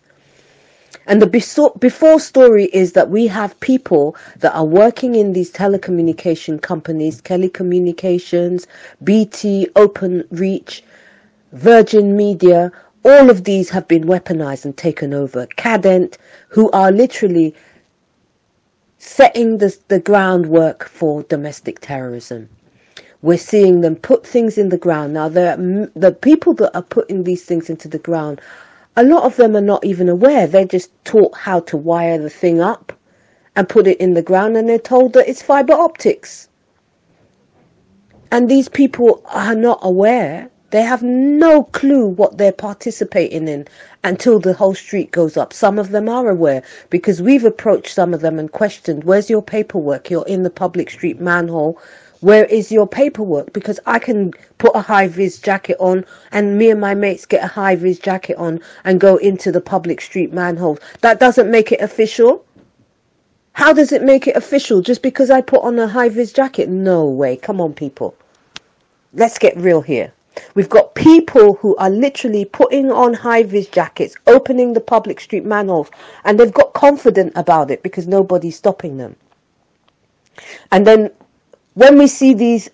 And 1.09 1.21
the 1.21 1.73
before 1.81 2.21
story 2.21 2.67
is 2.67 2.93
that 2.93 3.11
we 3.11 3.27
have 3.27 3.59
people 3.59 4.15
that 4.39 4.55
are 4.55 4.65
working 4.65 5.17
in 5.17 5.33
these 5.33 5.51
telecommunication 5.51 6.63
companies, 6.63 7.21
Kelly 7.21 7.49
Communications, 7.49 8.69
BT, 9.03 9.71
Open 9.75 10.23
Reach, 10.31 10.85
Virgin 11.51 12.17
Media, 12.17 12.71
all 13.05 13.29
of 13.29 13.43
these 13.43 13.71
have 13.71 13.89
been 13.89 14.05
weaponized 14.05 14.65
and 14.65 14.77
taken 14.77 15.13
over. 15.13 15.49
Cadent, 15.57 16.17
who 16.49 16.71
are 16.71 16.93
literally 16.93 17.57
setting 19.05 19.59
the, 19.59 19.77
the 19.89 20.01
groundwork 20.01 20.89
for 20.89 21.23
domestic 21.25 21.79
terrorism. 21.81 22.49
We're 23.21 23.37
seeing 23.37 23.83
them 23.83 23.97
put 23.97 24.27
things 24.27 24.57
in 24.57 24.71
the 24.71 24.79
ground. 24.79 25.13
Now, 25.13 25.29
the, 25.29 25.91
the 25.95 26.13
people 26.13 26.55
that 26.55 26.75
are 26.75 26.83
putting 26.83 27.25
these 27.25 27.45
things 27.45 27.69
into 27.69 27.87
the 27.87 27.99
ground, 27.99 28.41
a 28.97 29.05
lot 29.05 29.25
of 29.25 29.37
them 29.37 29.55
are 29.57 29.61
not 29.61 29.85
even 29.85 30.09
aware. 30.09 30.47
They're 30.47 30.65
just 30.65 30.91
taught 31.05 31.37
how 31.37 31.61
to 31.61 31.77
wire 31.77 32.17
the 32.17 32.31
thing 32.31 32.61
up 32.63 32.93
and 33.57 33.69
put 33.69 33.87
it 33.87 34.01
in 34.01 34.15
the 34.15 34.23
ground, 34.23 34.57
and 34.57 34.69
they're 34.69 34.79
told 34.79 35.13
that 35.13 35.29
it's 35.29 35.43
fiber 35.43 35.75
optics. 35.75 36.49
And 38.33 38.49
these 38.49 38.71
people 38.71 39.23
are 39.27 39.55
not 39.55 39.81
aware 39.83 40.51
they 40.75 40.83
have 40.83 41.05
no 41.05 41.63
clue 41.63 42.05
what 42.05 42.37
they're 42.37 42.51
participating 42.51 43.47
in 43.47 43.65
until 44.03 44.41
the 44.41 44.55
whole 44.55 44.75
street 44.75 45.13
goes 45.13 45.37
up. 45.37 45.53
Some 45.53 45.79
of 45.79 45.91
them 45.91 46.09
are 46.09 46.29
aware 46.29 46.65
because 46.91 47.23
we've 47.23 47.45
approached 47.45 47.95
some 47.95 48.13
of 48.13 48.23
them 48.23 48.41
and 48.41 48.51
questioned, 48.51 49.05
where's 49.05 49.31
your 49.31 49.41
paperwork? 49.41 50.11
You're 50.11 50.27
in 50.27 50.43
the 50.43 50.51
public 50.51 50.91
street 50.91 51.21
manhole. 51.21 51.79
Where 52.23 52.47
is 52.47 52.73
your 52.73 52.89
paperwork? 52.89 53.53
Because 53.53 53.79
I 53.87 54.01
can 54.01 54.33
put 54.59 54.75
a 54.75 54.81
high 54.81 55.07
vis 55.07 55.39
jacket 55.39 55.77
on 55.79 56.05
and 56.33 56.59
me 56.59 56.71
and 56.71 56.81
my 56.81 56.93
mates 56.93 57.25
get 57.25 57.45
a 57.45 57.47
high 57.47 57.77
vis 57.77 58.01
jacket 58.01 58.37
on 58.37 58.59
and 58.83 58.99
go 58.99 59.15
into 59.19 59.53
the 59.53 59.61
public 59.61 60.01
street 60.01 60.33
manhole. 60.33 60.81
That 61.03 61.21
doesn't 61.21 61.53
make 61.53 61.71
it 61.71 61.83
official. 61.83 62.45
How 63.53 63.73
does 63.73 63.93
it 63.93 64.03
make 64.03 64.27
it 64.27 64.35
official? 64.35 64.81
Just 64.81 65.03
because 65.03 65.31
I 65.31 65.41
put 65.41 65.63
on 65.63 65.79
a 65.79 65.87
high 65.87 66.09
vis 66.09 66.33
jacket? 66.33 66.69
No 66.69 67.07
way. 67.07 67.37
Come 67.37 67.61
on, 67.61 67.75
people. 67.75 68.17
Let's 69.13 69.39
get 69.39 69.57
real 69.57 69.81
here. 69.81 70.13
We've 70.55 70.69
got 70.69 70.95
people 70.95 71.55
who 71.55 71.77
are 71.77 71.91
literally 71.91 72.45
putting 72.45 72.91
on 72.91 73.15
high 73.15 73.43
vis 73.43 73.69
jackets, 73.69 74.17
opening 74.27 74.73
the 74.73 74.81
public 74.81 75.21
street 75.21 75.45
manholes, 75.45 75.91
and 76.25 76.39
they've 76.39 76.53
got 76.53 76.73
confident 76.73 77.33
about 77.37 77.71
it 77.71 77.83
because 77.83 78.07
nobody's 78.07 78.57
stopping 78.57 78.97
them. 78.97 79.17
And 80.73 80.87
then 80.87 81.11
when 81.75 81.99
we 81.99 82.07
see 82.07 82.35
these 82.35 82.71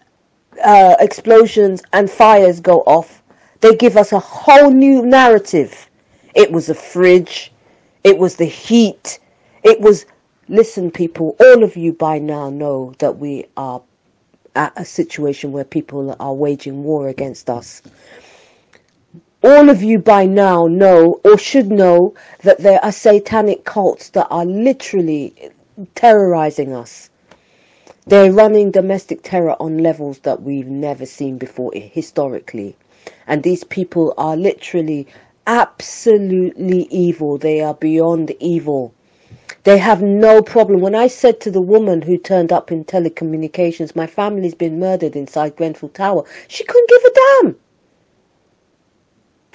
uh, 0.65 0.97
explosions 1.01 1.83
and 1.93 2.11
fires 2.11 2.61
go 2.61 2.81
off, 2.81 3.23
they 3.61 3.77
give 3.77 3.97
us 3.97 4.13
a 4.13 4.19
whole 4.19 4.71
new 4.71 5.05
narrative. 5.05 5.89
It 6.35 6.51
was 6.51 6.69
a 6.69 6.75
fridge, 6.75 7.53
it 8.05 8.17
was 8.17 8.37
the 8.37 8.47
heat, 8.47 9.19
it 9.63 9.81
was. 9.81 10.07
Listen, 10.49 10.91
people, 10.91 11.37
all 11.39 11.63
of 11.63 11.77
you 11.77 11.93
by 11.93 12.19
now 12.19 12.51
know 12.51 12.93
that 12.99 13.19
we 13.19 13.47
are 13.57 13.81
at 14.55 14.73
a 14.77 14.85
situation 14.85 15.53
where 15.53 15.65
people 15.65 16.17
are 16.19 16.35
waging 16.35 16.85
war 16.85 17.09
against 17.09 17.49
us. 17.49 17.83
All 19.43 19.71
of 19.71 19.83
you 19.83 19.99
by 19.99 20.27
now 20.27 20.67
know 20.67 21.21
or 21.25 21.39
should 21.39 21.71
know 21.71 22.15
that 22.43 22.59
there 22.59 22.85
are 22.85 22.93
satanic 22.93 23.65
cults 23.65 24.11
that 24.11 24.27
are 24.31 24.45
literally 24.45 25.51
terrorizing 25.95 26.75
us. 26.75 27.09
They're 28.07 28.33
running 28.33 28.71
domestic 28.71 29.23
terror 29.23 29.57
on 29.61 29.79
levels 29.79 30.19
that 30.21 30.43
we've 30.43 30.67
never 30.67 31.07
seen 31.07 31.39
before 31.39 31.73
historically. 31.75 32.77
And 33.27 33.43
these 33.43 33.65
people 33.65 34.13
are 34.19 34.37
literally 34.37 35.07
absolutely 35.47 36.83
evil. 36.91 37.39
They 37.39 37.61
are 37.61 37.75
beyond 37.75 38.35
evil. 38.41 38.93
They 39.65 39.79
have 39.79 40.03
no 40.03 40.43
problem. 40.43 40.81
When 40.81 40.95
I 40.95 41.07
said 41.07 41.41
to 41.41 41.51
the 41.51 41.61
woman 41.61 42.03
who 42.03 42.17
turned 42.17 42.53
up 42.53 42.73
in 42.73 42.85
telecommunications, 42.85 43.95
my 43.95 44.07
family's 44.07 44.55
been 44.55 44.81
murdered 44.81 45.17
inside 45.17 45.57
Grenfell 45.57 45.91
Tower, 45.91 46.25
she 46.49 46.65
couldn't 46.65 46.89
give 46.89 47.03
a 47.05 47.15
damn. 47.15 47.57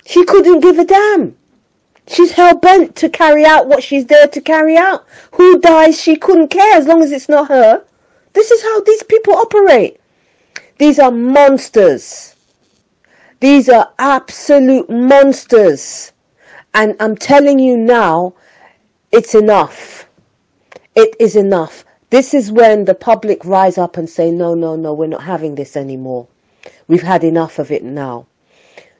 She 0.05 0.23
couldn't 0.23 0.59
give 0.59 0.77
a 0.77 0.85
damn. 0.85 1.35
She's 2.07 2.31
hell 2.33 2.55
bent 2.55 2.95
to 2.97 3.09
carry 3.09 3.45
out 3.45 3.67
what 3.67 3.81
she's 3.81 4.05
there 4.05 4.27
to 4.27 4.41
carry 4.41 4.77
out. 4.77 5.07
Who 5.33 5.59
dies, 5.59 5.99
she 5.99 6.15
couldn't 6.15 6.49
care 6.49 6.77
as 6.77 6.85
long 6.85 7.01
as 7.01 7.11
it's 7.11 7.27
not 7.27 7.47
her. 7.47 7.83
This 8.33 8.51
is 8.51 8.61
how 8.61 8.81
these 8.81 9.01
people 9.03 9.33
operate. 9.33 9.99
These 10.77 10.99
are 10.99 11.11
monsters. 11.11 12.35
These 13.39 13.69
are 13.69 13.91
absolute 13.97 14.89
monsters. 14.89 16.11
And 16.75 16.95
I'm 16.99 17.15
telling 17.15 17.57
you 17.57 17.75
now, 17.75 18.35
it's 19.15 19.33
enough. 19.35 20.07
It 20.95 21.15
is 21.19 21.35
enough. 21.35 21.83
This 22.09 22.33
is 22.33 22.51
when 22.51 22.85
the 22.85 22.95
public 22.95 23.43
rise 23.45 23.77
up 23.77 23.97
and 23.97 24.09
say, 24.09 24.31
no, 24.31 24.53
no, 24.53 24.75
no, 24.75 24.93
we're 24.93 25.07
not 25.07 25.23
having 25.23 25.55
this 25.55 25.75
anymore. 25.75 26.27
We've 26.87 27.01
had 27.01 27.23
enough 27.23 27.57
of 27.59 27.71
it 27.71 27.83
now 27.83 28.27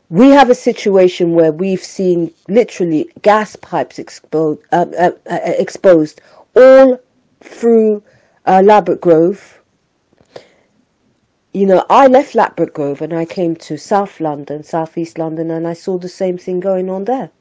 we 0.10 0.30
have 0.30 0.50
a 0.50 0.56
situation 0.56 1.34
where 1.34 1.52
we've 1.52 1.84
seen 1.84 2.34
literally 2.48 3.10
gas 3.22 3.56
pipes 3.56 3.98
exposed, 3.98 4.62
uh, 4.72 4.86
uh, 4.98 5.12
uh, 5.30 5.40
exposed 5.44 6.22
all 6.56 7.00
through 7.42 8.04
uh, 8.46 8.82
Grove. 8.82 9.60
You 11.54 11.66
know, 11.66 11.86
I 11.90 12.08
left 12.08 12.36
Ladbroke 12.36 12.74
Grove 12.74 13.02
and 13.02 13.14
I 13.14 13.26
came 13.26 13.56
to 13.56 13.78
South 13.78 14.20
London, 14.20 14.64
South 14.64 14.98
East 14.98 15.18
London, 15.18 15.50
and 15.50 15.66
I 15.68 15.74
saw 15.74 15.98
the 15.98 16.10
same 16.10 16.38
thing 16.38 16.60
going 16.60 16.90
on 16.90 17.06
there. 17.06 17.32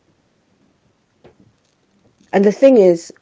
And 2.34 2.44
the 2.44 2.50
thing 2.50 2.78
is, 2.78 3.12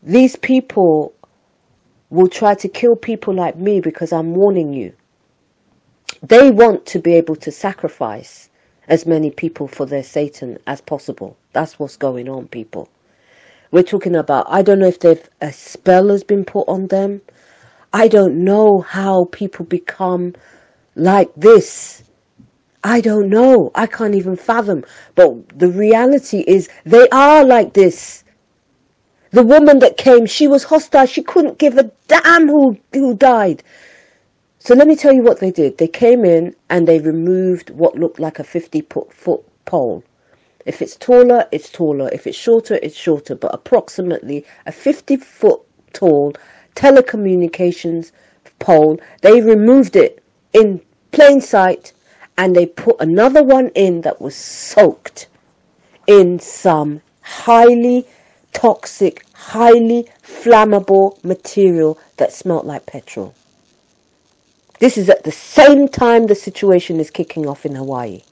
these 0.00 0.36
people 0.36 1.12
will 2.10 2.28
try 2.28 2.54
to 2.54 2.68
kill 2.68 2.94
people 2.94 3.34
like 3.34 3.56
me 3.56 3.80
because 3.80 4.12
I'm 4.12 4.32
warning 4.36 4.72
you. 4.72 4.92
They 6.22 6.52
want 6.52 6.86
to 6.86 7.00
be 7.00 7.14
able 7.14 7.34
to 7.34 7.50
sacrifice 7.50 8.48
as 8.86 9.06
many 9.06 9.32
people 9.32 9.66
for 9.66 9.86
their 9.86 10.04
Satan 10.04 10.56
as 10.68 10.80
possible. 10.80 11.36
That's 11.52 11.80
what's 11.80 11.96
going 11.96 12.28
on, 12.28 12.46
people. 12.46 12.88
We're 13.72 13.82
talking 13.82 14.14
about, 14.14 14.46
I 14.48 14.62
don't 14.62 14.78
know 14.78 14.86
if 14.86 15.00
they've, 15.00 15.28
a 15.40 15.52
spell 15.52 16.10
has 16.10 16.22
been 16.22 16.44
put 16.44 16.68
on 16.68 16.86
them. 16.86 17.20
I 17.92 18.06
don't 18.06 18.44
know 18.44 18.82
how 18.82 19.24
people 19.32 19.64
become 19.64 20.36
like 20.94 21.30
this. 21.36 22.04
I 22.82 23.00
don't 23.00 23.28
know. 23.28 23.70
I 23.74 23.86
can't 23.86 24.14
even 24.14 24.36
fathom. 24.36 24.84
But 25.14 25.58
the 25.58 25.68
reality 25.68 26.44
is 26.46 26.68
they 26.84 27.08
are 27.10 27.44
like 27.44 27.74
this. 27.74 28.24
The 29.32 29.42
woman 29.42 29.78
that 29.80 29.96
came, 29.96 30.26
she 30.26 30.48
was 30.48 30.64
hostile. 30.64 31.06
She 31.06 31.22
couldn't 31.22 31.58
give 31.58 31.76
a 31.76 31.90
damn 32.08 32.48
who, 32.48 32.78
who 32.92 33.14
died. 33.14 33.62
So 34.58 34.74
let 34.74 34.88
me 34.88 34.96
tell 34.96 35.12
you 35.12 35.22
what 35.22 35.40
they 35.40 35.50
did. 35.50 35.78
They 35.78 35.88
came 35.88 36.24
in 36.24 36.56
and 36.68 36.88
they 36.88 36.98
removed 36.98 37.70
what 37.70 37.96
looked 37.96 38.18
like 38.18 38.38
a 38.38 38.44
50 38.44 38.82
foot 39.10 39.44
pole. 39.66 40.02
If 40.66 40.82
it's 40.82 40.96
taller, 40.96 41.46
it's 41.52 41.70
taller. 41.70 42.10
If 42.12 42.26
it's 42.26 42.36
shorter, 42.36 42.78
it's 42.82 42.96
shorter. 42.96 43.34
But 43.34 43.54
approximately 43.54 44.44
a 44.66 44.72
50 44.72 45.16
foot 45.16 45.60
tall 45.92 46.34
telecommunications 46.74 48.12
pole. 48.58 49.00
They 49.22 49.40
removed 49.40 49.96
it 49.96 50.22
in 50.52 50.80
plain 51.12 51.40
sight 51.40 51.92
and 52.36 52.54
they 52.54 52.66
put 52.66 52.96
another 53.00 53.42
one 53.42 53.68
in 53.74 54.00
that 54.02 54.20
was 54.20 54.34
soaked 54.34 55.28
in 56.06 56.38
some 56.38 57.00
highly 57.20 58.06
toxic, 58.52 59.24
highly 59.32 60.08
flammable 60.22 61.22
material 61.22 61.98
that 62.16 62.32
smelt 62.32 62.64
like 62.64 62.86
petrol. 62.86 63.34
This 64.80 64.96
is 64.96 65.10
at 65.10 65.24
the 65.24 65.32
same 65.32 65.88
time 65.88 66.26
the 66.26 66.34
situation 66.34 66.98
is 67.00 67.10
kicking 67.10 67.46
off 67.46 67.66
in 67.66 67.74
Hawaii. 67.74 68.22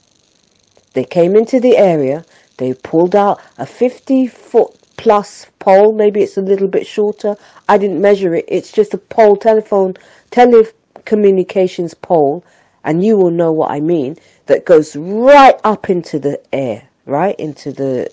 They 0.94 1.04
came 1.04 1.36
into 1.36 1.60
the 1.60 1.76
area, 1.76 2.24
they 2.56 2.72
pulled 2.74 3.14
out 3.14 3.40
a 3.58 3.66
50 3.66 4.26
foot 4.26 4.74
plus 4.96 5.46
pole, 5.58 5.92
maybe 5.92 6.22
it's 6.22 6.36
a 6.36 6.42
little 6.42 6.66
bit 6.66 6.86
shorter. 6.86 7.36
I 7.68 7.78
didn't 7.78 8.00
measure 8.00 8.34
it, 8.34 8.46
it's 8.48 8.72
just 8.72 8.94
a 8.94 8.98
pole, 8.98 9.36
telephone, 9.36 9.94
telecommunications 10.30 11.94
pole, 12.00 12.44
and 12.84 13.04
you 13.04 13.16
will 13.16 13.30
know 13.30 13.52
what 13.52 13.70
I 13.70 13.80
mean, 13.80 14.16
that 14.46 14.64
goes 14.64 14.96
right 14.96 15.58
up 15.64 15.90
into 15.90 16.18
the 16.18 16.40
air, 16.52 16.88
right? 17.06 17.38
Into 17.38 17.72
the, 17.72 18.12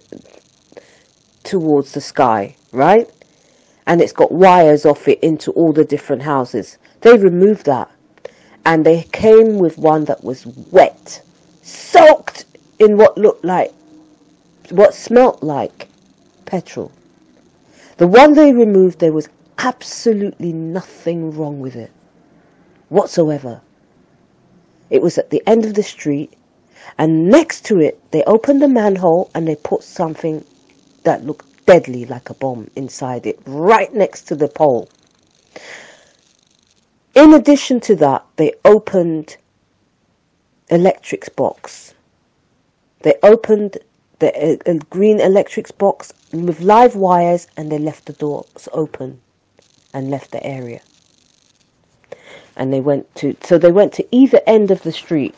towards 1.43 1.93
the 1.93 2.01
sky, 2.01 2.55
right? 2.72 3.09
And 3.88 4.01
it's 4.01 4.13
got 4.13 4.32
wires 4.32 4.86
off 4.86 5.07
it 5.07 5.20
into 5.22 5.51
all 5.51 5.72
the 5.72 5.86
different 5.86 6.24
houses. 6.24 6.78
They 7.01 7.18
removed 7.18 7.66
that 7.66 7.89
and 8.66 8.86
they 8.86 9.03
came 9.03 9.59
with 9.59 9.78
one 9.78 10.05
that 10.05 10.24
was 10.24 10.45
wet, 10.72 11.22
soaked 11.61 12.45
in 12.80 12.97
what 12.97 13.18
looked 13.18 13.45
like, 13.45 13.72
what 14.70 14.93
smelt 14.93 15.43
like 15.43 15.88
petrol. 16.45 16.91
The 17.97 18.07
one 18.07 18.34
they 18.34 18.51
removed, 18.51 18.99
there 18.99 19.13
was 19.13 19.30
absolutely 19.59 20.51
nothing 20.51 21.32
wrong 21.32 21.59
with 21.59 21.76
it 21.76 21.91
whatsoever. 22.89 23.61
It 24.90 25.02
was 25.02 25.18
at 25.18 25.30
the 25.30 25.44
end 25.48 25.66
of 25.66 25.74
the 25.74 25.84
street, 25.84 26.34
and 26.98 27.30
next 27.30 27.66
to 27.66 27.80
it, 27.80 28.00
they 28.12 28.24
opened 28.24 28.62
the 28.62 28.68
manhole 28.68 29.30
and 29.34 29.48
they 29.48 29.56
put 29.56 29.84
something 29.84 30.46
that 31.04 31.26
looked 31.26 31.66
deadly 31.66 32.06
like 32.06 32.30
a 32.30 32.34
bomb 32.34 32.70
inside 32.76 33.26
it, 33.26 33.40
right 33.46 33.94
next 33.94 34.24
to 34.28 34.36
the 34.36 34.48
pole. 34.48 34.90
In 37.16 37.34
addition 37.34 37.80
to 37.82 37.96
that, 37.96 38.26
they 38.36 38.54
opened 38.64 39.38
electrics 40.70 41.30
box. 41.30 41.94
They 43.02 43.16
opened 43.24 43.78
the 44.20 44.60
uh, 44.66 44.74
green 44.90 45.20
electrics 45.20 45.72
box 45.72 46.14
with 46.34 46.62
live 46.62 46.96
wires 46.96 47.48
and 47.56 47.72
they 47.72 47.80
left 47.80 48.06
the 48.06 48.14
doors 48.14 48.68
open 48.74 49.22
and 49.94 50.10
left 50.10 50.32
the 50.32 50.46
area. 50.46 50.82
And 52.56 52.72
they 52.72 52.80
went 52.80 53.14
to, 53.16 53.36
so 53.43 53.58
they 53.58 53.72
went 53.72 53.93
to 53.93 54.08
either 54.16 54.39
end 54.47 54.72
of 54.72 54.84
the 54.84 54.91
street. 54.91 55.36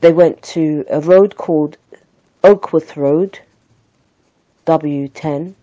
They 0.00 0.12
went 0.12 0.40
to 0.54 0.84
a 0.88 1.00
road 1.00 1.36
called 1.36 1.76
Oakworth 2.44 2.96
Road, 2.96 3.40
W10, 4.66 5.54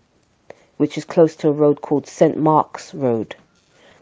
which 0.76 0.98
is 0.98 1.04
close 1.04 1.34
to 1.36 1.48
a 1.48 1.52
road 1.52 1.80
called 1.80 2.06
St. 2.06 2.36
Mark's 2.36 2.94
Road. 2.94 3.34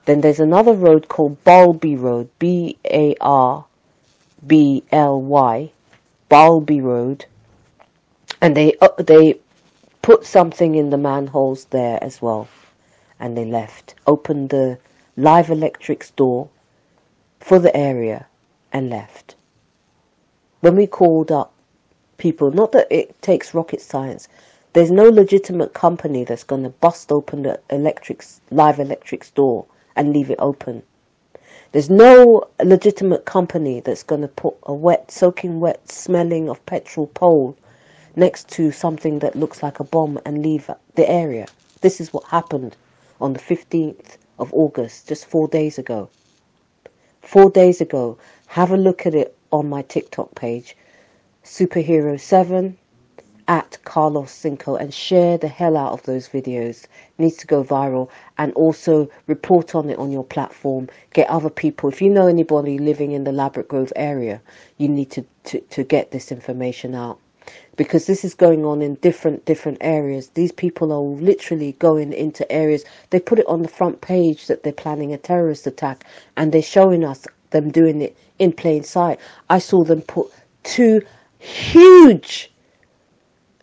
Then 0.06 0.20
there's 0.20 0.40
another 0.40 0.74
road 0.74 1.08
called 1.08 1.42
Barlby 1.44 1.96
Road, 1.96 2.28
B 2.38 2.76
A 2.90 3.14
R 3.20 3.64
B 4.46 4.82
L 4.92 5.20
Y, 5.22 5.70
Barlby 6.28 6.80
Road, 6.80 7.24
and 8.40 8.56
they 8.56 8.74
uh, 8.82 8.88
they 8.98 9.38
put 10.02 10.26
something 10.26 10.74
in 10.74 10.90
the 10.90 10.98
manholes 10.98 11.66
there 11.66 11.98
as 12.02 12.20
well, 12.20 12.48
and 13.18 13.36
they 13.36 13.46
left, 13.46 13.94
opened 14.06 14.50
the 14.50 14.78
live 15.16 15.50
electrics 15.50 16.10
door 16.10 16.48
for 17.40 17.58
the 17.58 17.76
area, 17.76 18.26
and 18.72 18.90
left. 18.90 19.36
When 20.60 20.76
we 20.76 20.86
called 20.86 21.30
up 21.30 21.52
people, 22.16 22.50
not 22.50 22.72
that 22.72 22.88
it 22.90 23.20
takes 23.22 23.54
rocket 23.54 23.80
science, 23.80 24.28
there's 24.72 24.90
no 24.90 25.04
legitimate 25.04 25.74
company 25.74 26.24
that's 26.24 26.42
going 26.42 26.64
to 26.64 26.70
bust 26.70 27.12
open 27.12 27.42
the 27.42 27.60
electrics 27.70 28.40
live 28.50 28.80
electrics 28.80 29.30
door 29.30 29.66
and 29.94 30.12
leave 30.12 30.30
it 30.30 30.38
open. 30.40 30.82
There's 31.70 31.90
no 31.90 32.48
legitimate 32.64 33.24
company 33.24 33.80
that's 33.80 34.02
going 34.02 34.22
to 34.22 34.28
put 34.28 34.56
a 34.64 34.74
wet, 34.74 35.10
soaking 35.10 35.60
wet, 35.60 35.90
smelling 35.90 36.48
of 36.48 36.64
petrol 36.66 37.08
pole 37.08 37.56
next 38.16 38.48
to 38.50 38.72
something 38.72 39.18
that 39.20 39.36
looks 39.36 39.62
like 39.62 39.80
a 39.80 39.84
bomb 39.84 40.18
and 40.24 40.42
leave 40.42 40.70
the 40.94 41.08
area. 41.08 41.46
This 41.82 42.00
is 42.00 42.12
what 42.12 42.24
happened 42.24 42.76
on 43.20 43.34
the 43.34 43.38
15th 43.38 44.16
of 44.39 44.53
August, 44.53 45.09
just 45.09 45.26
four 45.26 45.49
days 45.49 45.78
ago. 45.78 46.09
Four 47.22 47.51
days 47.51 47.80
ago. 47.80 48.18
Have 48.49 48.70
a 48.70 48.76
look 48.76 49.07
at 49.07 49.14
it 49.14 49.37
on 49.51 49.68
my 49.68 49.82
TikTok 49.82 50.35
page. 50.35 50.76
Superhero 51.45 52.18
7 52.18 52.76
at 53.47 53.76
Carlos 53.85 54.32
Synco 54.32 54.80
and 54.80 54.93
share 54.95 55.37
the 55.37 55.49
hell 55.49 55.76
out 55.76 55.93
of 55.93 56.03
those 56.05 56.28
videos. 56.28 56.85
It 56.85 56.91
needs 57.18 57.37
to 57.39 57.47
go 57.47 57.62
viral 57.62 58.09
and 58.39 58.53
also 58.55 59.11
report 59.26 59.74
on 59.74 59.91
it 59.91 59.99
on 59.99 60.11
your 60.11 60.24
platform. 60.24 60.89
Get 61.12 61.28
other 61.28 61.51
people. 61.51 61.91
If 61.91 62.01
you 62.01 62.09
know 62.11 62.26
anybody 62.26 62.78
living 62.78 63.12
in 63.12 63.24
the 63.24 63.32
Ladbroke 63.32 63.68
Grove 63.68 63.93
area, 63.97 64.41
you 64.78 64.89
need 64.89 65.11
to, 65.11 65.24
to, 65.45 65.61
to 65.61 65.85
get 65.85 66.11
this 66.11 66.32
information 66.32 66.95
out. 66.95 67.18
Because 67.76 68.07
this 68.07 68.24
is 68.24 68.34
going 68.34 68.64
on 68.64 68.82
in 68.82 68.95
different 68.97 69.45
different 69.45 69.78
areas. 69.80 70.28
These 70.30 70.53
people 70.53 70.92
are 70.92 71.01
literally 71.01 71.72
going 71.72 72.12
into 72.12 72.51
areas. 72.51 72.84
They 73.11 73.20
put 73.20 73.38
it 73.38 73.47
on 73.47 73.62
the 73.62 73.68
front 73.68 74.01
page 74.01 74.47
that 74.47 74.62
they're 74.62 74.72
planning 74.72 75.12
a 75.12 75.18
terrorist 75.18 75.66
attack 75.66 76.05
and 76.36 76.53
they're 76.53 76.62
showing 76.62 77.05
us 77.05 77.26
them 77.51 77.70
doing 77.70 78.03
it 78.03 78.16
in 78.38 78.53
plain 78.53 78.84
sight. 78.84 79.18
I 79.51 79.59
saw 79.59 79.84
them 79.84 80.03
put 80.03 80.30
two 80.62 81.03
huge 81.38 82.51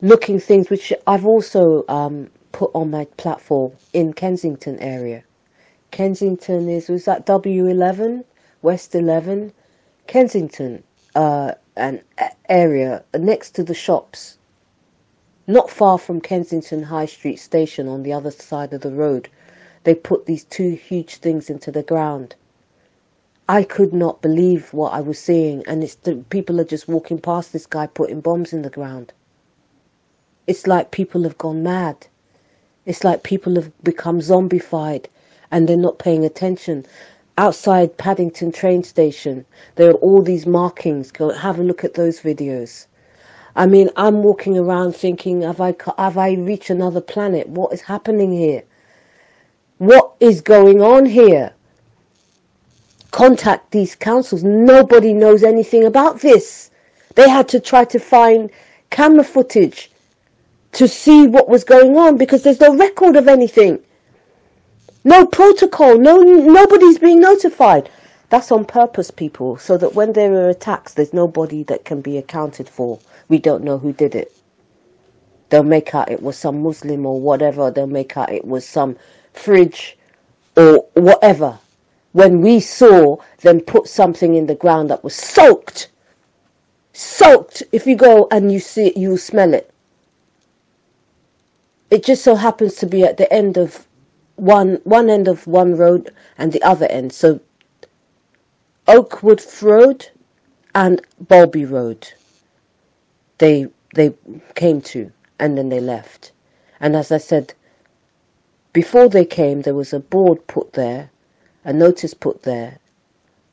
looking 0.02 0.40
things 0.40 0.70
which 0.70 0.92
I've 1.08 1.26
also 1.26 1.86
um, 1.88 2.30
put 2.52 2.72
on 2.74 2.92
my 2.92 3.06
platform 3.18 3.74
in 3.94 4.14
Kensington 4.14 4.80
area. 4.80 5.24
Kensington 5.92 6.70
is 6.70 6.90
was 6.90 7.06
that 7.06 7.26
W11, 7.26 8.24
West 8.62 8.96
11, 8.96 9.54
Kensington, 10.08 10.84
uh, 11.16 11.54
an 11.76 12.02
area 12.50 13.04
next 13.14 13.52
to 13.56 13.64
the 13.64 13.74
shops, 13.74 14.38
not 15.48 15.70
far 15.70 15.98
from 15.98 16.22
Kensington 16.22 16.84
High 16.84 17.06
Street 17.08 17.38
Station 17.38 17.88
on 17.88 18.04
the 18.04 18.14
other 18.14 18.32
side 18.32 18.74
of 18.74 18.82
the 18.82 18.92
road. 18.92 19.30
They 19.84 19.96
put 19.96 20.26
these 20.26 20.44
two 20.46 20.72
huge 20.76 21.18
things 21.18 21.50
into 21.50 21.72
the 21.72 21.84
ground. 21.84 22.36
I 23.50 23.64
could 23.64 23.94
not 23.94 24.22
believe 24.22 24.74
what 24.74 24.94
I 24.94 25.02
was 25.02 25.20
seeing, 25.20 25.64
and 25.68 25.84
it's 25.84 25.96
the 25.96 26.16
people 26.30 26.62
are 26.62 26.66
just 26.66 26.88
walking 26.88 27.20
past 27.20 27.54
this 27.54 27.66
guy 27.66 27.88
putting 27.88 28.22
bombs 28.22 28.54
in 28.54 28.62
the 28.62 28.70
ground. 28.70 29.14
It's 30.48 30.68
like 30.68 30.92
people 30.92 31.24
have 31.24 31.38
gone 31.38 31.64
mad. 31.64 32.08
It's 32.86 33.04
like 33.04 33.24
people 33.24 33.56
have 33.56 33.72
become 33.84 34.20
zombified 34.20 35.06
and 35.52 35.68
they're 35.70 35.78
not 35.78 36.00
paying 36.00 36.26
attention. 36.26 36.86
Outside 37.38 37.98
Paddington 37.98 38.52
train 38.52 38.84
station, 38.84 39.46
there 39.76 39.92
are 39.92 39.96
all 39.96 40.22
these 40.22 40.46
markings. 40.46 41.12
Go 41.12 41.30
have 41.30 41.60
a 41.60 41.64
look 41.64 41.84
at 41.84 41.94
those 41.94 42.20
videos. 42.20 42.88
I 43.56 43.66
mean, 43.66 43.90
I'm 43.96 44.24
walking 44.24 44.58
around 44.58 44.96
thinking, 44.96 45.42
have 45.42 45.62
I, 45.62 45.76
have 45.98 46.18
I 46.18 46.34
reached 46.34 46.70
another 46.70 47.02
planet? 47.02 47.48
What 47.50 47.74
is 47.74 47.82
happening 47.82 48.32
here? 48.32 48.64
What 49.78 50.14
is 50.20 50.42
going 50.42 50.82
on 50.82 51.06
here? 51.06 51.54
Contact 53.12 53.72
these 53.72 53.96
councils. 53.96 54.44
Nobody 54.44 55.14
knows 55.14 55.44
anything 55.44 55.86
about 55.86 56.22
this. 56.22 56.70
They 57.16 57.30
had 57.30 57.48
to 57.50 57.60
try 57.60 57.86
to 57.86 58.00
find 58.00 58.50
camera 58.90 59.24
footage 59.24 59.92
to 60.74 60.88
see 60.88 61.28
what 61.28 61.50
was 61.50 61.64
going 61.64 61.98
on 61.98 62.18
because 62.18 62.44
there's 62.44 62.62
no 62.62 62.76
record 62.76 63.16
of 63.16 63.28
anything. 63.28 63.80
No 65.04 65.26
protocol, 65.26 65.97
no 65.97 66.22
nobody's 66.22 66.99
being 66.99 67.20
notified. 67.20 67.89
That's 68.30 68.52
on 68.52 68.66
purpose, 68.66 69.12
people, 69.12 69.58
so 69.58 69.78
that 69.78 69.95
when 69.95 70.14
there 70.14 70.34
are 70.34 70.49
attacks, 70.49 70.93
there's 70.93 71.14
nobody 71.14 71.64
that 71.64 71.86
can 71.86 72.02
be 72.02 72.18
accounted 72.18 72.70
for. 72.70 72.99
We 73.28 73.39
don't 73.39 73.64
know 73.64 73.78
who 73.78 73.93
did 73.93 74.16
it. 74.16 74.32
They'll 75.49 75.64
make 75.64 75.93
out 75.93 76.12
it 76.12 76.22
was 76.22 76.38
some 76.38 76.64
Muslim 76.64 77.06
or 77.06 77.20
whatever. 77.20 77.72
They'll 77.72 77.88
make 77.88 78.16
out 78.16 78.32
it 78.32 78.45
was 78.45 78.66
some 78.66 78.95
fridge 79.34 79.97
or 80.56 80.86
whatever. 80.93 81.60
When 82.14 82.41
we 82.41 82.60
saw 82.60 83.18
them 83.41 83.60
put 83.60 83.88
something 83.88 84.36
in 84.36 84.45
the 84.45 84.56
ground 84.56 84.89
that 84.91 85.04
was 85.04 85.16
soaked, 85.16 85.89
soaked. 86.93 87.64
If 87.72 87.88
you 87.88 87.95
go 87.95 88.28
and 88.32 88.52
you 88.52 88.60
see 88.60 88.88
it, 88.88 88.97
you 88.97 89.18
smell 89.18 89.54
it. 89.54 89.74
It 91.89 92.06
just 92.06 92.24
so 92.24 92.36
happens 92.36 92.76
to 92.76 92.86
be 92.86 93.04
at 93.04 93.18
the 93.18 93.32
end 93.34 93.58
of 93.58 93.86
one 94.42 94.80
one 94.86 95.08
end 95.08 95.28
of 95.28 95.46
one 95.46 95.76
road 95.78 96.12
and 96.36 96.52
the 96.52 96.64
other 96.64 96.88
end. 96.88 97.14
So 97.14 97.39
Oakworth 98.88 99.62
Road 99.62 100.10
and 100.74 101.00
Barlby 101.20 101.66
Road. 101.66 102.12
They 103.38 103.68
they 103.94 104.16
came 104.56 104.82
to 104.82 105.12
and 105.39 105.58
then 105.58 105.70
they 105.70 105.80
left. 105.80 106.32
And 106.80 106.96
as 106.96 107.12
I 107.12 107.20
said, 107.20 107.54
before 108.74 109.10
they 109.10 109.26
came 109.26 109.62
there 109.62 109.76
was 109.76 109.94
a 109.94 110.00
board 110.00 110.48
put 110.48 110.74
there, 110.74 111.12
a 111.64 111.72
notice 111.72 112.16
put 112.16 112.42
there 112.42 112.80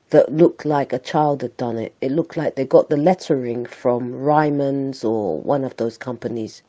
that 0.08 0.32
looked 0.32 0.64
like 0.64 0.94
a 0.94 0.98
child 0.98 1.42
had 1.42 1.54
done 1.58 1.76
it. 1.76 1.94
It 2.00 2.12
looked 2.12 2.38
like 2.38 2.54
they 2.56 2.64
got 2.64 2.88
the 2.88 2.96
lettering 2.96 3.66
from 3.66 4.14
Ryman's 4.14 5.04
or 5.04 5.38
one 5.42 5.64
of 5.64 5.76
those 5.76 5.98
companies 5.98 6.62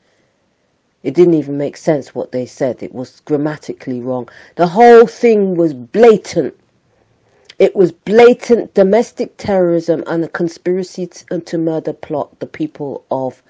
it 1.02 1.14
didn't 1.14 1.36
even 1.36 1.58
make 1.58 1.78
sense 1.78 2.14
what 2.14 2.34
they 2.34 2.46
said. 2.46 2.84
It 2.84 2.94
was 2.94 3.22
grammatically 3.22 4.02
wrong. 4.02 4.28
The 4.56 4.68
whole 4.68 5.08
thing 5.08 5.56
was 5.56 5.74
blatant. 5.74 6.60
It 7.58 7.76
was 7.76 7.92
blatant 7.94 8.74
domestic 8.74 9.38
terrorism 9.38 10.04
and 10.08 10.24
a 10.26 10.28
conspiracy 10.28 11.10
uh, 11.32 11.40
to 11.46 11.58
murder 11.58 11.94
plot 11.94 12.40
the 12.40 12.48
people 12.48 13.06
of 13.12 13.42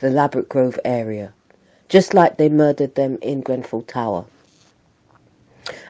the 0.00 0.10
Ladbroke 0.10 0.48
Grove 0.50 0.78
area, 0.84 1.32
just 1.88 2.12
like 2.12 2.36
they 2.36 2.50
murdered 2.50 2.94
them 2.94 3.18
in 3.22 3.40
Grenfell 3.40 3.82
Tower. 3.82 4.26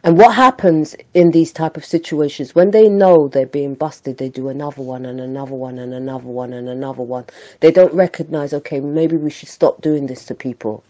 And 0.03 0.19
what 0.19 0.35
happens 0.35 0.97
in 1.14 1.31
these 1.31 1.53
type 1.53 1.77
of 1.77 1.85
situations 1.85 2.55
when 2.55 2.71
they 2.71 2.89
know 2.89 3.29
they're 3.29 3.47
being 3.47 3.75
busted, 3.75 4.19
they 4.19 4.29
do 4.29 4.49
another 4.49 4.83
one 4.83 5.05
and 5.05 5.21
another 5.21 5.55
one 5.55 5.79
and 5.79 5.95
another 5.95 6.29
one 6.29 6.53
and 6.53 6.69
another 6.69 7.03
one. 7.03 7.25
They 7.61 7.71
don't 7.71 7.93
recognize, 7.95 8.53
okay, 8.55 8.81
maybe 8.81 9.16
we 9.16 9.31
should 9.31 9.49
stop 9.49 9.81
doing 9.81 10.07
this 10.07 10.25
to 10.27 10.35
people. 10.35 10.85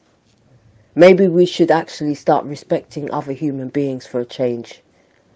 Maybe 0.98 1.28
we 1.28 1.46
should 1.46 1.70
actually 1.70 2.16
start 2.16 2.44
respecting 2.44 3.08
other 3.12 3.32
human 3.32 3.68
beings 3.68 4.04
for 4.04 4.18
a 4.18 4.24
change. 4.24 4.82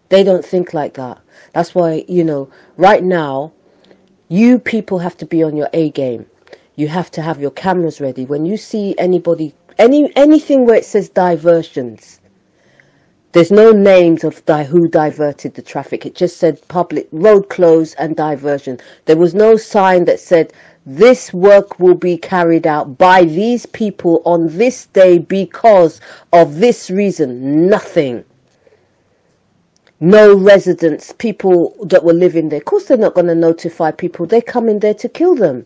They 0.08 0.24
don't 0.24 0.44
think 0.44 0.74
like 0.74 0.94
that. 0.94 1.20
That's 1.52 1.72
why, 1.72 2.04
you 2.08 2.24
know, 2.24 2.50
right 2.76 3.04
now, 3.04 3.52
you 4.28 4.58
people 4.58 4.98
have 4.98 5.16
to 5.18 5.24
be 5.24 5.40
on 5.44 5.56
your 5.56 5.68
A 5.72 5.90
game. 5.90 6.26
You 6.74 6.88
have 6.88 7.12
to 7.12 7.22
have 7.22 7.40
your 7.40 7.52
cameras 7.52 8.00
ready. 8.00 8.24
When 8.24 8.44
you 8.44 8.56
see 8.56 8.96
anybody, 8.98 9.54
any 9.78 10.10
anything 10.16 10.66
where 10.66 10.74
it 10.74 10.84
says 10.84 11.08
diversions, 11.08 12.18
there's 13.32 13.50
no 13.50 13.72
names 13.72 14.24
of 14.24 14.44
di- 14.44 14.64
who 14.64 14.88
diverted 14.88 15.54
the 15.54 15.62
traffic. 15.62 16.04
It 16.04 16.14
just 16.14 16.36
said 16.36 16.60
public 16.68 17.08
road 17.12 17.48
closed 17.48 17.94
and 17.98 18.14
diversion. 18.14 18.78
There 19.06 19.16
was 19.16 19.34
no 19.34 19.56
sign 19.56 20.04
that 20.04 20.20
said 20.20 20.52
this 20.84 21.32
work 21.32 21.78
will 21.80 21.94
be 21.94 22.18
carried 22.18 22.66
out 22.66 22.98
by 22.98 23.24
these 23.24 23.64
people 23.66 24.20
on 24.26 24.48
this 24.58 24.86
day 24.86 25.18
because 25.18 26.00
of 26.32 26.56
this 26.56 26.90
reason. 26.90 27.68
Nothing. 27.68 28.24
No 30.00 30.36
residents, 30.36 31.14
people 31.16 31.76
that 31.84 32.04
were 32.04 32.12
living 32.12 32.48
there. 32.48 32.58
Of 32.58 32.66
course, 32.66 32.84
they're 32.84 32.96
not 32.98 33.14
going 33.14 33.28
to 33.28 33.34
notify 33.34 33.92
people. 33.92 34.26
They 34.26 34.40
come 34.40 34.68
in 34.68 34.80
there 34.80 34.94
to 34.94 35.08
kill 35.08 35.36
them. 35.36 35.64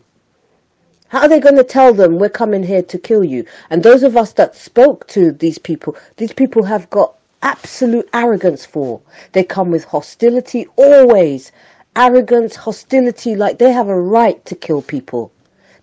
How 1.09 1.21
are 1.21 1.29
they 1.29 1.39
going 1.39 1.55
to 1.55 1.63
tell 1.63 1.93
them 1.93 2.17
we're 2.17 2.29
coming 2.29 2.63
here 2.63 2.83
to 2.83 2.99
kill 2.99 3.23
you? 3.23 3.45
And 3.69 3.81
those 3.81 4.03
of 4.03 4.15
us 4.15 4.33
that 4.33 4.55
spoke 4.55 5.07
to 5.07 5.31
these 5.31 5.57
people, 5.57 5.97
these 6.17 6.33
people 6.33 6.63
have 6.63 6.89
got 6.91 7.15
absolute 7.41 8.09
arrogance 8.13 8.65
for. 8.65 9.01
They 9.31 9.43
come 9.43 9.71
with 9.71 9.85
hostility 9.85 10.67
always 10.75 11.51
arrogance, 11.95 12.55
hostility, 12.55 13.35
like 13.35 13.57
they 13.57 13.71
have 13.71 13.87
a 13.87 13.99
right 13.99 14.43
to 14.45 14.55
kill 14.55 14.81
people. 14.81 15.31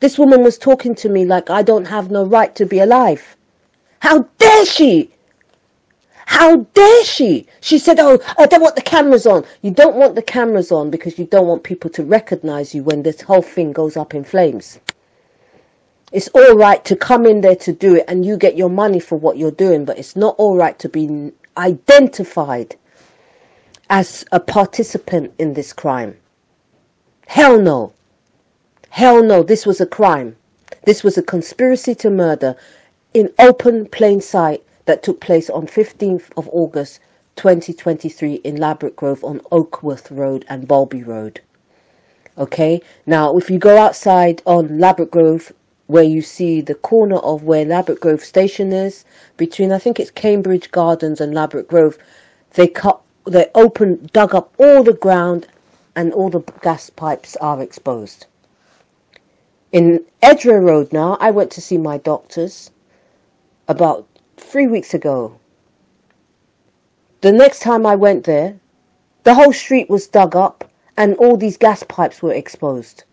This 0.00 0.18
woman 0.18 0.42
was 0.42 0.58
talking 0.58 0.94
to 0.96 1.08
me 1.08 1.24
like 1.24 1.50
I 1.50 1.62
don't 1.62 1.86
have 1.86 2.10
no 2.10 2.24
right 2.24 2.54
to 2.56 2.66
be 2.66 2.78
alive. 2.78 3.36
How 4.00 4.28
dare 4.38 4.66
she? 4.66 5.10
How 6.26 6.56
dare 6.74 7.04
she? 7.04 7.46
She 7.60 7.78
said, 7.78 7.98
Oh, 7.98 8.18
I 8.38 8.46
don't 8.46 8.62
want 8.62 8.76
the 8.76 8.82
cameras 8.82 9.26
on. 9.26 9.44
You 9.62 9.70
don't 9.70 9.96
want 9.96 10.14
the 10.14 10.22
cameras 10.22 10.72
on 10.72 10.90
because 10.90 11.18
you 11.18 11.26
don't 11.26 11.46
want 11.46 11.64
people 11.64 11.90
to 11.90 12.02
recognize 12.04 12.74
you 12.74 12.82
when 12.82 13.02
this 13.02 13.20
whole 13.20 13.42
thing 13.42 13.72
goes 13.72 13.96
up 13.96 14.14
in 14.14 14.24
flames. 14.24 14.78
It's 16.12 16.28
all 16.28 16.54
right 16.54 16.84
to 16.84 16.96
come 16.96 17.26
in 17.26 17.40
there 17.40 17.56
to 17.56 17.72
do 17.72 17.96
it 17.96 18.04
and 18.06 18.24
you 18.24 18.36
get 18.36 18.56
your 18.56 18.70
money 18.70 19.00
for 19.00 19.16
what 19.16 19.36
you're 19.36 19.50
doing, 19.50 19.84
but 19.84 19.98
it's 19.98 20.16
not 20.16 20.36
all 20.38 20.56
right 20.56 20.78
to 20.78 20.88
be 20.88 21.32
identified 21.56 22.76
as 23.90 24.24
a 24.32 24.40
participant 24.40 25.32
in 25.38 25.54
this 25.54 25.72
crime. 25.72 26.16
Hell 27.26 27.60
no. 27.60 27.92
Hell 28.90 29.22
no, 29.22 29.42
this 29.42 29.66
was 29.66 29.80
a 29.80 29.86
crime. 29.86 30.36
This 30.84 31.02
was 31.02 31.18
a 31.18 31.22
conspiracy 31.22 31.94
to 31.96 32.10
murder 32.10 32.56
in 33.12 33.32
open 33.38 33.86
plain 33.86 34.20
sight 34.20 34.62
that 34.84 35.02
took 35.02 35.20
place 35.20 35.48
on 35.50 35.66
15th 35.66 36.30
of 36.36 36.48
August 36.52 37.00
2023 37.36 38.34
in 38.34 38.56
Ladbroke 38.56 38.96
Grove 38.96 39.24
on 39.24 39.40
Oakworth 39.50 40.10
Road 40.10 40.44
and 40.48 40.68
Barlby 40.68 41.02
Road. 41.02 41.40
Okay, 42.36 42.80
now 43.06 43.36
if 43.36 43.50
you 43.50 43.58
go 43.58 43.78
outside 43.78 44.42
on 44.44 44.78
Ladbroke 44.78 45.10
Grove, 45.10 45.52
where 45.86 46.04
you 46.04 46.22
see 46.22 46.60
the 46.60 46.74
corner 46.74 47.16
of 47.16 47.42
where 47.42 47.64
Ladbroke 47.64 48.00
Grove 48.00 48.24
Station 48.24 48.72
is, 48.72 49.04
between 49.36 49.72
I 49.72 49.78
think 49.78 50.00
it's 50.00 50.10
Cambridge 50.10 50.70
Gardens 50.70 51.20
and 51.20 51.34
Ladbroke 51.34 51.68
Grove, 51.68 51.98
they 52.54 52.68
cut 52.68 53.00
they 53.26 53.50
opened, 53.54 54.12
dug 54.12 54.34
up 54.34 54.54
all 54.58 54.82
the 54.82 54.92
ground, 54.92 55.46
and 55.96 56.12
all 56.12 56.28
the 56.28 56.40
gas 56.62 56.90
pipes 56.90 57.36
are 57.36 57.62
exposed. 57.62 58.26
In 59.72 60.04
Edgware 60.22 60.60
Road 60.60 60.92
now, 60.92 61.16
I 61.20 61.30
went 61.30 61.50
to 61.52 61.60
see 61.62 61.78
my 61.78 61.98
doctors 61.98 62.70
about 63.66 64.06
three 64.36 64.66
weeks 64.66 64.92
ago. 64.92 65.38
The 67.22 67.32
next 67.32 67.60
time 67.60 67.86
I 67.86 67.96
went 67.96 68.24
there, 68.24 68.58
the 69.22 69.34
whole 69.34 69.52
street 69.52 69.88
was 69.88 70.06
dug 70.06 70.36
up 70.36 70.70
and 70.96 71.14
all 71.16 71.36
these 71.36 71.56
gas 71.56 71.82
pipes 71.82 72.22
were 72.22 72.32
exposed 72.32 73.04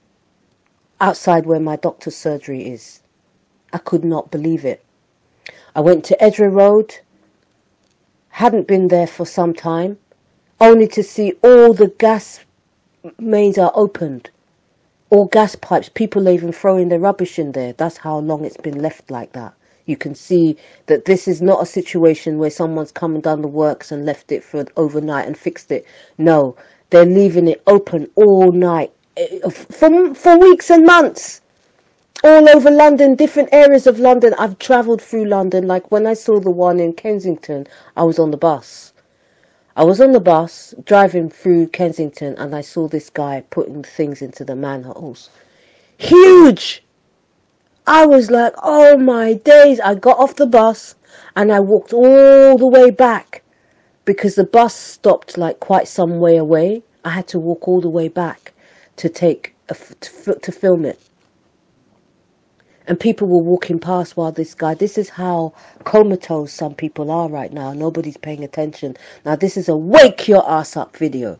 outside 1.01 1.45
where 1.45 1.59
my 1.59 1.75
doctor's 1.75 2.15
surgery 2.15 2.69
is. 2.69 3.01
I 3.73 3.79
could 3.79 4.05
not 4.05 4.31
believe 4.31 4.63
it. 4.63 4.85
I 5.75 5.81
went 5.81 6.05
to 6.05 6.23
Edgware 6.23 6.49
Road, 6.49 6.99
hadn't 8.29 8.67
been 8.67 8.87
there 8.87 9.07
for 9.07 9.25
some 9.25 9.53
time, 9.53 9.97
only 10.59 10.87
to 10.89 11.03
see 11.03 11.33
all 11.43 11.73
the 11.73 11.87
gas 11.87 12.41
mains 13.17 13.57
are 13.57 13.71
opened. 13.73 14.29
All 15.09 15.25
gas 15.25 15.55
pipes. 15.55 15.89
People 15.89 16.29
are 16.29 16.31
even 16.31 16.51
throwing 16.51 16.89
their 16.89 16.99
rubbish 16.99 17.39
in 17.39 17.51
there. 17.51 17.73
That's 17.73 17.97
how 17.97 18.19
long 18.19 18.45
it's 18.45 18.57
been 18.57 18.81
left 18.81 19.09
like 19.09 19.33
that. 19.33 19.53
You 19.85 19.97
can 19.97 20.13
see 20.13 20.55
that 20.85 21.05
this 21.05 21.27
is 21.27 21.41
not 21.41 21.63
a 21.63 21.65
situation 21.65 22.37
where 22.37 22.51
someone's 22.51 22.91
come 22.91 23.15
and 23.15 23.23
done 23.23 23.41
the 23.41 23.47
works 23.47 23.91
and 23.91 24.05
left 24.05 24.31
it 24.31 24.43
for 24.43 24.65
overnight 24.77 25.25
and 25.25 25.37
fixed 25.37 25.71
it. 25.71 25.85
No, 26.17 26.55
they're 26.91 27.05
leaving 27.05 27.47
it 27.47 27.63
open 27.65 28.09
all 28.15 28.51
night 28.51 28.93
for, 29.51 30.15
for 30.15 30.37
weeks 30.37 30.69
and 30.69 30.85
months. 30.85 31.41
All 32.23 32.47
over 32.49 32.69
London, 32.69 33.15
different 33.15 33.49
areas 33.51 33.87
of 33.87 33.99
London. 33.99 34.33
I've 34.37 34.59
travelled 34.59 35.01
through 35.01 35.25
London. 35.25 35.67
Like 35.67 35.91
when 35.91 36.05
I 36.05 36.13
saw 36.13 36.39
the 36.39 36.51
one 36.51 36.79
in 36.79 36.93
Kensington, 36.93 37.67
I 37.97 38.03
was 38.03 38.19
on 38.19 38.31
the 38.31 38.37
bus. 38.37 38.93
I 39.75 39.83
was 39.83 39.99
on 39.99 40.11
the 40.11 40.19
bus 40.19 40.73
driving 40.85 41.29
through 41.29 41.67
Kensington 41.67 42.35
and 42.37 42.53
I 42.53 42.61
saw 42.61 42.87
this 42.87 43.09
guy 43.09 43.43
putting 43.49 43.83
things 43.83 44.21
into 44.21 44.45
the 44.45 44.55
manholes. 44.55 45.29
Huge! 45.97 46.83
I 47.87 48.05
was 48.05 48.29
like, 48.29 48.53
oh 48.61 48.97
my 48.97 49.33
days. 49.33 49.79
I 49.79 49.95
got 49.95 50.19
off 50.19 50.35
the 50.35 50.45
bus 50.45 50.95
and 51.35 51.51
I 51.51 51.59
walked 51.59 51.93
all 51.93 52.57
the 52.57 52.67
way 52.67 52.91
back 52.91 53.43
because 54.05 54.35
the 54.35 54.43
bus 54.43 54.75
stopped 54.75 55.37
like 55.37 55.59
quite 55.59 55.87
some 55.87 56.19
way 56.19 56.37
away. 56.37 56.83
I 57.03 57.09
had 57.09 57.27
to 57.29 57.39
walk 57.39 57.67
all 57.67 57.81
the 57.81 57.89
way 57.89 58.07
back 58.07 58.50
to 59.01 59.09
take 59.09 59.55
a, 59.69 59.73
to, 59.73 60.35
to 60.35 60.51
film 60.51 60.85
it. 60.85 60.99
And 62.85 62.99
people 62.99 63.27
were 63.27 63.41
walking 63.41 63.79
past 63.79 64.15
while 64.15 64.31
this 64.31 64.53
guy, 64.53 64.75
this 64.75 64.95
is 64.95 65.09
how 65.09 65.53
comatose 65.85 66.53
some 66.53 66.75
people 66.75 67.09
are 67.09 67.27
right 67.27 67.51
now. 67.51 67.73
Nobody's 67.73 68.17
paying 68.17 68.43
attention. 68.43 68.95
Now, 69.25 69.35
this 69.35 69.57
is 69.57 69.67
a 69.69 69.75
wake 69.75 70.27
your 70.27 70.47
ass 70.47 70.77
up 70.77 70.95
video. 70.95 71.39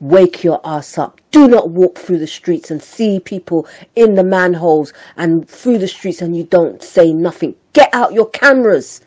Wake 0.00 0.42
your 0.42 0.58
ass 0.64 0.96
up. 0.96 1.20
Do 1.32 1.46
not 1.46 1.68
walk 1.68 1.98
through 1.98 2.18
the 2.18 2.26
streets 2.26 2.70
and 2.70 2.82
see 2.82 3.20
people 3.20 3.68
in 3.94 4.14
the 4.14 4.24
manholes 4.24 4.94
and 5.18 5.46
through 5.46 5.78
the 5.78 5.88
streets 5.88 6.22
and 6.22 6.34
you 6.34 6.44
don't 6.44 6.82
say 6.82 7.12
nothing. 7.12 7.54
Get 7.74 7.90
out 7.92 8.14
your 8.14 8.30
cameras. 8.30 9.02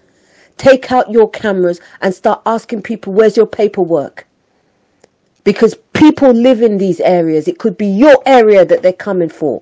Take 0.57 0.91
out 0.91 1.09
your 1.09 1.27
cameras 1.27 1.81
and 2.01 2.13
start 2.13 2.43
asking 2.45 2.83
people, 2.83 3.13
where's 3.13 3.35
your 3.35 3.47
paperwork? 3.47 4.27
Because 5.43 5.75
people 5.93 6.31
live 6.31 6.61
in 6.61 6.77
these 6.77 6.99
areas. 6.99 7.47
It 7.47 7.59
could 7.59 7.77
be 7.77 7.87
your 7.87 8.21
area 8.25 8.65
that 8.65 8.81
they're 8.81 8.93
coming 8.93 9.29
for. 9.29 9.61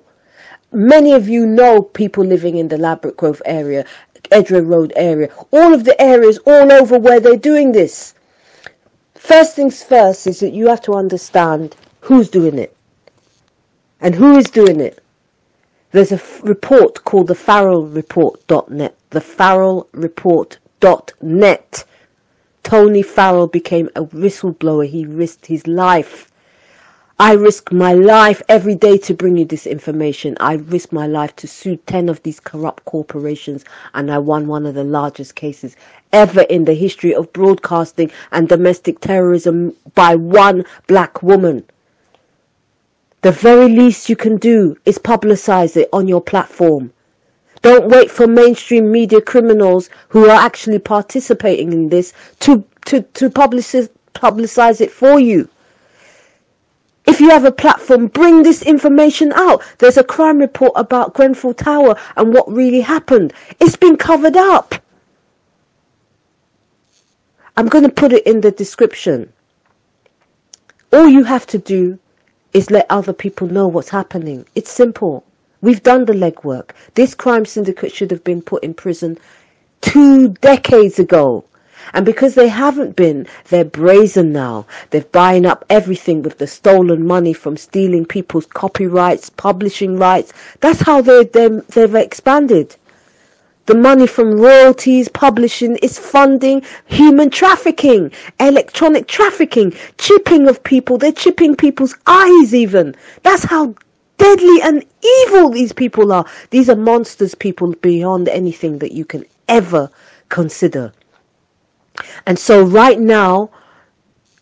Many 0.72 1.14
of 1.14 1.30
you 1.30 1.46
know 1.46 1.82
people 1.82 2.26
living 2.26 2.58
in 2.58 2.68
the 2.68 2.78
Ladbroke 2.78 3.18
Grove 3.18 3.42
area, 3.46 3.86
Edgware 4.32 4.64
Road 4.64 4.92
area, 4.96 5.30
all 5.52 5.74
of 5.74 5.86
the 5.86 6.00
areas 6.02 6.40
all 6.46 6.72
over 6.72 7.00
where 7.00 7.20
they're 7.20 7.38
doing 7.38 7.72
this. 7.72 8.14
First 9.16 9.56
things 9.56 9.84
first 9.84 10.28
is 10.28 10.40
that 10.42 10.54
you 10.54 10.68
have 10.68 10.82
to 10.82 10.94
understand 10.94 11.76
who's 12.02 12.30
doing 12.30 12.60
it 12.60 12.76
and 14.02 14.14
who 14.14 14.38
is 14.38 14.50
doing 14.50 14.80
it. 14.80 15.04
There's 15.92 16.12
a 16.12 16.22
report 16.44 17.04
called 17.04 17.28
the 17.28 17.36
Farrell 17.36 17.86
Report.net. 17.86 18.96
The 19.10 19.22
Farrell 19.22 19.88
Report 19.94 20.60
net. 21.22 21.84
Tony 22.68 23.02
Farrell 23.02 23.48
became 23.48 23.90
a 23.96 24.04
whistleblower. 24.04 24.86
He 24.86 25.06
risked 25.06 25.46
his 25.46 25.66
life. 25.68 26.30
I 27.18 27.32
risk 27.32 27.72
my 27.72 27.94
life 27.94 28.42
every 28.50 28.76
day 28.76 28.98
to 28.98 29.14
bring 29.14 29.38
you 29.38 29.46
this 29.46 29.66
information. 29.66 30.36
I 30.42 30.56
risk 30.56 30.92
my 30.92 31.08
life 31.08 31.34
to 31.38 31.48
sue 31.48 31.78
10 31.78 32.10
of 32.10 32.22
these 32.24 32.42
corrupt 32.42 32.84
corporations 32.84 33.64
and 33.94 34.12
I 34.12 34.18
won 34.18 34.48
one 34.48 34.66
of 34.66 34.76
the 34.76 34.84
largest 34.84 35.34
cases 35.36 35.78
ever 36.12 36.42
in 36.42 36.66
the 36.66 36.74
history 36.74 37.16
of 37.16 37.32
broadcasting 37.32 38.12
and 38.34 38.50
domestic 38.50 39.00
terrorism 39.00 39.74
by 39.96 40.16
one 40.16 40.66
black 40.88 41.24
woman. 41.24 41.64
The 43.22 43.32
very 43.32 43.70
least 43.70 44.10
you 44.10 44.18
can 44.18 44.36
do 44.36 44.76
is 44.84 45.00
publicize 45.00 45.78
it 45.78 45.88
on 45.94 46.10
your 46.10 46.22
platform. 46.22 46.92
Don't 47.68 47.90
wait 47.90 48.10
for 48.10 48.28
mainstream 48.28 48.90
media 48.94 49.20
criminals 49.20 49.90
who 50.08 50.30
are 50.30 50.42
actually 50.42 50.80
participating 50.80 51.74
in 51.74 51.90
this 51.90 52.14
to, 52.40 52.64
to, 52.86 53.02
to 53.02 53.30
publicize, 53.30 53.90
publicize 54.16 54.80
it 54.80 54.90
for 54.90 55.20
you. 55.20 55.50
If 57.06 57.20
you 57.20 57.30
have 57.30 57.44
a 57.44 57.52
platform, 57.52 58.08
bring 58.08 58.42
this 58.42 58.62
information 58.62 59.34
out. 59.34 59.64
There's 59.80 59.98
a 59.98 60.04
crime 60.06 60.38
report 60.38 60.72
about 60.78 61.14
Grenfell 61.14 61.54
Tower 61.56 61.98
and 62.16 62.34
what 62.34 62.50
really 62.50 62.80
happened. 62.80 63.34
It's 63.60 63.76
been 63.76 63.98
covered 63.98 64.38
up. 64.38 64.74
I'm 67.58 67.68
going 67.68 67.84
to 67.84 67.92
put 67.92 68.14
it 68.14 68.26
in 68.26 68.40
the 68.40 68.52
description. 68.52 69.34
All 70.94 71.10
you 71.10 71.26
have 71.26 71.46
to 71.48 71.58
do 71.58 72.00
is 72.54 72.72
let 72.72 72.86
other 72.90 73.12
people 73.12 73.50
know 73.50 73.68
what's 73.68 73.90
happening. 73.90 74.46
It's 74.56 74.72
simple. 74.72 75.27
We've 75.68 75.84
done 75.84 76.06
the 76.06 76.14
legwork. 76.14 76.70
This 76.94 77.14
crime 77.14 77.44
syndicate 77.44 77.92
should 77.92 78.10
have 78.12 78.24
been 78.24 78.42
put 78.42 78.64
in 78.64 78.74
prison 78.74 79.18
two 79.82 80.30
decades 80.30 80.98
ago. 80.98 81.44
And 81.94 82.06
because 82.06 82.36
they 82.36 82.48
haven't 82.48 82.96
been, 82.96 83.28
they're 83.50 83.66
brazen 83.66 84.32
now. 84.32 84.66
They're 84.92 85.02
buying 85.02 85.46
up 85.46 85.66
everything 85.70 86.22
with 86.22 86.38
the 86.38 86.48
stolen 86.48 87.06
money 87.06 87.34
from 87.34 87.58
stealing 87.58 88.06
people's 88.06 88.46
copyrights, 88.46 89.30
publishing 89.30 89.98
rights. 89.98 90.32
That's 90.62 90.80
how 90.80 91.02
they, 91.02 91.26
they, 91.26 91.50
they've 91.50 91.96
expanded. 91.96 92.78
The 93.66 93.76
money 93.76 94.08
from 94.08 94.40
royalties, 94.40 95.10
publishing 95.10 95.76
is 95.84 96.00
funding 96.00 96.64
human 96.86 97.30
trafficking, 97.30 98.14
electronic 98.40 99.10
trafficking, 99.10 99.74
chipping 99.98 100.48
of 100.48 100.64
people. 100.64 100.98
They're 100.98 101.12
chipping 101.12 101.58
people's 101.58 101.98
eyes 102.06 102.56
even. 102.56 102.96
That's 103.24 103.44
how 103.44 103.76
deadly 104.18 104.62
and 104.62 104.86
evil 105.24 105.50
these 105.50 105.74
people 105.74 106.12
are. 106.12 106.26
These 106.50 106.70
are 106.70 106.76
monsters, 106.76 107.36
people, 107.36 107.74
beyond 107.76 108.30
anything 108.30 108.80
that 108.80 108.94
you 108.94 109.06
can 109.06 109.26
ever 109.48 109.90
consider. 110.30 110.94
And 112.26 112.38
so, 112.38 112.64
right 112.64 113.00
now, 113.00 113.50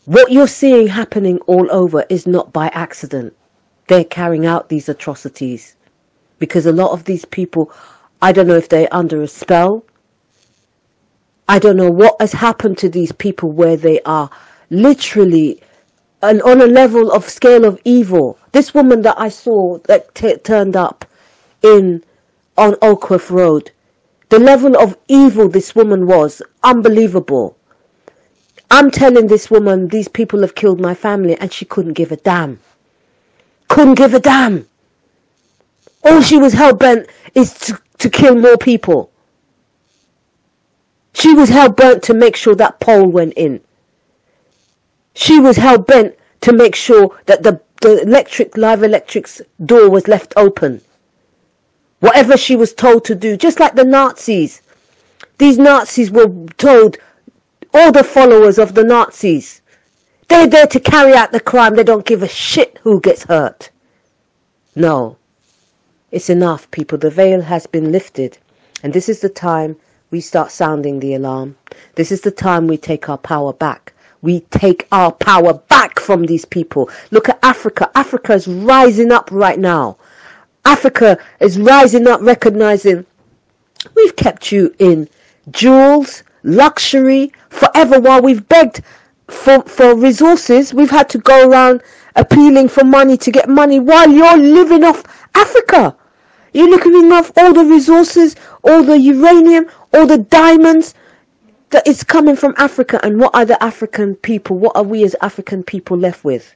what 0.06 0.32
you're 0.32 0.48
seeing 0.48 0.88
happening 0.88 1.40
all 1.48 1.72
over 1.72 2.06
is 2.10 2.28
not 2.28 2.54
by 2.54 2.68
accident. 2.70 3.36
They're 3.88 4.04
carrying 4.04 4.46
out 4.46 4.70
these 4.70 4.90
atrocities 4.90 5.76
because 6.40 6.66
a 6.66 6.72
lot 6.72 6.92
of 6.92 7.06
these 7.06 7.26
people, 7.26 7.72
I 8.22 8.32
don't 8.32 8.48
know 8.48 8.56
if 8.56 8.70
they're 8.70 8.88
under 8.92 9.22
a 9.22 9.28
spell. 9.28 9.86
I 11.48 11.60
don't 11.60 11.78
know 11.78 11.92
what 11.92 12.16
has 12.20 12.34
happened 12.34 12.78
to 12.80 12.90
these 12.90 13.12
people 13.12 13.52
where 13.52 13.78
they 13.78 14.02
are 14.02 14.30
literally 14.70 15.62
and 16.22 16.42
on 16.42 16.62
a 16.62 16.68
level 16.68 17.12
of 17.12 17.30
scale 17.30 17.66
of 17.66 17.80
evil. 17.86 18.40
This 18.56 18.74
woman 18.74 19.02
that 19.02 19.20
I 19.20 19.28
saw 19.28 19.80
that 19.80 20.16
t- 20.16 20.38
turned 20.38 20.78
up 20.78 21.04
in 21.62 22.06
on 22.58 22.78
Oakworth 22.82 23.30
Road, 23.30 23.72
the 24.30 24.40
level 24.40 24.78
of 24.78 24.98
evil 25.10 25.50
this 25.50 25.76
woman 25.76 26.08
was 26.08 26.42
unbelievable. 26.64 27.58
I'm 28.72 28.92
telling 28.92 29.28
this 29.28 29.52
woman 29.52 29.90
these 29.90 30.08
people 30.08 30.40
have 30.40 30.56
killed 30.56 30.80
my 30.80 30.96
family 30.96 31.36
and 31.36 31.52
she 31.52 31.66
couldn't 31.66 31.96
give 31.96 32.14
a 32.14 32.16
damn. 32.16 32.62
Couldn't 33.68 33.96
give 33.96 34.14
a 34.14 34.22
damn. 34.22 34.66
All 36.06 36.22
she 36.22 36.38
was 36.38 36.54
hell 36.54 36.76
bent 36.76 37.10
is 37.34 37.54
to, 37.56 37.82
to 37.98 38.10
kill 38.10 38.36
more 38.36 38.56
people. 38.58 39.12
She 41.12 41.34
was 41.34 41.50
hell 41.50 41.72
bent 41.72 42.04
to 42.04 42.14
make 42.14 42.38
sure 42.38 42.56
that 42.56 42.80
pole 42.80 43.08
went 43.10 43.34
in. 43.34 43.60
She 45.14 45.42
was 45.42 45.58
hell 45.58 45.80
bent 45.80 46.16
to 46.40 46.54
make 46.54 46.76
sure 46.76 47.20
that 47.26 47.44
the, 47.44 47.60
the 47.82 48.02
electric, 48.02 48.58
live 48.58 48.84
electric's 48.84 49.42
door 49.66 49.90
was 49.90 50.08
left 50.08 50.34
open. 50.36 50.82
Whatever 52.00 52.38
she 52.38 52.56
was 52.56 52.74
told 52.74 53.06
to 53.06 53.16
do, 53.16 53.38
just 53.38 53.60
like 53.60 53.76
the 53.76 53.84
Nazis. 53.84 54.62
These 55.38 55.58
Nazis 55.58 56.12
were 56.12 56.32
told, 56.58 56.98
all 57.74 57.92
the 57.92 58.04
followers 58.04 58.58
of 58.58 58.74
the 58.74 58.84
Nazis, 58.84 59.62
they're 60.28 60.48
there 60.48 60.68
to 60.68 60.80
carry 60.80 61.14
out 61.14 61.32
the 61.32 61.40
crime. 61.40 61.76
They 61.76 61.84
don't 61.84 62.06
give 62.06 62.24
a 62.24 62.28
shit 62.28 62.80
who 62.82 63.00
gets 63.00 63.24
hurt. 63.24 63.70
No. 64.76 65.18
It's 66.12 66.30
enough, 66.30 66.70
people. 66.72 66.98
The 66.98 67.10
veil 67.10 67.42
has 67.42 67.68
been 67.68 67.92
lifted. 67.92 68.38
And 68.82 68.94
this 68.94 69.10
is 69.10 69.20
the 69.20 69.30
time 69.30 69.76
we 70.12 70.22
start 70.22 70.52
sounding 70.52 71.00
the 71.00 71.14
alarm. 71.14 71.58
This 71.96 72.12
is 72.12 72.22
the 72.22 72.32
time 72.32 72.68
we 72.68 72.78
take 72.78 73.10
our 73.10 73.18
power 73.18 73.54
back 73.54 73.94
we 74.22 74.42
take 74.52 74.88
our 74.92 75.12
power 75.12 75.54
back 75.54 76.00
from 76.00 76.26
these 76.26 76.46
people. 76.46 76.90
Look 77.12 77.30
at 77.30 77.40
Africa. 77.44 77.92
Africa 77.96 78.34
is 78.34 78.48
rising 78.48 79.12
up 79.12 79.30
right 79.32 79.60
now. 79.60 79.98
Africa 80.66 81.18
is 81.40 81.60
rising 81.60 82.08
up, 82.08 82.22
recognizing 82.22 83.06
we've 83.96 84.16
kept 84.16 84.52
you 84.52 84.74
in 84.80 85.08
jewels, 85.52 86.24
luxury 86.44 87.32
forever 87.50 88.00
while 88.00 88.22
we've 88.22 88.48
begged 88.48 88.82
for, 89.28 89.62
for 89.64 89.96
resources. 89.96 90.74
We've 90.74 90.90
had 90.90 91.10
to 91.10 91.18
go 91.20 91.48
around 91.48 91.82
appealing 92.16 92.70
for 92.70 92.84
money 92.84 93.18
to 93.18 93.32
get 93.32 93.50
money 93.50 93.80
while 93.80 94.10
you're 94.10 94.38
living 94.38 94.84
off 94.84 95.04
Africa. 95.36 95.96
You're 96.54 96.70
living 96.70 97.12
off 97.12 97.32
all 97.38 97.54
the 97.54 97.66
resources, 97.66 98.36
all 98.64 98.82
the 98.82 98.98
uranium, 98.98 99.70
all 99.94 100.08
the 100.08 100.20
diamonds, 100.20 100.94
that 101.76 101.86
is 101.86 102.06
coming 102.06 102.38
from 102.38 102.54
Africa 102.56 103.02
and 103.04 103.20
what 103.20 103.36
are 103.36 103.44
the 103.44 103.62
African 103.62 104.16
people, 104.16 104.58
what 104.58 104.78
are 104.78 104.84
we 104.84 105.04
as 105.04 105.14
African 105.20 105.62
people 105.62 105.98
left 105.98 106.24
with? 106.24 106.56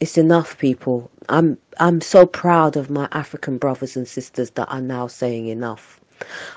It's 0.00 0.16
enough, 0.16 0.56
people. 0.56 1.10
I'm 1.28 1.58
I'm 1.78 2.00
so 2.00 2.24
proud 2.24 2.78
of 2.78 2.88
my 2.88 3.08
African 3.12 3.58
brothers 3.58 3.94
and 3.94 4.08
sisters 4.08 4.48
that 4.52 4.72
are 4.72 4.80
now 4.80 5.06
saying 5.06 5.48
enough. 5.48 6.00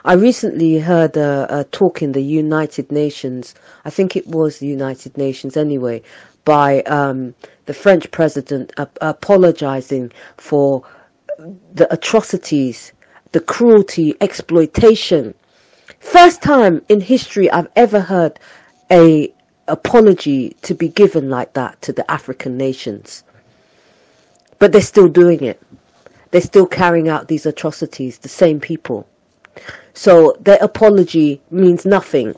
I 0.05 0.13
recently 0.13 0.79
heard 0.79 1.17
a, 1.17 1.47
a 1.59 1.63
talk 1.65 2.01
in 2.01 2.13
the 2.13 2.23
United 2.23 2.89
Nations. 2.93 3.55
I 3.83 3.89
think 3.89 4.15
it 4.15 4.27
was 4.27 4.59
the 4.59 4.67
United 4.67 5.17
Nations 5.17 5.57
anyway, 5.57 6.01
by 6.45 6.81
um, 6.83 7.35
the 7.65 7.73
French 7.73 8.09
president 8.11 8.71
uh, 8.77 8.85
apologizing 9.01 10.13
for 10.37 10.81
the 11.73 11.91
atrocities, 11.93 12.93
the 13.33 13.41
cruelty, 13.41 14.15
exploitation. 14.21 15.33
First 16.01 16.41
time 16.41 16.81
in 16.89 16.99
history 16.99 17.49
I've 17.51 17.69
ever 17.75 18.01
heard 18.01 18.39
a 18.91 19.31
apology 19.67 20.57
to 20.63 20.73
be 20.73 20.89
given 20.89 21.29
like 21.29 21.53
that 21.53 21.79
to 21.83 21.93
the 21.93 22.09
African 22.09 22.57
nations. 22.57 23.23
But 24.57 24.71
they're 24.71 24.81
still 24.81 25.07
doing 25.07 25.43
it. 25.43 25.61
They're 26.31 26.41
still 26.41 26.65
carrying 26.65 27.07
out 27.07 27.27
these 27.27 27.45
atrocities, 27.45 28.17
the 28.17 28.29
same 28.29 28.59
people. 28.59 29.07
So 29.93 30.35
their 30.39 30.57
apology 30.59 31.39
means 31.51 31.85
nothing. 31.85 32.35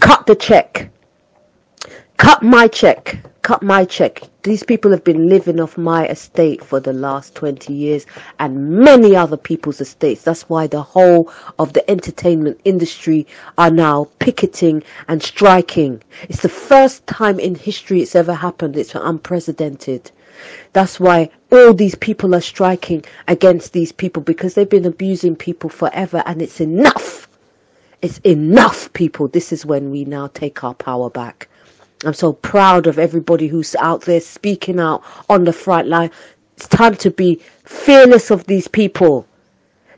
Cut 0.00 0.26
the 0.26 0.36
check. 0.36 0.90
Cut 2.18 2.42
my 2.42 2.68
check. 2.68 3.18
Cut 3.44 3.62
my 3.62 3.84
check. 3.84 4.22
These 4.42 4.62
people 4.62 4.90
have 4.90 5.04
been 5.04 5.28
living 5.28 5.60
off 5.60 5.76
my 5.76 6.08
estate 6.08 6.64
for 6.64 6.80
the 6.80 6.94
last 6.94 7.34
20 7.34 7.74
years 7.74 8.06
and 8.40 8.70
many 8.70 9.14
other 9.14 9.36
people's 9.36 9.82
estates. 9.82 10.22
That's 10.22 10.48
why 10.48 10.66
the 10.66 10.80
whole 10.80 11.30
of 11.58 11.74
the 11.74 11.90
entertainment 11.90 12.58
industry 12.64 13.26
are 13.58 13.70
now 13.70 14.08
picketing 14.18 14.82
and 15.08 15.22
striking. 15.22 16.02
It's 16.22 16.40
the 16.40 16.48
first 16.48 17.06
time 17.06 17.38
in 17.38 17.54
history 17.54 18.00
it's 18.00 18.16
ever 18.16 18.32
happened. 18.32 18.78
It's 18.78 18.94
unprecedented. 18.94 20.10
That's 20.72 20.98
why 20.98 21.28
all 21.52 21.74
these 21.74 21.96
people 21.96 22.34
are 22.34 22.40
striking 22.40 23.04
against 23.28 23.74
these 23.74 23.92
people 23.92 24.22
because 24.22 24.54
they've 24.54 24.66
been 24.66 24.86
abusing 24.86 25.36
people 25.36 25.68
forever 25.68 26.22
and 26.24 26.40
it's 26.40 26.62
enough. 26.62 27.28
It's 28.00 28.20
enough, 28.20 28.90
people. 28.94 29.28
This 29.28 29.52
is 29.52 29.66
when 29.66 29.90
we 29.90 30.06
now 30.06 30.28
take 30.28 30.64
our 30.64 30.74
power 30.74 31.10
back. 31.10 31.50
I'm 32.06 32.14
so 32.14 32.32
proud 32.32 32.86
of 32.86 32.98
everybody 32.98 33.48
who's 33.48 33.74
out 33.76 34.02
there 34.02 34.20
speaking 34.20 34.80
out 34.80 35.02
on 35.28 35.44
the 35.44 35.52
front 35.52 35.88
line. 35.88 36.10
It's 36.56 36.68
time 36.68 36.96
to 36.96 37.10
be 37.10 37.40
fearless 37.64 38.30
of 38.30 38.46
these 38.46 38.68
people. 38.68 39.26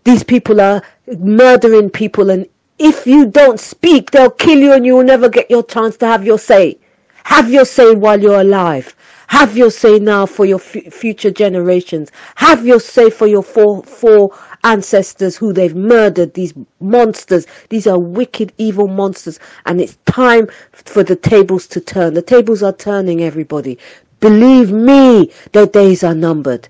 These 0.04 0.22
people 0.22 0.60
are 0.60 0.82
murdering 1.18 1.90
people, 1.90 2.30
and 2.30 2.46
if 2.78 3.06
you 3.06 3.26
don't 3.26 3.58
speak, 3.60 4.10
they'll 4.10 4.30
kill 4.30 4.58
you 4.58 4.72
and 4.72 4.86
you 4.86 4.96
will 4.96 5.04
never 5.04 5.28
get 5.28 5.50
your 5.50 5.62
chance 5.64 5.96
to 5.98 6.06
have 6.06 6.24
your 6.24 6.38
say. 6.38 6.78
Have 7.24 7.50
your 7.50 7.64
say 7.64 7.94
while 7.94 8.20
you're 8.20 8.40
alive. 8.40 8.94
Have 9.28 9.56
your 9.56 9.70
say 9.70 9.98
now 9.98 10.26
for 10.26 10.44
your 10.44 10.60
f- 10.60 10.92
future 10.92 11.30
generations. 11.30 12.12
Have 12.36 12.64
your 12.64 12.78
say 12.80 13.10
for 13.10 13.26
your 13.26 13.42
four, 13.42 13.82
four 13.82 14.36
ancestors 14.66 15.36
who 15.36 15.52
they've 15.52 15.76
murdered, 15.76 16.34
these 16.34 16.52
monsters. 16.80 17.46
These 17.70 17.86
are 17.86 17.98
wicked, 17.98 18.52
evil 18.58 18.88
monsters. 18.88 19.38
And 19.64 19.80
it's 19.80 19.96
time 20.06 20.48
for 20.72 21.04
the 21.04 21.16
tables 21.16 21.68
to 21.68 21.80
turn. 21.80 22.14
The 22.14 22.22
tables 22.22 22.62
are 22.62 22.72
turning, 22.72 23.22
everybody. 23.22 23.78
Believe 24.20 24.72
me, 24.72 25.32
their 25.52 25.66
days 25.66 26.02
are 26.02 26.14
numbered. 26.14 26.68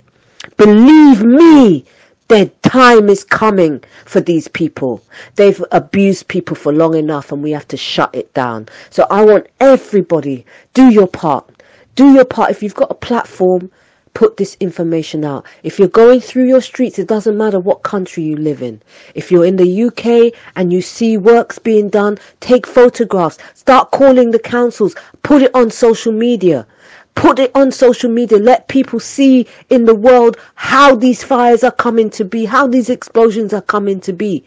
Believe 0.58 1.24
me, 1.24 1.86
their 2.28 2.46
time 2.62 3.08
is 3.08 3.24
coming 3.24 3.82
for 4.04 4.20
these 4.20 4.46
people. 4.48 5.02
They've 5.36 5.62
abused 5.72 6.28
people 6.28 6.54
for 6.54 6.72
long 6.72 6.94
enough 6.96 7.32
and 7.32 7.42
we 7.42 7.52
have 7.52 7.68
to 7.68 7.76
shut 7.76 8.14
it 8.14 8.32
down. 8.34 8.68
So 8.90 9.06
I 9.10 9.24
want 9.24 9.46
everybody, 9.60 10.44
do 10.74 10.90
your 10.90 11.08
part. 11.08 11.50
Do 11.94 12.12
your 12.12 12.26
part. 12.26 12.50
If 12.50 12.62
you've 12.62 12.74
got 12.74 12.90
a 12.90 12.94
platform, 12.94 13.70
put 14.16 14.38
this 14.38 14.56
information 14.60 15.26
out. 15.26 15.44
If 15.62 15.78
you're 15.78 15.88
going 15.88 16.20
through 16.20 16.48
your 16.48 16.62
streets, 16.62 16.98
it 16.98 17.06
doesn't 17.06 17.36
matter 17.36 17.60
what 17.60 17.82
country 17.82 18.22
you 18.22 18.34
live 18.34 18.62
in. 18.62 18.80
If 19.14 19.30
you're 19.30 19.44
in 19.44 19.56
the 19.56 19.82
UK 19.82 20.32
and 20.56 20.72
you 20.72 20.80
see 20.80 21.18
works 21.18 21.58
being 21.58 21.90
done, 21.90 22.16
take 22.40 22.66
photographs. 22.66 23.36
Start 23.52 23.90
calling 23.90 24.30
the 24.30 24.38
councils. 24.38 24.96
Put 25.22 25.42
it 25.42 25.54
on 25.54 25.70
social 25.70 26.12
media. 26.12 26.66
Put 27.14 27.38
it 27.38 27.50
on 27.54 27.70
social 27.70 28.08
media. 28.10 28.38
Let 28.38 28.68
people 28.68 29.00
see 29.00 29.46
in 29.68 29.84
the 29.84 29.94
world 29.94 30.38
how 30.54 30.96
these 30.96 31.22
fires 31.22 31.62
are 31.62 31.70
coming 31.70 32.08
to 32.10 32.24
be, 32.24 32.46
how 32.46 32.66
these 32.66 32.88
explosions 32.88 33.52
are 33.52 33.60
coming 33.60 34.00
to 34.00 34.14
be. 34.14 34.42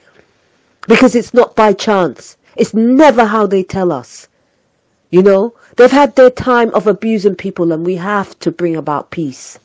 Because 0.87 1.13
it's 1.13 1.35
not 1.35 1.55
by 1.55 1.73
chance. 1.73 2.37
It's 2.55 2.73
never 2.73 3.23
how 3.23 3.45
they 3.45 3.61
tell 3.61 3.91
us. 3.91 4.29
You 5.11 5.23
know, 5.23 5.55
they've 5.77 5.91
had 5.91 6.15
their 6.15 6.29
time 6.29 6.73
of 6.75 6.87
abusing 6.87 7.35
people 7.35 7.71
and 7.71 7.85
we 7.85 7.95
have 7.95 8.37
to 8.39 8.51
bring 8.51 8.75
about 8.75 9.11
peace. 9.11 9.59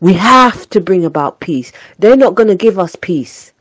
We 0.00 0.14
have 0.14 0.68
to 0.70 0.80
bring 0.80 1.04
about 1.04 1.40
peace. 1.40 1.72
They're 1.98 2.16
not 2.16 2.34
going 2.34 2.48
to 2.48 2.56
give 2.56 2.78
us 2.78 2.96
peace. 2.96 3.52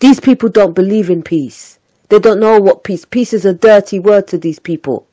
These 0.00 0.20
people 0.20 0.48
don't 0.48 0.74
believe 0.74 1.10
in 1.10 1.22
peace. 1.22 1.78
They 2.10 2.18
don't 2.20 2.40
know 2.40 2.60
what 2.60 2.84
peace. 2.84 3.04
Peace 3.04 3.32
is 3.32 3.44
a 3.44 3.54
dirty 3.54 3.98
word 3.98 4.28
to 4.28 4.38
these 4.38 4.58
people. 4.60 5.06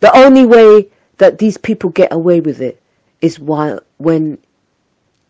The 0.00 0.16
only 0.16 0.46
way 0.46 0.88
that 1.18 1.38
these 1.38 1.58
people 1.58 1.90
get 1.90 2.12
away 2.12 2.40
with 2.40 2.60
it 2.60 2.82
is 3.22 3.40
while 3.40 3.80
when 3.98 4.38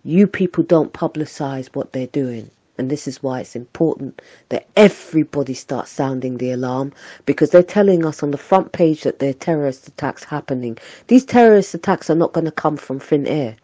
you 0.04 0.26
people 0.26 0.64
don't 0.64 0.92
publicize 0.92 1.68
what 1.74 1.92
they're 1.92 2.06
doing. 2.08 2.50
And 2.78 2.90
this 2.90 3.06
is 3.06 3.22
why 3.22 3.40
it's 3.40 3.54
important 3.54 4.22
that 4.48 4.66
everybody 4.76 5.52
starts 5.52 5.90
sounding 5.90 6.38
the 6.38 6.52
alarm 6.52 6.92
because 7.26 7.50
they're 7.50 7.62
telling 7.62 8.06
us 8.06 8.22
on 8.22 8.30
the 8.30 8.38
front 8.38 8.72
page 8.72 9.02
that 9.02 9.18
there 9.18 9.30
are 9.30 9.34
terrorist 9.34 9.88
attacks 9.88 10.24
happening. 10.24 10.78
These 11.08 11.26
terrorist 11.26 11.74
attacks 11.74 12.08
are 12.08 12.14
not 12.14 12.32
going 12.32 12.46
to 12.46 12.50
come 12.50 12.78
from 12.78 12.98
thin 12.98 13.26
air. 13.26 13.56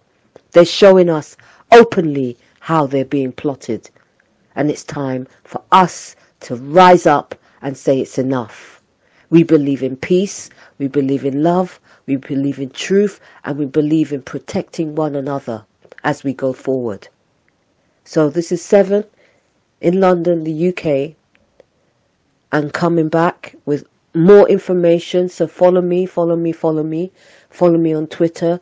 They're 0.53 0.65
showing 0.65 1.09
us 1.09 1.37
openly 1.73 2.37
how 2.61 2.87
they're 2.87 3.05
being 3.05 3.33
plotted. 3.33 3.91
And 4.55 4.71
it's 4.71 4.85
time 4.85 5.27
for 5.45 5.63
us 5.73 6.15
to 6.41 6.57
rise 6.57 7.07
up 7.07 7.35
and 7.63 7.77
say 7.77 8.01
it's 8.01 8.19
enough. 8.19 8.83
We 9.31 9.43
believe 9.43 9.83
in 9.83 9.97
peace, 9.97 10.51
we 10.79 10.87
believe 10.87 11.25
in 11.25 11.43
love, 11.43 11.81
we 12.07 12.17
believe 12.17 12.59
in 12.59 12.71
truth, 12.71 13.21
and 13.45 13.59
we 13.59 13.67
believe 13.67 14.13
in 14.13 14.23
protecting 14.23 14.95
one 14.95 15.17
another 15.17 15.65
as 16.05 16.25
we 16.25 16.33
go 16.35 16.53
forward. 16.53 17.09
So 18.09 18.31
this 18.31 18.51
is 18.51 18.65
seven 18.65 19.05
in 19.83 20.01
London, 20.01 20.43
the 20.45 20.69
UK, 20.69 21.15
and 22.51 22.73
coming 22.73 23.11
back 23.11 23.55
with 23.67 23.87
more 24.15 24.49
information. 24.49 25.29
So 25.29 25.47
follow 25.47 25.83
me, 25.83 26.07
follow 26.07 26.35
me, 26.35 26.53
follow 26.53 26.83
me, 26.83 27.13
follow 27.51 27.77
me 27.77 27.93
on 27.93 28.07
Twitter. 28.07 28.61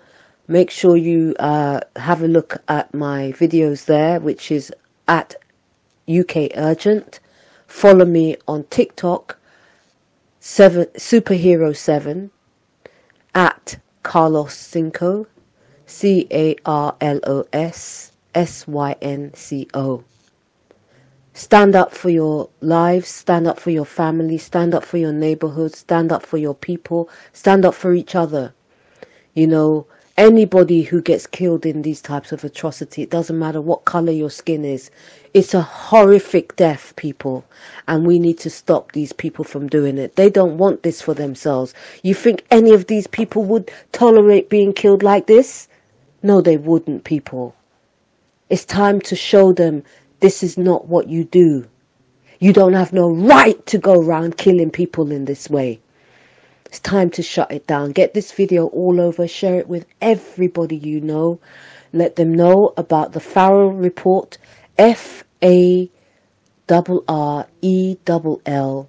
Make 0.49 0.73
sure 0.73 0.97
you 0.97 1.37
uh, 1.39 1.79
have 1.95 2.25
a 2.25 2.27
look 2.27 2.61
at 2.67 2.93
my 2.93 3.33
videos 3.39 3.85
there, 3.85 4.19
which 4.19 4.51
is 4.51 4.73
at 5.07 5.37
UK 6.09 6.51
Urgent. 6.57 7.21
Follow 7.69 8.05
me 8.05 8.37
on 8.49 8.65
TikTok, 8.65 9.39
seven 10.41 10.87
superhero 10.97 11.77
seven, 11.77 12.33
at 13.33 13.79
Carlos 14.03 14.57
Synco, 14.57 15.27
C 15.87 16.27
A 16.33 16.57
R 16.67 16.97
L 17.01 17.21
O 17.23 17.47
S 17.53 18.11
S 18.37 18.69
Y 18.69 18.95
N 19.01 19.33
C 19.33 19.67
O. 19.73 20.05
Stand 21.33 21.75
up 21.75 21.93
for 21.93 22.11
your 22.11 22.51
lives, 22.61 23.09
stand 23.09 23.47
up 23.47 23.59
for 23.59 23.71
your 23.71 23.87
family, 23.87 24.37
stand 24.37 24.75
up 24.75 24.85
for 24.85 24.99
your 24.99 25.13
neighborhood, 25.13 25.75
stand 25.75 26.13
up 26.13 26.23
for 26.25 26.37
your 26.37 26.55
people, 26.55 27.09
stand 27.33 27.65
up 27.65 27.75
for 27.75 27.95
each 27.95 28.15
other. 28.15 28.53
You 29.33 29.47
know, 29.47 29.87
anybody 30.19 30.83
who 30.83 31.01
gets 31.01 31.27
killed 31.27 31.65
in 31.65 31.81
these 31.81 32.03
types 32.03 32.31
of 32.31 32.45
atrocity, 32.45 33.03
it 33.03 33.11
doesn't 33.11 33.39
matter 33.39 33.63
what 33.63 33.87
color 33.87 34.13
your 34.13 34.31
skin 34.31 34.67
is, 34.67 34.91
it's 35.33 35.55
a 35.55 35.63
horrific 35.63 36.57
death, 36.57 36.95
people. 36.97 37.43
And 37.89 38.07
we 38.07 38.19
need 38.19 38.39
to 38.41 38.51
stop 38.51 38.93
these 38.93 39.15
people 39.15 39.45
from 39.45 39.67
doing 39.67 39.97
it. 39.97 40.17
They 40.17 40.29
don't 40.29 40.59
want 40.59 40.83
this 40.83 41.01
for 41.01 41.15
themselves. 41.15 41.73
You 42.03 42.13
think 42.13 42.45
any 42.51 42.73
of 42.75 42.87
these 42.87 43.07
people 43.07 43.45
would 43.45 43.71
tolerate 43.93 44.51
being 44.51 44.75
killed 44.75 45.03
like 45.03 45.27
this? 45.27 45.69
No, 46.23 46.43
they 46.43 46.59
wouldn't, 46.59 47.05
people. 47.05 47.55
It's 48.49 48.65
time 48.65 49.01
to 49.03 49.17
show 49.17 49.53
them 49.53 49.83
this 50.21 50.43
is 50.43 50.57
not 50.57 50.87
what 50.87 51.09
you 51.09 51.25
do. 51.25 51.67
You 52.39 52.53
don't 52.53 52.75
have 52.75 52.93
no 52.93 53.11
right 53.11 53.65
to 53.67 53.79
go 53.79 54.01
around 54.01 54.37
killing 54.37 54.71
people 54.71 55.11
in 55.11 55.25
this 55.25 55.51
way. 55.51 55.81
It's 56.67 56.79
time 56.79 57.11
to 57.11 57.23
shut 57.23 57.51
it 57.51 57.67
down. 57.67 57.93
Get 57.93 58.15
this 58.15 58.33
video 58.33 58.67
all 58.67 59.01
over. 59.01 59.27
Share 59.27 59.59
it 59.59 59.69
with 59.69 59.87
everybody 60.01 60.77
you 60.77 61.01
know. 61.01 61.41
Let 61.93 62.17
them 62.17 62.35
know 62.35 62.73
about 62.77 63.13
the 63.13 63.21
Farrell 63.21 63.73
report. 63.73 64.39
F 64.79 65.25
A 65.43 65.91
R 66.69 66.85
R 67.09 67.47
E 67.63 67.97
L 68.07 68.41
L 68.47 68.89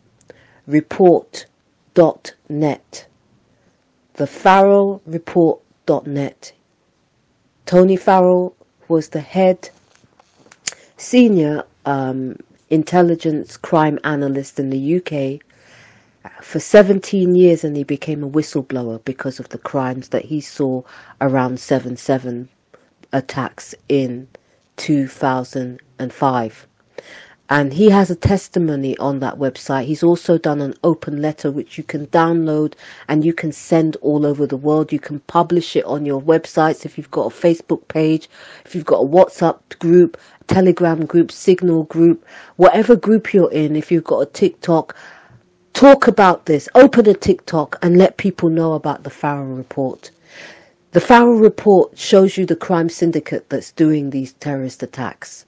report 0.68 1.46
dot 1.94 2.34
net. 2.50 3.08
The 4.16 4.28
Farrell 4.28 5.02
report 5.06 5.62
dot 5.86 6.06
net. 6.06 6.52
Tony 7.66 7.96
Farrell 7.96 8.57
was 8.90 9.10
the 9.10 9.22
head 9.22 9.70
senior 10.98 11.64
um, 11.86 12.36
intelligence 12.70 13.58
crime 13.58 14.00
analyst 14.04 14.60
in 14.60 14.70
the 14.70 14.98
UK, 14.98 15.42
for 16.42 16.60
17 16.60 17.36
years 17.36 17.64
and 17.64 17.78
he 17.78 17.84
became 17.84 18.24
a 18.24 18.30
whistleblower 18.30 19.04
because 19.06 19.40
of 19.40 19.50
the 19.50 19.58
crimes 19.58 20.10
that 20.10 20.26
he 20.26 20.42
saw 20.42 20.82
around 21.22 21.58
7-7 21.58 22.48
attacks 23.14 23.74
in 23.90 24.28
2005 24.76 26.68
and 27.50 27.72
he 27.74 27.90
has 27.90 28.10
a 28.10 28.16
testimony 28.16 28.98
on 28.98 29.20
that 29.20 29.36
website. 29.38 29.86
He's 29.86 30.04
also 30.04 30.38
done 30.38 30.60
an 30.60 30.74
open 30.84 31.22
letter 31.22 31.50
which 31.50 31.78
you 31.78 31.84
can 31.84 32.08
download 32.08 32.74
and 33.08 33.24
you 33.24 33.34
can 33.34 33.54
send 33.54 33.96
all 33.98 34.26
over 34.26 34.46
the 34.46 34.58
world. 34.58 34.92
You 34.92 35.00
can 35.00 35.22
publish 35.22 35.78
it 35.78 35.86
on 35.86 36.06
your 36.06 36.22
websites 36.22 36.86
if 36.86 36.98
you've 36.98 37.12
got 37.12 37.32
a 37.32 37.36
Facebook 37.36 37.88
page, 37.88 38.30
if 38.66 38.76
you've 38.76 38.86
got 38.86 39.02
a 39.02 39.08
WhatsApp 39.08 39.60
group, 39.80 40.18
Telegram 40.48 41.06
group, 41.06 41.32
Signal 41.32 41.84
group, 41.84 42.26
whatever 42.58 42.98
group 42.98 43.34
you're 43.34 43.52
in, 43.52 43.78
if 43.78 43.94
you've 43.94 44.04
got 44.04 44.20
a 44.20 44.26
TikTok, 44.26 44.94
talk 45.72 46.08
about 46.08 46.48
this. 46.48 46.68
Open 46.76 47.08
a 47.08 47.14
TikTok 47.14 47.80
and 47.82 47.98
let 47.98 48.18
people 48.18 48.50
know 48.50 48.74
about 48.74 49.04
the 49.04 49.10
Farrell 49.10 49.46
report. 49.46 50.12
The 50.92 51.00
Farrell 51.00 51.36
report 51.36 51.98
shows 51.98 52.38
you 52.38 52.46
the 52.46 52.56
crime 52.58 52.90
syndicate 52.90 53.50
that's 53.50 53.72
doing 53.72 54.10
these 54.10 54.34
terrorist 54.34 54.84
attacks. 54.84 55.46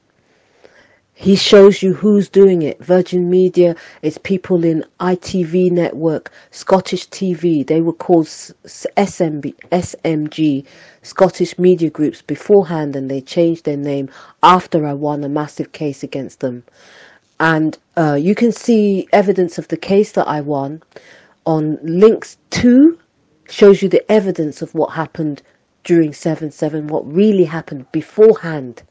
He 1.21 1.35
shows 1.35 1.83
you 1.83 1.95
who's 1.95 2.29
doing 2.29 2.61
it. 2.61 2.81
Virgin 2.81 3.29
Media, 3.29 3.75
it's 4.01 4.17
people 4.17 4.63
in 4.63 4.85
ITV 5.01 5.69
network, 5.69 6.31
Scottish 6.51 7.09
TV. 7.09 7.67
They 7.67 7.81
were 7.81 7.91
called 7.91 8.27
SMB, 8.27 9.53
SMG, 9.69 10.65
Scottish 11.01 11.59
Media 11.59 11.89
Groups 11.89 12.21
beforehand 12.21 12.95
and 12.95 13.11
they 13.11 13.19
changed 13.19 13.65
their 13.65 13.75
name 13.75 14.09
after 14.43 14.85
I 14.85 14.93
won 14.93 15.25
a 15.25 15.27
massive 15.27 15.73
case 15.73 16.03
against 16.03 16.39
them. 16.39 16.63
And 17.41 17.77
uh, 17.97 18.13
you 18.13 18.33
can 18.33 18.53
see 18.53 19.05
evidence 19.11 19.57
of 19.57 19.67
the 19.67 19.75
case 19.75 20.13
that 20.13 20.25
I 20.25 20.39
won 20.39 20.81
on 21.45 21.79
links 21.83 22.37
2 22.51 22.97
shows 23.49 23.81
you 23.81 23.89
the 23.89 24.09
evidence 24.09 24.61
of 24.61 24.73
what 24.73 24.93
happened 24.93 25.41
during 25.83 26.11
7-7, 26.11 26.87
what 26.87 27.05
really 27.05 27.43
happened 27.43 27.91
beforehand 27.91 28.83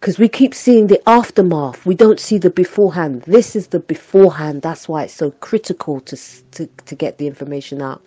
because 0.00 0.18
we 0.18 0.28
keep 0.28 0.54
seeing 0.54 0.86
the 0.86 1.00
aftermath. 1.08 1.84
We 1.84 1.94
don't 1.94 2.20
see 2.20 2.38
the 2.38 2.50
beforehand. 2.50 3.22
This 3.22 3.56
is 3.56 3.68
the 3.68 3.80
beforehand. 3.80 4.62
That's 4.62 4.88
why 4.88 5.04
it's 5.04 5.14
so 5.14 5.32
critical 5.32 6.00
to, 6.02 6.16
to, 6.52 6.66
to 6.66 6.94
get 6.94 7.18
the 7.18 7.26
information 7.26 7.82
out. 7.82 8.02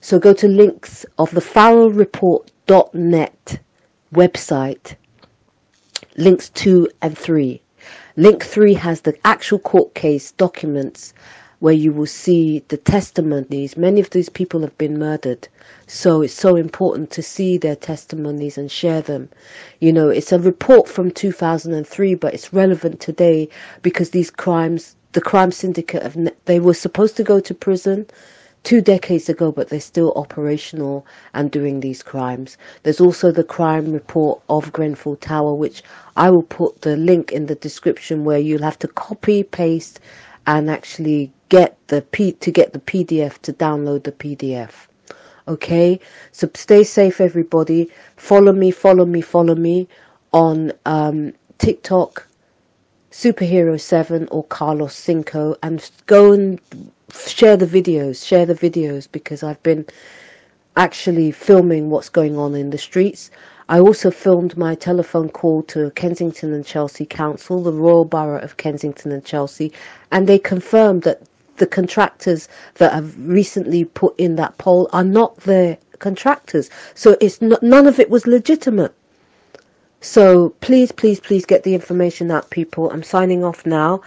So 0.00 0.18
go 0.18 0.32
to 0.32 0.48
links 0.48 1.04
of 1.18 1.30
the 1.32 1.42
farrell 1.42 1.90
farrellreport.net 1.90 3.60
website, 4.14 4.94
links 6.16 6.48
2 6.50 6.88
and 7.02 7.16
3. 7.18 7.60
Link 8.16 8.42
3 8.42 8.74
has 8.74 9.02
the 9.02 9.14
actual 9.24 9.58
court 9.58 9.94
case 9.94 10.32
documents 10.32 11.12
where 11.60 11.74
you 11.74 11.92
will 11.92 12.06
see 12.06 12.64
the 12.68 12.76
testimonies. 12.76 13.76
Many 13.76 14.00
of 14.00 14.10
these 14.10 14.30
people 14.30 14.62
have 14.62 14.76
been 14.78 14.98
murdered. 14.98 15.46
So 15.86 16.22
it's 16.22 16.34
so 16.34 16.56
important 16.56 17.10
to 17.12 17.22
see 17.22 17.58
their 17.58 17.76
testimonies 17.76 18.56
and 18.58 18.70
share 18.70 19.02
them. 19.02 19.28
You 19.78 19.92
know, 19.92 20.08
it's 20.08 20.32
a 20.32 20.38
report 20.38 20.88
from 20.88 21.10
2003, 21.10 22.14
but 22.14 22.32
it's 22.34 22.52
relevant 22.52 23.00
today 23.00 23.48
because 23.82 24.10
these 24.10 24.30
crimes, 24.30 24.96
the 25.12 25.20
crime 25.20 25.52
syndicate, 25.52 26.02
have, 26.02 26.16
they 26.46 26.60
were 26.60 26.74
supposed 26.74 27.16
to 27.18 27.24
go 27.24 27.40
to 27.40 27.54
prison 27.54 28.06
two 28.62 28.80
decades 28.80 29.28
ago, 29.28 29.52
but 29.52 29.68
they're 29.68 29.80
still 29.80 30.12
operational 30.16 31.06
and 31.34 31.50
doing 31.50 31.80
these 31.80 32.02
crimes. 32.02 32.56
There's 32.82 33.00
also 33.00 33.32
the 33.32 33.44
crime 33.44 33.92
report 33.92 34.40
of 34.48 34.72
Grenfell 34.72 35.16
Tower, 35.16 35.54
which 35.54 35.82
I 36.16 36.30
will 36.30 36.42
put 36.42 36.82
the 36.82 36.96
link 36.96 37.32
in 37.32 37.46
the 37.46 37.54
description 37.54 38.24
where 38.24 38.38
you'll 38.38 38.62
have 38.62 38.78
to 38.80 38.88
copy, 38.88 39.42
paste, 39.42 40.00
and 40.50 40.68
actually 40.68 41.32
get 41.48 41.78
the 41.86 42.02
P 42.02 42.32
to 42.32 42.50
get 42.50 42.72
the 42.72 42.80
PDF 42.80 43.38
to 43.42 43.52
download 43.52 44.02
the 44.02 44.10
PDF. 44.10 44.88
Okay, 45.46 46.00
so 46.32 46.50
stay 46.54 46.82
safe, 46.82 47.20
everybody. 47.20 47.88
Follow 48.16 48.52
me, 48.52 48.72
follow 48.72 49.06
me, 49.06 49.20
follow 49.20 49.54
me 49.54 49.86
on 50.32 50.72
um, 50.86 51.32
TikTok, 51.58 52.26
Superhero7 53.12 54.26
or 54.32 54.42
Carlos 54.44 54.94
Synco, 54.94 55.56
and 55.62 55.88
go 56.06 56.32
and 56.32 56.60
share 57.14 57.56
the 57.56 57.66
videos, 57.66 58.26
share 58.26 58.44
the 58.44 58.54
videos 58.54 59.06
because 59.10 59.44
I've 59.44 59.62
been 59.62 59.86
actually 60.76 61.30
filming 61.30 61.90
what's 61.90 62.08
going 62.08 62.36
on 62.36 62.56
in 62.56 62.70
the 62.70 62.78
streets. 62.78 63.30
I 63.70 63.78
also 63.78 64.10
filmed 64.10 64.56
my 64.56 64.74
telephone 64.74 65.28
call 65.28 65.62
to 65.74 65.92
Kensington 65.92 66.52
and 66.52 66.66
Chelsea 66.66 67.06
Council, 67.06 67.62
the 67.62 67.72
Royal 67.72 68.04
Borough 68.04 68.42
of 68.42 68.56
Kensington 68.56 69.12
and 69.12 69.24
Chelsea, 69.24 69.72
and 70.10 70.26
they 70.26 70.40
confirmed 70.40 71.04
that 71.04 71.22
the 71.58 71.68
contractors 71.68 72.48
that 72.74 72.92
have 72.92 73.14
recently 73.16 73.84
put 73.84 74.18
in 74.18 74.34
that 74.34 74.58
pole 74.58 74.90
are 74.92 75.04
not 75.04 75.36
the 75.42 75.78
contractors. 76.00 76.68
So 76.94 77.16
it's 77.20 77.40
not, 77.40 77.62
none 77.62 77.86
of 77.86 78.00
it 78.00 78.10
was 78.10 78.26
legitimate. 78.26 78.92
So 80.00 80.48
please, 80.60 80.90
please, 80.90 81.20
please 81.20 81.46
get 81.46 81.62
the 81.62 81.74
information 81.76 82.32
out, 82.32 82.50
people. 82.50 82.90
I'm 82.90 83.04
signing 83.04 83.44
off 83.44 83.64
now. 83.64 84.00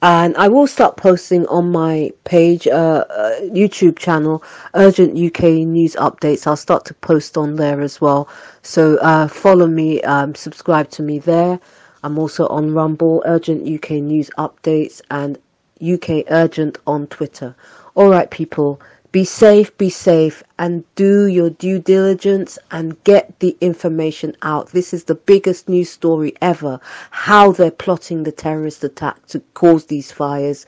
And 0.00 0.36
I 0.36 0.46
will 0.46 0.68
start 0.68 0.96
posting 0.96 1.44
on 1.48 1.72
my 1.72 2.12
page, 2.22 2.68
uh, 2.68 3.04
uh, 3.10 3.40
YouTube 3.40 3.98
channel, 3.98 4.44
Urgent 4.74 5.18
UK 5.18 5.66
News 5.66 5.96
Updates. 5.96 6.46
I'll 6.46 6.56
start 6.56 6.84
to 6.84 6.94
post 6.94 7.36
on 7.36 7.56
there 7.56 7.80
as 7.80 8.00
well. 8.00 8.28
So 8.62 8.96
uh, 8.98 9.26
follow 9.26 9.66
me, 9.66 10.00
um, 10.02 10.36
subscribe 10.36 10.88
to 10.90 11.02
me 11.02 11.18
there. 11.18 11.58
I'm 12.04 12.16
also 12.16 12.46
on 12.46 12.72
Rumble, 12.72 13.24
Urgent 13.26 13.66
UK 13.68 13.92
News 14.02 14.30
Updates, 14.38 15.00
and 15.10 15.36
UK 15.82 16.26
Urgent 16.30 16.78
on 16.86 17.08
Twitter. 17.08 17.56
Alright 17.96 18.30
people, 18.30 18.80
be 19.10 19.24
safe, 19.24 19.76
be 19.78 19.88
safe 19.88 20.42
and 20.58 20.84
do 20.94 21.26
your 21.26 21.50
due 21.50 21.78
diligence 21.78 22.58
and 22.70 23.02
get 23.04 23.38
the 23.40 23.56
information 23.60 24.36
out. 24.42 24.68
This 24.68 24.92
is 24.92 25.04
the 25.04 25.14
biggest 25.14 25.68
news 25.68 25.88
story 25.90 26.34
ever. 26.42 26.78
How 27.10 27.52
they're 27.52 27.70
plotting 27.70 28.24
the 28.24 28.32
terrorist 28.32 28.84
attack 28.84 29.26
to 29.28 29.40
cause 29.54 29.86
these 29.86 30.12
fires 30.12 30.66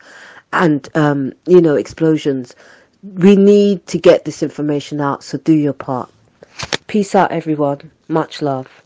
and, 0.52 0.88
um, 0.94 1.32
you 1.46 1.60
know, 1.60 1.76
explosions. 1.76 2.56
We 3.02 3.36
need 3.36 3.86
to 3.88 3.98
get 3.98 4.24
this 4.24 4.42
information 4.42 5.00
out, 5.00 5.22
so 5.22 5.38
do 5.38 5.52
your 5.52 5.72
part. 5.72 6.10
Peace 6.86 7.14
out 7.14 7.32
everyone. 7.32 7.90
Much 8.08 8.42
love. 8.42 8.79